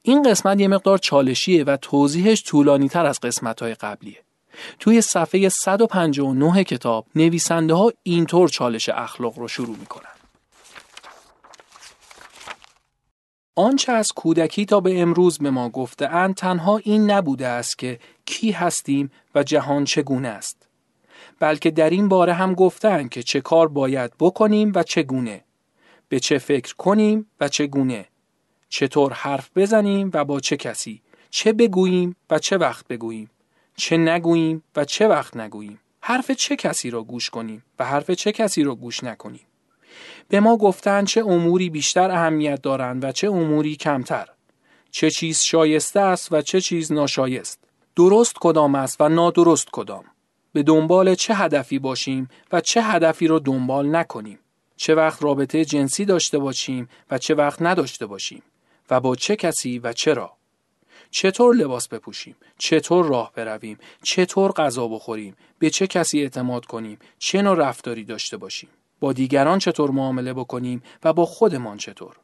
این 0.01 0.23
قسمت 0.23 0.59
یه 0.59 0.67
مقدار 0.67 0.97
چالشیه 0.97 1.63
و 1.63 1.77
توضیحش 1.77 2.43
طولانی 2.43 2.89
تر 2.89 3.05
از 3.05 3.19
قسمت 3.19 3.61
های 3.61 3.73
قبلیه. 3.73 4.17
توی 4.79 5.01
صفحه 5.01 5.49
159 5.49 6.63
کتاب 6.63 7.05
نویسنده 7.15 7.73
ها 7.73 7.91
اینطور 8.03 8.49
چالش 8.49 8.89
اخلاق 8.89 9.39
رو 9.39 9.47
شروع 9.47 9.77
می‌کنن. 9.77 10.05
آنچه 13.55 13.91
از 13.91 14.07
کودکی 14.15 14.65
تا 14.65 14.79
به 14.79 15.01
امروز 15.01 15.37
به 15.37 15.49
ما 15.49 15.69
گفته 15.69 16.07
اند 16.07 16.35
تنها 16.35 16.77
این 16.77 17.11
نبوده 17.11 17.47
است 17.47 17.77
که 17.77 17.99
کی 18.25 18.51
هستیم 18.51 19.11
و 19.35 19.43
جهان 19.43 19.85
چگونه 19.85 20.27
است. 20.27 20.67
بلکه 21.39 21.71
در 21.71 21.89
این 21.89 22.07
باره 22.07 22.33
هم 22.33 22.53
گفتن 22.53 23.07
که 23.07 23.23
چه 23.23 23.41
کار 23.41 23.67
باید 23.67 24.11
بکنیم 24.19 24.71
و 24.75 24.83
چگونه 24.83 25.43
به 26.09 26.19
چه 26.19 26.37
فکر 26.37 26.75
کنیم 26.75 27.27
و 27.39 27.47
چگونه 27.47 28.05
چطور 28.73 29.13
حرف 29.13 29.49
بزنیم 29.55 30.11
و 30.13 30.25
با 30.25 30.39
چه 30.39 30.57
کسی 30.57 31.01
چه 31.29 31.53
بگوییم 31.53 32.15
و 32.29 32.39
چه 32.39 32.57
وقت 32.57 32.87
بگوییم 32.87 33.29
چه 33.75 33.97
نگوییم 33.97 34.63
و 34.75 34.85
چه 34.85 35.07
وقت 35.07 35.37
نگوییم 35.37 35.79
حرف 36.01 36.31
چه 36.31 36.55
کسی 36.55 36.89
را 36.89 37.03
گوش 37.03 37.29
کنیم 37.29 37.63
و 37.79 37.85
حرف 37.85 38.11
چه 38.11 38.31
کسی 38.31 38.63
را 38.63 38.75
گوش 38.75 39.03
نکنیم. 39.03 39.45
به 40.27 40.39
ما 40.39 40.57
گفتن 40.57 41.05
چه 41.05 41.21
اموری 41.21 41.69
بیشتر 41.69 42.11
اهمیت 42.11 42.61
دارند 42.61 43.03
و 43.03 43.11
چه 43.11 43.27
اموری 43.27 43.75
کمتر 43.75 44.27
چه 44.91 45.11
چیز 45.11 45.41
شایسته 45.41 45.99
است 45.99 46.31
و 46.31 46.41
چه 46.41 46.61
چیز 46.61 46.91
ناشایست 46.91 47.59
درست 47.95 48.33
کدام 48.41 48.75
است 48.75 49.01
و 49.01 49.09
نادرست 49.09 49.67
کدام 49.71 50.05
به 50.53 50.63
دنبال 50.63 51.15
چه 51.15 51.33
هدفی 51.33 51.79
باشیم 51.79 52.29
و 52.51 52.61
چه 52.61 52.81
هدفی 52.81 53.27
رو 53.27 53.39
دنبال 53.39 53.95
نکنیم 53.95 54.39
چه 54.77 54.95
وقت 54.95 55.23
رابطه 55.23 55.65
جنسی 55.65 56.05
داشته 56.05 56.39
باشیم 56.39 56.89
و 57.11 57.17
چه 57.17 57.35
وقت 57.35 57.61
نداشته 57.61 58.05
باشیم. 58.05 58.43
و 58.91 58.99
با 58.99 59.15
چه 59.15 59.35
کسی 59.35 59.79
و 59.79 59.93
چرا؟ 59.93 60.31
چطور 61.11 61.55
لباس 61.55 61.87
بپوشیم؟ 61.87 62.35
چطور 62.57 63.05
راه 63.05 63.31
برویم؟ 63.35 63.77
چطور 64.03 64.51
غذا 64.51 64.87
بخوریم؟ 64.87 65.35
به 65.59 65.69
چه 65.69 65.87
کسی 65.87 66.21
اعتماد 66.21 66.65
کنیم؟ 66.65 66.99
چه 67.19 67.41
نوع 67.41 67.55
رفتاری 67.55 68.03
داشته 68.03 68.37
باشیم؟ 68.37 68.69
با 68.99 69.13
دیگران 69.13 69.59
چطور 69.59 69.91
معامله 69.91 70.33
بکنیم 70.33 70.83
و 71.03 71.13
با 71.13 71.25
خودمان 71.25 71.77
چطور؟ 71.77 72.15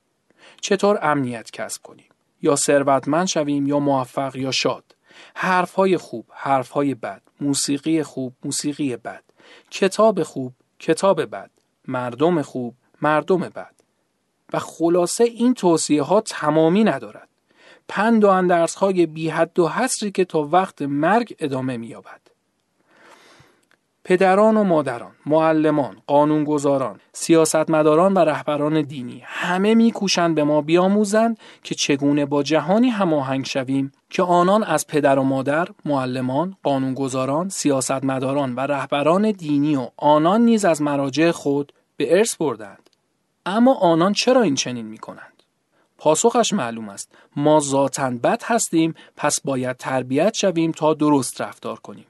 چطور 0.61 0.99
امنیت 1.01 1.51
کسب 1.51 1.81
کنیم؟ 1.81 2.09
یا 2.41 2.55
ثروتمند 2.55 3.27
شویم 3.27 3.67
یا 3.67 3.79
موفق 3.79 4.35
یا 4.35 4.51
شاد؟ 4.51 4.95
حرفهای 5.35 5.97
خوب 5.97 6.25
حرفهای 6.33 6.95
بد 6.95 7.21
موسیقی 7.41 8.03
خوب 8.03 8.33
موسیقی 8.43 8.97
بد 8.97 9.23
کتاب 9.71 10.23
خوب 10.23 10.53
کتاب 10.79 11.25
بد 11.25 11.51
مردم 11.87 12.41
خوب 12.41 12.75
مردم 13.01 13.39
بد. 13.39 13.76
و 14.53 14.59
خلاصه 14.59 15.23
این 15.23 15.53
توصیه 15.53 16.03
ها 16.03 16.21
تمامی 16.21 16.83
ندارد 16.83 17.29
پند 17.87 18.23
و 18.23 18.27
اندرس 18.27 18.75
های 18.75 19.05
بی 19.05 19.29
حد 19.29 19.59
و 19.59 19.67
حسری 19.67 20.11
که 20.11 20.25
تا 20.25 20.43
وقت 20.51 20.81
مرگ 20.81 21.35
ادامه 21.39 21.77
مییابد 21.77 22.21
پدران 24.07 24.57
و 24.57 24.63
مادران، 24.63 25.11
معلمان، 25.25 25.97
قانونگذاران، 26.07 26.99
سیاستمداران 27.13 28.13
و 28.13 28.19
رهبران 28.19 28.81
دینی 28.81 29.21
همه 29.25 29.75
میکوشند 29.75 30.35
به 30.35 30.43
ما 30.43 30.61
بیاموزند 30.61 31.39
که 31.63 31.75
چگونه 31.75 32.25
با 32.25 32.43
جهانی 32.43 32.89
هماهنگ 32.89 33.45
شویم 33.45 33.91
که 34.09 34.23
آنان 34.23 34.63
از 34.63 34.87
پدر 34.87 35.19
و 35.19 35.23
مادر، 35.23 35.67
معلمان، 35.85 36.55
قانونگذاران، 36.63 37.49
سیاستمداران 37.49 38.55
و 38.55 38.59
رهبران 38.59 39.31
دینی 39.31 39.75
و 39.75 39.87
آنان 39.97 40.41
نیز 40.41 40.65
از 40.65 40.81
مراجع 40.81 41.31
خود 41.31 41.73
به 41.97 42.17
ارث 42.17 42.35
بردند. 42.35 42.86
اما 43.49 43.73
آنان 43.73 44.13
چرا 44.13 44.41
این 44.41 44.55
چنین 44.55 44.85
می 44.85 44.97
کنند؟ 44.97 45.43
پاسخش 45.97 46.53
معلوم 46.53 46.89
است. 46.89 47.11
ما 47.35 47.59
ذاتا 47.59 48.09
بد 48.09 48.43
هستیم 48.45 48.93
پس 49.15 49.41
باید 49.41 49.77
تربیت 49.77 50.33
شویم 50.33 50.71
تا 50.71 50.93
درست 50.93 51.41
رفتار 51.41 51.79
کنیم. 51.79 52.05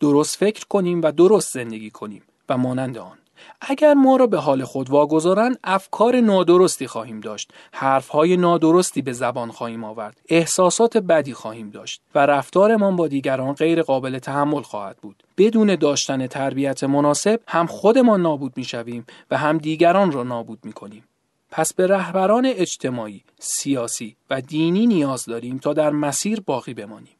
درست 0.00 0.36
فکر 0.36 0.64
کنیم 0.66 1.02
و 1.02 1.12
درست 1.12 1.52
زندگی 1.52 1.90
کنیم 1.90 2.22
و 2.48 2.58
مانند 2.58 2.98
آن 2.98 3.18
اگر 3.60 3.94
ما 3.94 4.16
را 4.16 4.26
به 4.26 4.38
حال 4.38 4.64
خود 4.64 4.90
واگذارند 4.90 5.58
افکار 5.64 6.20
نادرستی 6.20 6.86
خواهیم 6.86 7.20
داشت 7.20 7.52
حرفهای 7.72 8.36
نادرستی 8.36 9.02
به 9.02 9.12
زبان 9.12 9.50
خواهیم 9.50 9.84
آورد 9.84 10.20
احساسات 10.28 10.96
بدی 10.96 11.34
خواهیم 11.34 11.70
داشت 11.70 12.00
و 12.14 12.26
رفتارمان 12.26 12.96
با 12.96 13.08
دیگران 13.08 13.54
غیر 13.54 13.82
قابل 13.82 14.18
تحمل 14.18 14.62
خواهد 14.62 14.96
بود 14.96 15.22
بدون 15.38 15.74
داشتن 15.74 16.26
تربیت 16.26 16.84
مناسب 16.84 17.40
هم 17.48 17.66
خودمان 17.66 18.22
نابود 18.22 18.52
می‌شویم 18.56 19.06
و 19.30 19.36
هم 19.36 19.58
دیگران 19.58 20.12
را 20.12 20.22
نابود 20.22 20.58
می 20.64 20.72
کنیم. 20.72 21.04
پس 21.50 21.74
به 21.74 21.86
رهبران 21.86 22.46
اجتماعی، 22.46 23.22
سیاسی 23.38 24.16
و 24.30 24.40
دینی 24.40 24.86
نیاز 24.86 25.24
داریم 25.24 25.58
تا 25.58 25.72
در 25.72 25.90
مسیر 25.90 26.40
باقی 26.40 26.74
بمانیم. 26.74 27.19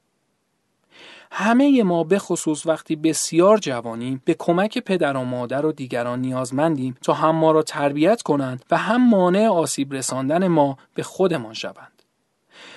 همه 1.30 1.82
ما 1.82 2.04
به 2.04 2.18
خصوص 2.18 2.66
وقتی 2.66 2.96
بسیار 2.96 3.58
جوانیم 3.58 4.22
به 4.24 4.34
کمک 4.38 4.78
پدر 4.78 5.16
و 5.16 5.24
مادر 5.24 5.66
و 5.66 5.72
دیگران 5.72 6.20
نیازمندیم 6.20 6.96
تا 7.02 7.12
هم 7.12 7.36
ما 7.36 7.52
را 7.52 7.62
تربیت 7.62 8.22
کنند 8.22 8.64
و 8.70 8.76
هم 8.76 9.10
مانع 9.10 9.46
آسیب 9.46 9.94
رساندن 9.94 10.48
ما 10.48 10.78
به 10.94 11.02
خودمان 11.02 11.54
شوند. 11.54 12.02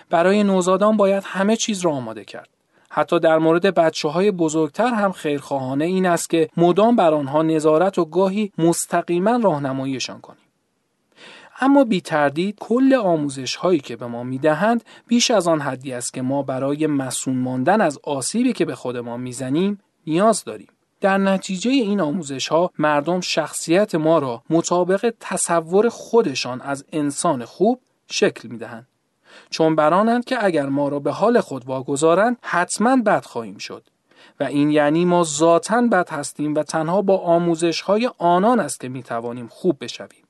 برای 0.10 0.44
نوزادان 0.44 0.98
باید 0.98 1.24
همه 1.26 1.56
چیز 1.56 1.82
را 1.82 1.92
آماده 1.92 2.26
کرد. 2.26 2.50
حتی 2.90 3.20
در 3.20 3.38
مورد 3.38 3.66
بچه 3.66 4.10
های 4.10 4.32
بزرگتر 4.32 4.94
هم 4.94 5.12
خیرخواهانه 5.12 5.86
این 5.86 6.06
است 6.06 6.30
که 6.30 6.50
مدام 6.58 6.96
بر 6.96 7.14
آنها 7.14 7.42
نظارت 7.42 7.98
و 7.98 8.06
گاهی 8.06 8.52
مستقیما 8.58 9.40
راهنماییشان 9.44 10.22
کنیم. 10.22 10.40
اما 11.60 11.84
بی 11.84 12.02
تردید 12.02 12.58
کل 12.60 12.94
آموزش 12.94 13.56
هایی 13.56 13.80
که 13.80 13.96
به 13.96 14.08
ما 14.08 14.24
می‌دهند 14.24 14.84
بیش 15.08 15.32
از 15.32 15.48
آن 15.48 15.62
حدی 15.62 15.94
است 15.94 16.14
که 16.14 16.22
ما 16.22 16.44
برای 16.44 16.88
مسون 16.88 17.36
ماندن 17.36 17.82
از 17.82 18.00
آسیبی 18.04 18.54
که 18.54 18.66
به 18.66 18.76
خودمان 18.76 19.22
می‌زنیم 19.22 19.80
نیاز 20.08 20.44
داریم. 20.44 20.68
در 21.02 21.18
نتیجه 21.18 21.72
این 21.72 22.02
آموزش 22.02 22.48
ها 22.48 22.72
مردم 22.80 23.22
شخصیت 23.22 23.96
ما 23.96 24.20
را 24.20 24.44
مطابق 24.50 25.14
تصور 25.20 25.90
خودشان 25.90 26.62
از 26.62 26.86
انسان 26.92 27.46
خوب 27.46 27.80
شکل 28.08 28.48
می 28.48 28.58
دهند. 28.58 28.88
چون 29.50 29.76
برانند 29.76 30.26
که 30.26 30.46
اگر 30.46 30.66
ما 30.66 30.88
را 30.88 31.00
به 31.00 31.12
حال 31.12 31.40
خود 31.40 31.66
واگذارند 31.66 32.38
حتما 32.42 32.98
بد 32.98 33.26
خواهیم 33.26 33.58
شد 33.58 33.84
و 34.40 34.44
این 34.44 34.72
یعنی 34.72 35.06
ما 35.06 35.24
ذاتا 35.24 35.82
بد 35.82 36.10
هستیم 36.10 36.56
و 36.56 36.64
تنها 36.64 37.02
با 37.02 37.18
آموزش 37.18 37.82
های 37.82 38.10
آنان 38.18 38.60
است 38.60 38.80
که 38.80 38.90
می 38.90 39.04
توانیم 39.04 39.48
خوب 39.48 39.78
بشویم. 39.82 40.23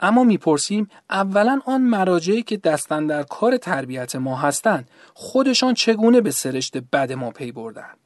اما 0.00 0.24
می‌پرسیم 0.24 0.90
اولا 1.10 1.60
آن 1.66 1.80
مراجعی 1.80 2.42
که 2.42 2.56
دستن 2.56 3.06
در 3.06 3.22
کار 3.22 3.56
تربیت 3.56 4.16
ما 4.16 4.36
هستند 4.36 4.90
خودشان 5.14 5.74
چگونه 5.74 6.20
به 6.20 6.30
سرشت 6.30 6.76
بد 6.76 7.12
ما 7.12 7.30
پی 7.30 7.52
بردند 7.52 7.96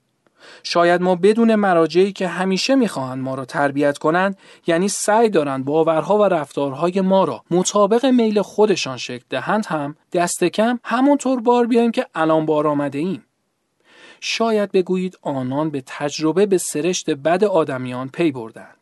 شاید 0.63 1.03
ما 1.03 1.15
بدون 1.15 1.55
مراجعی 1.55 2.13
که 2.13 2.29
همیشه 2.29 2.75
می‌خواهند 2.75 3.23
ما 3.23 3.35
را 3.35 3.45
تربیت 3.45 3.99
کنند 3.99 4.39
یعنی 4.67 4.89
سعی 4.89 5.29
دارند 5.29 5.65
باورها 5.65 6.19
و 6.19 6.25
رفتارهای 6.25 7.01
ما 7.01 7.25
را 7.25 7.45
مطابق 7.51 8.07
میل 8.07 8.43
خودشان 8.43 8.97
شکل 8.97 9.25
دهند 9.31 9.67
هم 9.67 9.97
دست 10.13 10.45
کم 10.45 10.79
همونطور 10.85 11.41
بار 11.41 11.67
بیایم 11.67 11.91
که 11.91 12.07
الان 12.15 12.47
بار 12.47 12.67
آمده 12.67 12.99
ایم 12.99 13.25
شاید 14.21 14.73
بگویید 14.73 15.19
آنان 15.23 15.71
به 15.71 15.83
تجربه 15.87 16.47
به 16.47 16.59
سرشت 16.59 17.11
بد 17.11 17.45
آدمیان 17.45 18.09
پی 18.09 18.33
بردند 18.33 18.80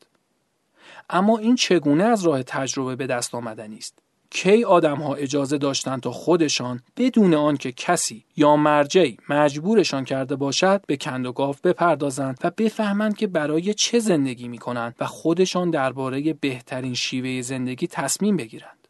اما 1.11 1.39
این 1.39 1.55
چگونه 1.55 2.05
از 2.05 2.25
راه 2.25 2.43
تجربه 2.43 2.97
به 2.97 3.07
دست 3.07 3.35
آمدنی 3.35 3.77
است 3.77 3.99
کی 4.31 4.65
آدم 4.65 4.97
ها 4.97 5.15
اجازه 5.15 5.59
داشتند 5.59 6.01
تا 6.01 6.11
خودشان 6.11 6.81
بدون 6.97 7.35
آنکه 7.35 7.73
کسی 7.73 8.25
یا 8.37 8.57
مرجعی 8.57 9.17
مجبورشان 9.29 10.05
کرده 10.05 10.37
باشد 10.37 10.83
به 10.87 10.97
کند 10.97 11.27
و 11.27 11.33
گاف 11.33 11.61
بپردازند 11.61 12.39
و 12.45 12.51
بفهمند 12.51 13.17
که 13.17 13.27
برای 13.27 13.75
چه 13.75 13.99
زندگی 13.99 14.49
می 14.49 14.59
کنند 14.59 14.95
و 15.01 15.07
خودشان 15.07 15.71
درباره 15.71 16.33
بهترین 16.33 16.95
شیوه 16.95 17.43
زندگی 17.43 17.87
تصمیم 17.87 18.37
بگیرند. 18.37 18.89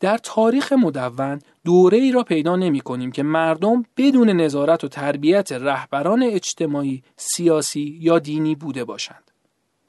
در 0.00 0.18
تاریخ 0.18 0.72
مدون 0.72 1.38
دوره 1.64 1.98
ای 1.98 2.12
را 2.12 2.22
پیدا 2.22 2.56
نمی 2.56 2.80
کنیم 2.80 3.12
که 3.12 3.22
مردم 3.22 3.84
بدون 3.96 4.30
نظارت 4.30 4.84
و 4.84 4.88
تربیت 4.88 5.52
رهبران 5.52 6.22
اجتماعی، 6.22 7.02
سیاسی 7.16 7.98
یا 8.00 8.18
دینی 8.18 8.54
بوده 8.54 8.84
باشند. 8.84 9.29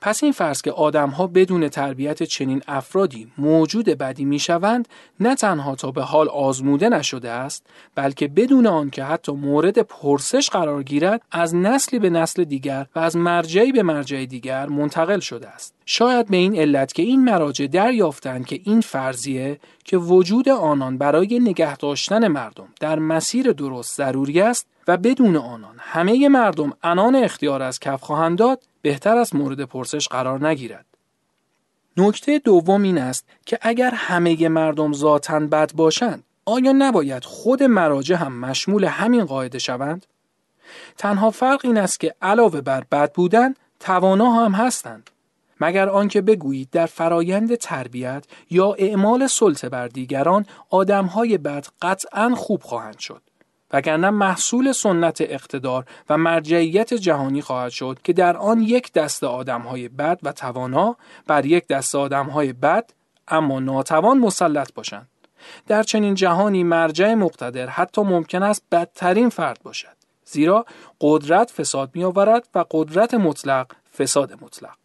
پس 0.02 0.24
این 0.24 0.32
فرض 0.32 0.62
که 0.62 0.72
آدمها 0.72 1.28
بدون 1.28 1.70
تربیت 1.70 2.24
چنین 2.24 2.62
افرادی 2.68 3.32
موجود 3.38 3.86
بدی 3.86 4.26
می‌شوند 4.26 4.88
نه 5.20 5.36
تنها 5.36 5.76
تا 5.76 5.92
به 5.92 6.02
حال 6.02 6.30
آزموده 6.30 6.90
نشده 6.90 7.30
است 7.30 7.66
بلکه 7.96 8.28
بدون 8.28 8.68
آنکه 8.68 9.04
حتی 9.04 9.32
مورد 9.32 9.80
پرسش 9.80 10.50
قرار 10.50 10.84
گیرد 10.84 11.22
از 11.32 11.56
نسلی 11.56 12.00
به 12.00 12.10
نسل 12.10 12.44
دیگر 12.44 12.86
و 12.96 13.00
از 13.00 13.16
مرجعی 13.16 13.72
به 13.72 13.84
مرجع 13.84 14.26
دیگر 14.26 14.66
منتقل 14.66 15.20
شده 15.20 15.48
است. 15.48 15.74
شاید 15.86 16.28
به 16.28 16.38
این 16.38 16.56
علت 16.56 16.94
که 16.94 17.04
این 17.04 17.24
مراجع 17.24 17.68
دریافتند 17.68 18.46
که 18.46 18.60
این 18.64 18.82
فرضیه 18.82 19.60
که 19.84 19.98
وجود 19.98 20.50
آنان 20.50 20.98
برای 20.98 21.40
نگه 21.40 21.78
داشتن 21.78 22.28
مردم 22.28 22.68
در 22.80 23.00
مسیر 23.00 23.52
درست 23.52 23.98
ضروری 23.98 24.42
است 24.42 24.68
و 24.88 24.98
بدون 24.98 25.36
آنان 25.36 25.76
همه 25.78 26.30
مردم 26.30 26.74
انان 26.84 27.16
اختیار 27.16 27.62
از 27.62 27.80
کف 27.80 28.02
خواهند 28.02 28.38
داد 28.38 28.62
بهتر 28.82 29.18
از 29.18 29.36
مورد 29.36 29.62
پرسش 29.62 30.08
قرار 30.08 30.48
نگیرد. 30.48 30.86
نکته 31.98 32.40
دوم 32.40 32.84
این 32.84 32.98
است 32.98 33.26
که 33.46 33.60
اگر 33.62 33.92
همه 33.94 34.50
مردم 34.50 34.94
ذاتا 34.94 35.40
بد 35.40 35.74
باشند 35.74 36.24
آیا 36.46 36.72
نباید 36.72 37.26
خود 37.26 37.64
مراجع 37.64 38.16
هم 38.16 38.40
مشمول 38.40 38.84
همین 38.84 39.26
قاعده 39.26 39.60
شوند؟ 39.60 40.06
تنها 40.98 41.32
فرق 41.32 41.62
این 41.64 41.78
است 41.78 42.00
که 42.00 42.16
علاوه 42.22 42.62
بر 42.62 42.84
بد 42.92 43.14
بودن 43.14 43.54
توانا 43.80 44.32
هم 44.32 44.52
هستند. 44.52 45.10
مگر 45.62 45.90
آنکه 45.90 46.22
بگویید 46.22 46.70
در 46.72 46.86
فرایند 46.86 47.56
تربیت 47.56 48.26
یا 48.50 48.74
اعمال 48.74 49.28
سلطه 49.28 49.70
بر 49.70 49.88
دیگران 49.88 50.46
آدمهای 50.70 51.38
بد 51.38 51.68
قطعا 51.82 52.36
خوب 52.36 52.62
خواهند 52.62 53.00
شد. 53.00 53.22
وگرنه 53.74 54.10
محصول 54.10 54.72
سنت 54.72 55.22
اقتدار 55.22 55.86
و 56.10 56.18
مرجعیت 56.18 56.94
جهانی 56.94 57.42
خواهد 57.42 57.72
شد 57.72 58.00
که 58.04 58.14
در 58.14 58.38
آن 58.38 58.62
یک 58.62 58.94
دست 58.94 59.24
آدمهای 59.24 59.88
بد 59.88 60.20
و 60.24 60.32
توانا 60.32 60.96
بر 61.28 61.46
یک 61.46 61.68
دست 61.68 61.96
آدمهای 61.96 62.54
بد 62.54 62.90
اما 63.28 63.60
ناتوان 63.60 64.18
مسلط 64.18 64.74
باشند. 64.74 65.08
در 65.68 65.84
چنین 65.84 66.16
جهانی 66.16 66.64
مرجع 66.64 67.14
مقتدر 67.14 67.68
حتی 67.68 68.02
ممکن 68.02 68.44
است 68.44 68.64
بدترین 68.72 69.30
فرد 69.30 69.60
باشد. 69.64 69.96
زیرا 70.26 70.66
قدرت 71.02 71.52
فساد 71.52 71.90
می 71.94 72.04
آورد 72.04 72.48
و 72.56 72.66
قدرت 72.72 73.14
مطلق 73.14 73.72
فساد 73.98 74.44
مطلق. 74.44 74.76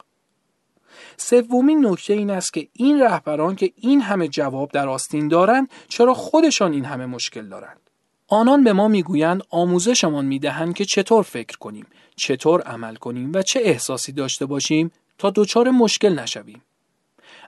سومین 1.16 1.86
نکته 1.86 2.12
این 2.12 2.30
است 2.30 2.52
که 2.52 2.68
این 2.72 3.00
رهبران 3.02 3.56
که 3.56 3.72
این 3.76 4.00
همه 4.00 4.28
جواب 4.28 4.70
در 4.72 4.88
آستین 4.88 5.28
دارند 5.28 5.70
چرا 5.88 6.14
خودشان 6.14 6.72
این 6.72 6.84
همه 6.84 7.06
مشکل 7.06 7.48
دارند 7.48 7.85
آنان 8.28 8.64
به 8.64 8.72
ما 8.72 8.88
می‌گویند 8.88 9.42
آموزشمان 9.50 10.24
می‌دهند 10.24 10.74
که 10.74 10.84
چطور 10.84 11.22
فکر 11.22 11.58
کنیم، 11.58 11.86
چطور 12.16 12.62
عمل 12.62 12.94
کنیم 12.94 13.32
و 13.34 13.42
چه 13.42 13.60
احساسی 13.62 14.12
داشته 14.12 14.46
باشیم 14.46 14.92
تا 15.18 15.32
دچار 15.34 15.70
مشکل 15.70 16.18
نشویم. 16.18 16.62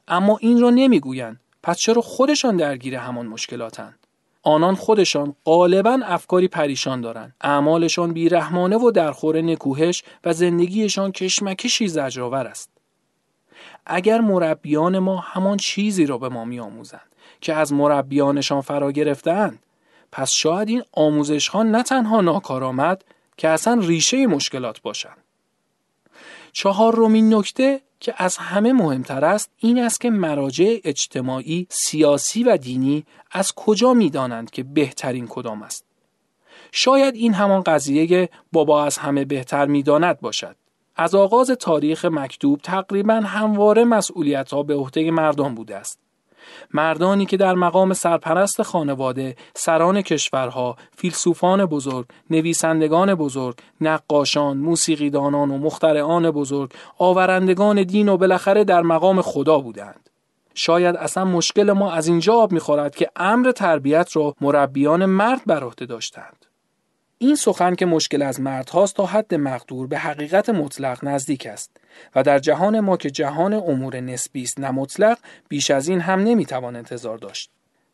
اما 0.09 0.39
این 0.41 0.61
را 0.61 0.71
نمی‌گویند 0.71 1.41
پس 1.63 1.79
چرا 1.79 2.03
خودشان 2.03 2.57
درگیر 2.57 2.95
همان 2.95 3.27
مشکلاتند؟ 3.27 3.99
آنان 4.43 4.75
خودشان 4.75 5.35
غالبا 5.45 6.01
افکاری 6.05 6.49
پریشان 6.49 7.01
دارند. 7.01 7.35
اعمالشان 7.41 8.13
بیرحمانه 8.13 8.77
و 8.77 8.91
درخور 8.91 9.41
نکوهش 9.41 10.03
و 10.25 10.33
زندگیشان 10.33 11.13
کشمکشی 11.13 11.89
زجرآور 11.89 12.47
است. 12.47 12.71
اگر 13.87 14.21
مربیان 14.21 14.99
ما 14.99 15.17
همان 15.17 15.57
چیزی 15.57 16.07
را 16.07 16.19
به 16.19 16.29
ما 16.29 16.45
میآموزند 16.45 17.13
که 17.41 17.55
از 17.55 17.73
مربیانشان 17.73 18.61
فرا 18.61 18.93
گرفتهاند 18.93 19.59
پس 20.13 20.31
شاید 20.31 20.69
این 20.69 20.83
آموزش 20.93 21.49
ها 21.49 21.63
نه 21.63 21.83
تنها 21.83 22.21
ناکارآمد 22.21 23.05
که 23.37 23.49
اصلا 23.49 23.81
ریشه 23.83 24.27
مشکلات 24.27 24.81
باشند. 24.81 25.25
چهار 26.53 26.95
رومین 26.95 27.35
نکته 27.35 27.81
که 28.01 28.15
از 28.17 28.37
همه 28.37 28.73
مهمتر 28.73 29.25
است 29.25 29.51
این 29.57 29.79
است 29.79 30.01
که 30.01 30.11
مراجع 30.11 30.79
اجتماعی، 30.85 31.67
سیاسی 31.71 32.45
و 32.45 32.57
دینی 32.57 33.07
از 33.33 33.53
کجا 33.57 33.95
می‌دانند 33.95 34.51
که 34.51 34.63
بهترین 34.63 35.27
کدام 35.27 35.63
است. 35.63 35.85
شاید 36.73 37.15
این 37.15 37.35
همان 37.35 37.63
قضیه 37.63 38.29
بابا 38.53 38.85
از 38.85 38.99
همه 38.99 39.25
بهتر 39.25 39.67
می‌داند 39.67 40.21
باشد. 40.21 40.57
از 40.97 41.15
آغاز 41.15 41.51
تاریخ 41.51 42.05
مکتوب 42.05 42.61
تقریبا 42.63 43.15
همواره 43.15 43.85
مسئولیت 43.85 44.53
ها 44.53 44.63
به 44.63 44.75
عهده 44.75 45.11
مردم 45.11 45.55
بوده 45.55 45.77
است. 45.77 45.99
مردانی 46.75 47.27
که 47.27 47.37
در 47.37 47.55
مقام 47.55 47.93
سرپرست 47.93 48.63
خانواده، 48.63 49.37
سران 49.55 50.03
کشورها، 50.03 50.77
فیلسوفان 50.97 51.67
بزرگ، 51.67 52.07
نویسندگان 52.31 53.15
بزرگ، 53.15 53.57
نقاشان، 53.81 54.57
موسیقیدانان 54.57 55.51
و 55.51 55.59
مخترعان 55.59 56.31
بزرگ، 56.31 56.73
آورندگان 56.99 57.83
دین 57.83 58.09
و 58.09 58.17
بالاخره 58.17 58.65
در 58.65 58.83
مقام 58.83 59.23
خدا 59.23 59.59
بودند. 59.59 60.11
شاید 60.55 60.97
اصلا 60.97 61.25
مشکل 61.25 61.73
ما 61.73 61.93
از 61.93 62.09
اینجا 62.09 62.35
آب 62.35 62.53
می‌خورد 62.53 62.97
که 62.97 63.11
امر 63.17 63.53
تربیت 63.53 64.17
را 64.17 64.35
مربیان 64.41 65.07
مرد 65.07 65.41
بر 65.47 65.65
عهده 65.65 65.87
داشتند. 65.87 66.48
این 67.21 67.37
سخن 67.37 67.75
که 67.75 67.87
مشکل 67.87 68.23
از 68.23 68.41
مرد 68.41 68.69
هاست 68.69 68.97
تا 68.97 69.07
حد 69.07 69.35
مقدور 69.35 69.87
به 69.87 69.99
حقیقت 69.99 70.49
مطلق 70.49 71.05
نزدیک 71.05 71.47
است 71.47 71.71
و 72.15 72.23
در 72.23 72.39
جهان 72.39 72.81
ما 72.81 72.97
که 72.97 73.11
جهان 73.11 73.55
امور 73.55 74.01
نسبی 74.01 74.43
است 74.43 74.61
نه 74.61 74.71
مطلق 74.71 75.19
بیش 75.49 75.71
از 75.71 75.89
این 75.89 76.01
هم 76.01 76.21
نمی‌توان 76.21 76.77
انتظار 76.77 77.19
داشت. 77.19 77.51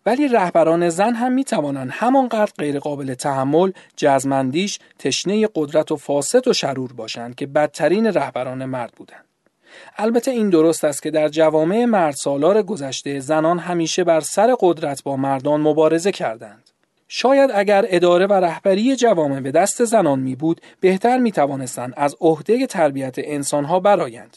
ولی 0.07 0.29
رهبران 0.29 0.89
زن 0.89 1.15
هم 1.15 1.33
می‌توانند 1.33 1.91
همانقدر 1.93 2.53
غیر 2.59 2.79
قابل 2.79 3.15
تحمل 3.15 3.73
جزمندیش 3.97 4.79
تشنه 4.99 5.49
قدرت 5.55 5.93
و 5.93 5.97
فاسد 5.97 6.49
و 6.49 6.53
شرور 6.53 6.93
باشند 6.93 7.35
که 7.35 7.47
بدترین 7.47 8.07
رهبران 8.07 8.65
مرد 8.65 8.93
بودند. 8.93 9.25
البته 9.97 10.31
این 10.31 10.51
درست 10.51 10.85
است 10.85 11.03
که 11.03 11.11
در 11.11 11.29
جوامع 11.29 11.85
مرد 11.85 12.15
سالار 12.15 12.63
گذشته 12.63 13.21
زنان 13.21 13.59
همیشه 13.59 14.05
بر 14.05 14.21
سر 14.21 14.57
قدرت 14.61 15.03
با 15.03 15.17
مردان 15.17 15.61
مبارزه 15.61 16.13
کردند. 16.13 16.64
شاید 17.17 17.51
اگر 17.55 17.85
اداره 17.89 18.27
و 18.27 18.33
رهبری 18.33 18.97
جوامع 18.97 19.41
به 19.41 19.51
دست 19.51 19.85
زنان 19.85 20.21
می 20.21 20.37
بود 20.37 20.61
بهتر 20.81 21.19
می 21.19 21.33
توانستند 21.33 21.95
از 21.97 22.17
عهده 22.21 22.67
تربیت 22.67 23.15
انسانها 23.19 23.81
برایند 23.81 24.37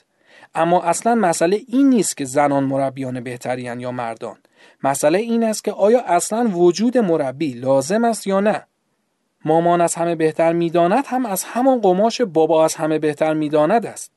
اما 0.56 0.84
اصلا 0.84 1.16
مسئله 1.16 1.62
این 1.68 1.90
نیست 1.90 2.18
که 2.18 2.26
زنان 2.26 2.64
مربیان 2.64 3.20
بهتریان 3.20 3.80
یا 3.80 3.92
مردان. 3.92 4.38
مسئله 4.84 5.18
این 5.18 5.44
است 5.44 5.64
که 5.64 5.72
آیا 5.72 6.02
اصلا 6.02 6.50
وجود 6.54 6.98
مربی 6.98 7.54
لازم 7.54 8.06
است 8.06 8.28
یا 8.28 8.40
نه؟ 8.40 8.64
مامان 9.46 9.82
از 9.82 9.96
همه 9.96 10.16
بهتر 10.16 10.54
می‌داند 10.54 11.04
هم 11.08 11.26
از 11.26 11.44
همان 11.44 11.82
قماش 11.82 12.22
بابا 12.22 12.66
از 12.66 12.76
همه 12.76 13.00
بهتر 13.00 13.34
می‌داند 13.34 13.86
است. 13.86 14.12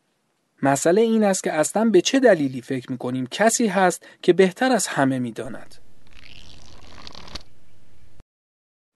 مسئله 0.62 1.00
این 1.00 1.24
است 1.24 1.44
که 1.44 1.52
اصلا 1.52 1.84
به 1.84 2.00
چه 2.00 2.20
دلیلی 2.20 2.61
فکر 2.61 2.92
می 2.92 2.98
کنیم 2.98 3.26
کسی 3.30 3.66
هست 3.66 4.06
که 4.22 4.32
بهتر 4.32 4.72
از 4.72 4.86
همه 4.86 5.18
می‌داند 5.18 5.80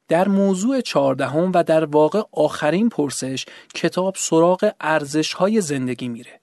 در 0.09 0.29
موضوع 0.29 0.81
چهاردهم 0.81 1.53
و 1.55 1.63
در 1.63 1.85
واقع 1.85 2.23
آخرین 2.33 2.89
پرسش 2.89 3.47
کتاب 3.75 4.15
سراغ 4.19 4.73
ارزش 4.81 5.33
های 5.33 5.61
زندگی 5.61 6.09
میره. 6.09 6.41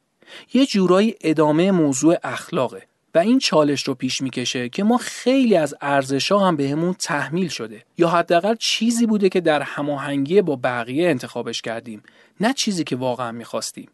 یه 0.53 0.65
جورایی 0.65 1.15
ادامه 1.21 1.71
موضوع 1.71 2.17
اخلاقه 2.23 2.87
و 3.15 3.19
این 3.19 3.39
چالش 3.39 3.83
رو 3.83 3.95
پیش 3.95 4.21
می‌کشه 4.21 4.69
که 4.69 4.83
ما 4.83 4.97
خیلی 4.97 5.55
از 5.55 5.75
ارزش 5.81 6.31
هم 6.31 6.55
بهمون 6.55 6.93
تحمیل 6.93 7.47
شده 7.47 7.83
یا 7.97 8.09
حداقل 8.09 8.55
چیزی 8.55 9.05
بوده 9.05 9.29
که 9.29 9.41
در 9.41 9.61
هماهنگی 9.61 10.41
با 10.41 10.55
بقیه 10.55 11.09
انتخابش 11.09 11.61
کردیم 11.61 12.03
نه 12.39 12.53
چیزی 12.53 12.83
که 12.83 12.95
واقعا 12.95 13.31
می‌خواستیم. 13.31 13.89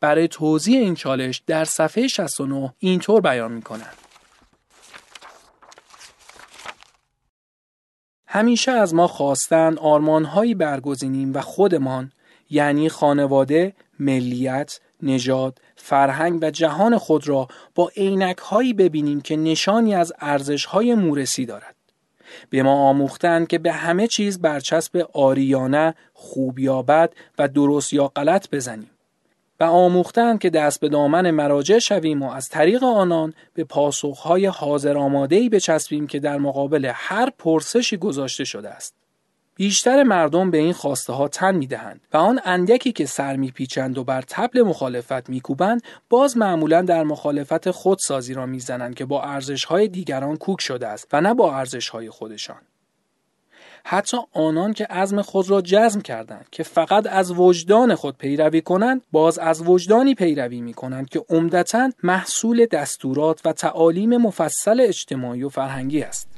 برای 0.00 0.28
توضیح 0.28 0.78
این 0.78 0.94
چالش 0.94 1.42
در 1.46 1.64
صفحه 1.64 2.08
69 2.08 2.74
اینطور 2.78 3.20
بیان 3.20 3.52
می‌کنن. 3.52 3.90
همیشه 8.30 8.72
از 8.72 8.94
ما 8.94 9.06
خواستن 9.06 9.78
آرمانهایی 9.78 10.54
برگزینیم 10.54 11.34
و 11.34 11.40
خودمان 11.40 12.12
یعنی 12.50 12.88
خانواده، 12.88 13.72
ملیت، 13.98 14.80
نژاد، 15.02 15.60
فرهنگ 15.76 16.38
و 16.42 16.50
جهان 16.50 16.98
خود 16.98 17.28
را 17.28 17.48
با 17.74 17.90
عینک 17.96 18.38
هایی 18.38 18.72
ببینیم 18.72 19.20
که 19.20 19.36
نشانی 19.36 19.94
از 19.94 20.12
ارزش 20.20 20.64
های 20.64 20.94
مورسی 20.94 21.46
دارد. 21.46 21.74
به 22.50 22.62
ما 22.62 22.88
آموختند 22.88 23.46
که 23.46 23.58
به 23.58 23.72
همه 23.72 24.06
چیز 24.06 24.40
برچسب 24.40 25.08
آریانه، 25.12 25.94
خوب 26.12 26.58
یا 26.58 26.82
بد 26.82 27.12
و 27.38 27.48
درست 27.48 27.92
یا 27.92 28.08
غلط 28.08 28.48
بزنیم. 28.52 28.90
و 29.60 29.64
آموختند 29.64 30.38
که 30.38 30.50
دست 30.50 30.80
به 30.80 30.88
دامن 30.88 31.30
مراجع 31.30 31.78
شویم 31.78 32.22
و 32.22 32.30
از 32.30 32.48
طریق 32.48 32.84
آنان 32.84 33.34
به 33.54 33.64
پاسخهای 33.64 34.46
حاضر 34.46 34.98
آمادهی 34.98 35.48
بچسبیم 35.48 36.06
که 36.06 36.18
در 36.18 36.38
مقابل 36.38 36.92
هر 36.94 37.30
پرسشی 37.38 37.96
گذاشته 37.96 38.44
شده 38.44 38.70
است. 38.70 38.94
بیشتر 39.58 40.02
مردم 40.02 40.50
به 40.50 40.58
این 40.58 40.72
خواسته 40.72 41.12
ها 41.12 41.28
تن 41.28 41.54
می 41.54 41.66
دهند 41.66 42.00
و 42.12 42.16
آن 42.16 42.40
اندکی 42.44 42.92
که 42.92 43.06
سر 43.06 43.36
می 43.36 43.50
پیچند 43.50 43.98
و 43.98 44.04
بر 44.04 44.22
تبل 44.28 44.62
مخالفت 44.62 45.30
می 45.30 45.40
کوبند 45.40 45.82
باز 46.08 46.36
معمولا 46.36 46.82
در 46.82 47.04
مخالفت 47.04 47.70
خودسازی 47.70 48.34
را 48.34 48.46
می 48.46 48.60
زنند 48.60 48.94
که 48.94 49.04
با 49.04 49.22
ارزش 49.22 49.64
های 49.64 49.88
دیگران 49.88 50.36
کوک 50.36 50.60
شده 50.60 50.86
است 50.88 51.08
و 51.12 51.20
نه 51.20 51.34
با 51.34 51.54
ارزش 51.54 51.88
های 51.88 52.10
خودشان. 52.10 52.60
حتی 53.90 54.16
آنان 54.32 54.72
که 54.72 54.84
عزم 54.84 55.22
خود 55.22 55.50
را 55.50 55.60
جزم 55.60 56.00
کردند 56.00 56.46
که 56.50 56.62
فقط 56.62 57.06
از 57.06 57.30
وجدان 57.30 57.94
خود 57.94 58.16
پیروی 58.16 58.60
کنند 58.60 59.02
باز 59.12 59.38
از 59.38 59.62
وجدانی 59.68 60.14
پیروی 60.14 60.60
می 60.60 60.74
کنند 60.74 61.08
که 61.08 61.24
عمدتا 61.30 61.90
محصول 62.02 62.66
دستورات 62.66 63.40
و 63.44 63.52
تعالیم 63.52 64.16
مفصل 64.16 64.80
اجتماعی 64.80 65.42
و 65.42 65.48
فرهنگی 65.48 66.02
است 66.02 66.28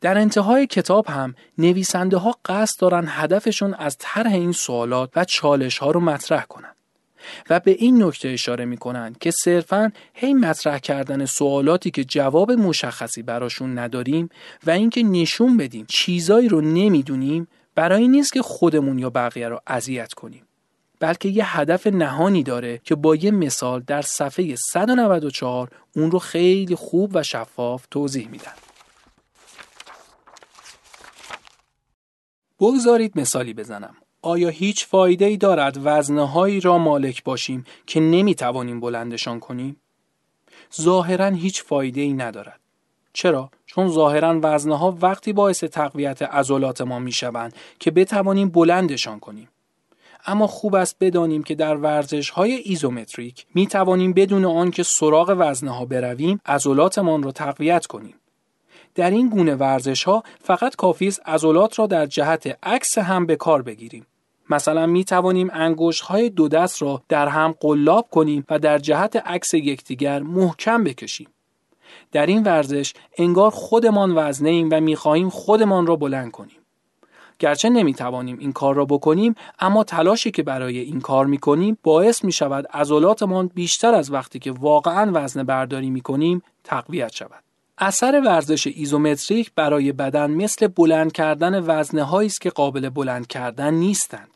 در 0.00 0.18
انتهای 0.18 0.66
کتاب 0.66 1.06
هم 1.06 1.34
نویسنده 1.58 2.16
ها 2.16 2.36
قصد 2.44 2.80
دارن 2.80 3.04
هدفشون 3.08 3.74
از 3.74 3.96
طرح 3.98 4.32
این 4.32 4.52
سوالات 4.52 5.10
و 5.16 5.24
چالش 5.24 5.78
ها 5.78 5.90
رو 5.90 6.00
مطرح 6.00 6.44
کنند. 6.44 6.76
و 7.50 7.60
به 7.60 7.70
این 7.70 8.02
نکته 8.02 8.28
اشاره 8.28 8.64
می 8.64 8.76
کنند 8.76 9.18
که 9.18 9.30
صرفا 9.30 9.92
هی 10.14 10.34
مطرح 10.34 10.78
کردن 10.78 11.24
سوالاتی 11.24 11.90
که 11.90 12.04
جواب 12.04 12.52
مشخصی 12.52 13.22
براشون 13.22 13.78
نداریم 13.78 14.28
و 14.66 14.70
اینکه 14.70 15.02
نشون 15.02 15.56
بدیم 15.56 15.86
چیزایی 15.88 16.48
رو 16.48 16.60
نمی‌دونیم 16.60 17.48
برای 17.74 18.08
نیست 18.08 18.32
که 18.32 18.42
خودمون 18.42 18.98
یا 18.98 19.10
بقیه 19.10 19.48
رو 19.48 19.60
اذیت 19.66 20.12
کنیم 20.12 20.42
بلکه 21.00 21.28
یه 21.28 21.56
هدف 21.56 21.86
نهانی 21.86 22.42
داره 22.42 22.80
که 22.84 22.94
با 22.94 23.16
یه 23.16 23.30
مثال 23.30 23.80
در 23.80 24.02
صفحه 24.02 24.56
194 24.56 25.68
اون 25.96 26.10
رو 26.10 26.18
خیلی 26.18 26.74
خوب 26.74 27.10
و 27.14 27.22
شفاف 27.22 27.86
توضیح 27.90 28.28
میدن. 28.28 28.52
بگذارید 32.60 33.18
مثالی 33.18 33.54
بزنم. 33.54 33.96
آیا 34.26 34.48
هیچ 34.48 34.86
فایده 34.86 35.24
ای 35.24 35.36
دارد 35.36 35.78
وزنهایی 35.84 36.60
را 36.60 36.78
مالک 36.78 37.24
باشیم 37.24 37.64
که 37.86 38.00
نمی 38.00 38.34
توانیم 38.34 38.80
بلندشان 38.80 39.40
کنیم؟ 39.40 39.76
ظاهرا 40.80 41.26
هیچ 41.26 41.62
فایده 41.62 42.00
ای 42.00 42.12
ندارد. 42.12 42.60
چرا؟ 43.12 43.50
چون 43.66 43.88
ظاهرا 43.88 44.40
وزنها 44.42 44.98
وقتی 45.00 45.32
باعث 45.32 45.64
تقویت 45.64 46.22
عضلات 46.22 46.80
ما 46.80 46.98
می 46.98 47.12
شوند 47.12 47.54
که 47.78 47.90
بتوانیم 47.90 48.48
بلندشان 48.48 49.20
کنیم. 49.20 49.48
اما 50.26 50.46
خوب 50.46 50.74
است 50.74 50.96
بدانیم 51.00 51.42
که 51.42 51.54
در 51.54 51.76
ورزش 51.76 52.30
های 52.30 52.52
ایزومتریک 52.52 53.46
می 53.54 53.66
توانیم 53.66 54.12
بدون 54.12 54.44
آن 54.44 54.70
که 54.70 54.82
سراغ 54.82 55.34
وزنها 55.38 55.84
برویم 55.84 56.40
عضلاتمان 56.46 57.22
را 57.22 57.32
تقویت 57.32 57.86
کنیم. 57.86 58.14
در 58.94 59.10
این 59.10 59.28
گونه 59.28 59.54
ورزش 59.54 60.04
ها 60.04 60.22
فقط 60.40 60.76
کافی 60.76 61.08
است 61.08 61.20
عضلات 61.26 61.78
را 61.78 61.86
در 61.86 62.06
جهت 62.06 62.58
عکس 62.62 62.98
هم 62.98 63.26
به 63.26 63.36
کار 63.36 63.62
بگیریم. 63.62 64.06
مثلا 64.50 64.86
می 64.86 65.04
توانیم 65.04 65.50
انگشت 65.52 66.02
های 66.02 66.30
دو 66.30 66.48
دست 66.48 66.82
را 66.82 67.02
در 67.08 67.28
هم 67.28 67.54
قلاب 67.60 68.08
کنیم 68.10 68.44
و 68.50 68.58
در 68.58 68.78
جهت 68.78 69.16
عکس 69.16 69.54
یکدیگر 69.54 70.22
محکم 70.22 70.84
بکشیم. 70.84 71.28
در 72.12 72.26
این 72.26 72.42
ورزش 72.42 72.94
انگار 73.18 73.50
خودمان 73.50 74.12
وزنه 74.16 74.50
ایم 74.50 74.68
و 74.72 74.80
می 74.80 74.96
خواهیم 74.96 75.30
خودمان 75.30 75.86
را 75.86 75.96
بلند 75.96 76.30
کنیم. 76.30 76.56
گرچه 77.38 77.68
نمی 77.68 77.94
توانیم 77.94 78.38
این 78.38 78.52
کار 78.52 78.74
را 78.74 78.84
بکنیم 78.84 79.34
اما 79.58 79.84
تلاشی 79.84 80.30
که 80.30 80.42
برای 80.42 80.78
این 80.78 81.00
کار 81.00 81.26
می 81.26 81.38
کنیم 81.38 81.78
باعث 81.82 82.24
می 82.24 82.32
شود 82.32 82.66
عضلاتمان 82.66 83.50
بیشتر 83.54 83.94
از 83.94 84.12
وقتی 84.12 84.38
که 84.38 84.52
واقعا 84.52 85.10
وزن 85.14 85.42
برداری 85.42 85.90
می 85.90 86.00
کنیم 86.00 86.42
تقویت 86.64 87.12
شود. 87.12 87.42
اثر 87.78 88.22
ورزش 88.26 88.66
ایزومتریک 88.66 89.52
برای 89.54 89.92
بدن 89.92 90.30
مثل 90.30 90.66
بلند 90.66 91.12
کردن 91.12 91.64
وزنه 91.66 92.14
است 92.14 92.40
که 92.40 92.50
قابل 92.50 92.88
بلند 92.88 93.26
کردن 93.26 93.74
نیستند. 93.74 94.35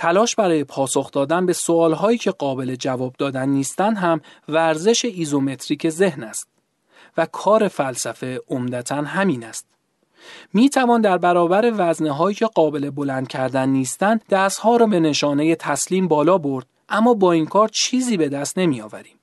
تلاش 0.00 0.34
برای 0.34 0.64
پاسخ 0.64 1.10
دادن 1.10 1.46
به 1.46 1.52
سوالهایی 1.52 2.18
که 2.18 2.30
قابل 2.30 2.74
جواب 2.74 3.14
دادن 3.18 3.48
نیستند 3.48 3.96
هم 3.96 4.20
ورزش 4.48 5.04
ایزومتریک 5.04 5.88
ذهن 5.88 6.24
است 6.24 6.48
و 7.16 7.26
کار 7.26 7.68
فلسفه 7.68 8.40
عمدتا 8.48 8.96
همین 8.96 9.44
است. 9.44 9.66
می 10.52 10.70
توان 10.70 11.00
در 11.00 11.18
برابر 11.18 11.72
وزنه 11.76 12.12
هایی 12.12 12.36
که 12.36 12.46
قابل 12.46 12.90
بلند 12.90 13.28
کردن 13.28 13.68
نیستند 13.68 14.24
دستها 14.30 14.76
را 14.76 14.86
به 14.86 15.00
نشانه 15.00 15.54
تسلیم 15.54 16.08
بالا 16.08 16.38
برد 16.38 16.66
اما 16.88 17.14
با 17.14 17.32
این 17.32 17.46
کار 17.46 17.68
چیزی 17.68 18.16
به 18.16 18.28
دست 18.28 18.58
نمی 18.58 18.80
آوریم. 18.80 19.16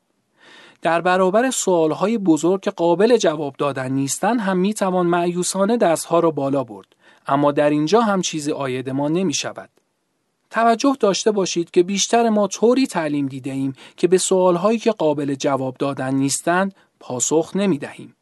در 0.82 1.02
برابر 1.02 1.52
سوالهای 1.52 2.18
بزرگ 2.18 2.62
که 2.62 2.72
قابل 2.72 3.18
جواب 3.18 3.56
دادن 3.58 3.92
نیستند 3.92 4.40
هم 4.40 4.58
می 4.58 4.74
توان 4.74 5.08
معیوسانه 5.08 5.78
دستها 5.78 6.20
را 6.20 6.32
بالا 6.32 6.64
برد 6.64 6.88
اما 7.28 7.52
در 7.52 7.70
اینجا 7.70 8.02
هم 8.02 8.22
چیزی 8.22 8.52
آید 8.52 8.90
ما 8.90 9.08
نمی 9.08 9.34
شود. 9.34 9.70
توجه 10.50 10.98
داشته 11.00 11.32
باشید 11.32 11.72
که 11.72 11.84
بیشتر 11.84 12.30
ما 12.30 12.48
طوری 12.48 12.88
تعلیم 12.88 13.28
دیده 13.28 13.52
ایم 13.52 13.74
که 13.98 14.08
به 14.08 14.18
سوالهایی 14.18 14.80
که 14.80 14.92
قابل 14.92 15.36
جواب 15.36 15.78
دادن 15.78 16.16
نیستند 16.16 16.76
پاسخ 17.00 17.52
نمی 17.56 17.78
دهیم. 17.78 18.14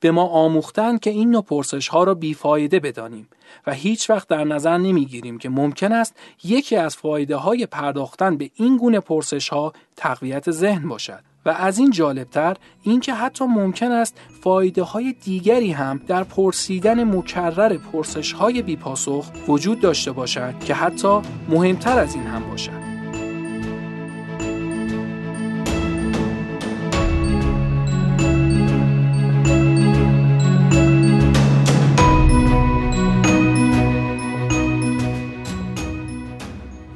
به 0.00 0.10
ما 0.10 0.26
آموختند 0.26 1.00
که 1.00 1.10
این 1.10 1.30
نوع 1.30 1.42
پرسش 1.42 1.88
ها 1.88 2.04
را 2.04 2.14
بیفایده 2.14 2.80
بدانیم 2.80 3.28
و 3.66 3.72
هیچ 3.72 4.10
وقت 4.10 4.28
در 4.28 4.44
نظر 4.44 4.78
نمی 4.78 5.06
گیریم 5.06 5.38
که 5.38 5.48
ممکن 5.48 5.92
است 5.92 6.14
یکی 6.44 6.76
از 6.76 6.96
فایده 6.96 7.36
های 7.36 7.66
پرداختن 7.66 8.36
به 8.36 8.50
این 8.54 8.76
گونه 8.76 9.00
پرسش 9.00 9.48
ها 9.48 9.72
تقویت 9.96 10.50
ذهن 10.50 10.88
باشد. 10.88 11.35
و 11.46 11.50
از 11.50 11.78
این 11.78 11.90
جالبتر 11.90 12.56
اینکه 12.82 13.14
حتی 13.14 13.44
ممکن 13.44 13.92
است 13.92 14.14
فایده 14.42 14.82
های 14.82 15.14
دیگری 15.24 15.72
هم 15.72 16.00
در 16.06 16.24
پرسیدن 16.24 17.04
مکرر 17.04 17.76
پرسش 17.76 18.32
های 18.32 18.62
بیپاسخ 18.62 19.26
وجود 19.48 19.80
داشته 19.80 20.12
باشد 20.12 20.54
که 20.60 20.74
حتی 20.74 21.20
مهمتر 21.48 21.98
از 21.98 22.14
این 22.14 22.24
هم 22.24 22.50
باشد. 22.50 22.95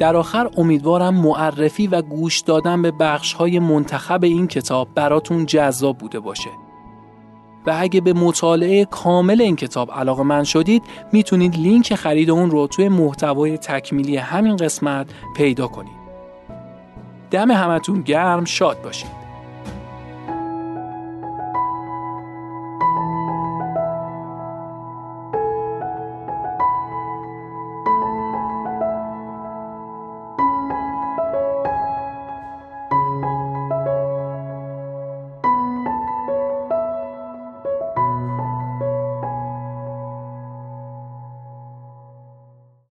در 0.00 0.16
آخر 0.16 0.50
امیدوارم 0.56 1.14
معرفی 1.14 1.86
و 1.86 2.02
گوش 2.02 2.40
دادن 2.40 2.82
به 2.82 2.90
بخش 2.90 3.32
های 3.32 3.58
منتخب 3.58 4.24
این 4.24 4.46
کتاب 4.46 4.88
براتون 4.94 5.46
جذاب 5.46 5.98
بوده 5.98 6.20
باشه. 6.20 6.50
و 7.66 7.76
اگه 7.78 8.00
به 8.00 8.12
مطالعه 8.12 8.84
کامل 8.84 9.40
این 9.40 9.56
کتاب 9.56 9.90
علاقه 9.92 10.22
من 10.22 10.44
شدید 10.44 10.82
می‌تونید 11.12 11.56
لینک 11.56 11.94
خرید 11.94 12.30
اون 12.30 12.50
رو 12.50 12.66
توی 12.66 12.88
محتوای 12.88 13.58
تکمیلی 13.58 14.16
همین 14.16 14.56
قسمت 14.56 15.06
پیدا 15.36 15.66
کنید. 15.66 16.00
دم 17.30 17.50
همتون 17.50 18.00
گرم 18.02 18.44
شاد 18.44 18.82
باشید 18.82 19.19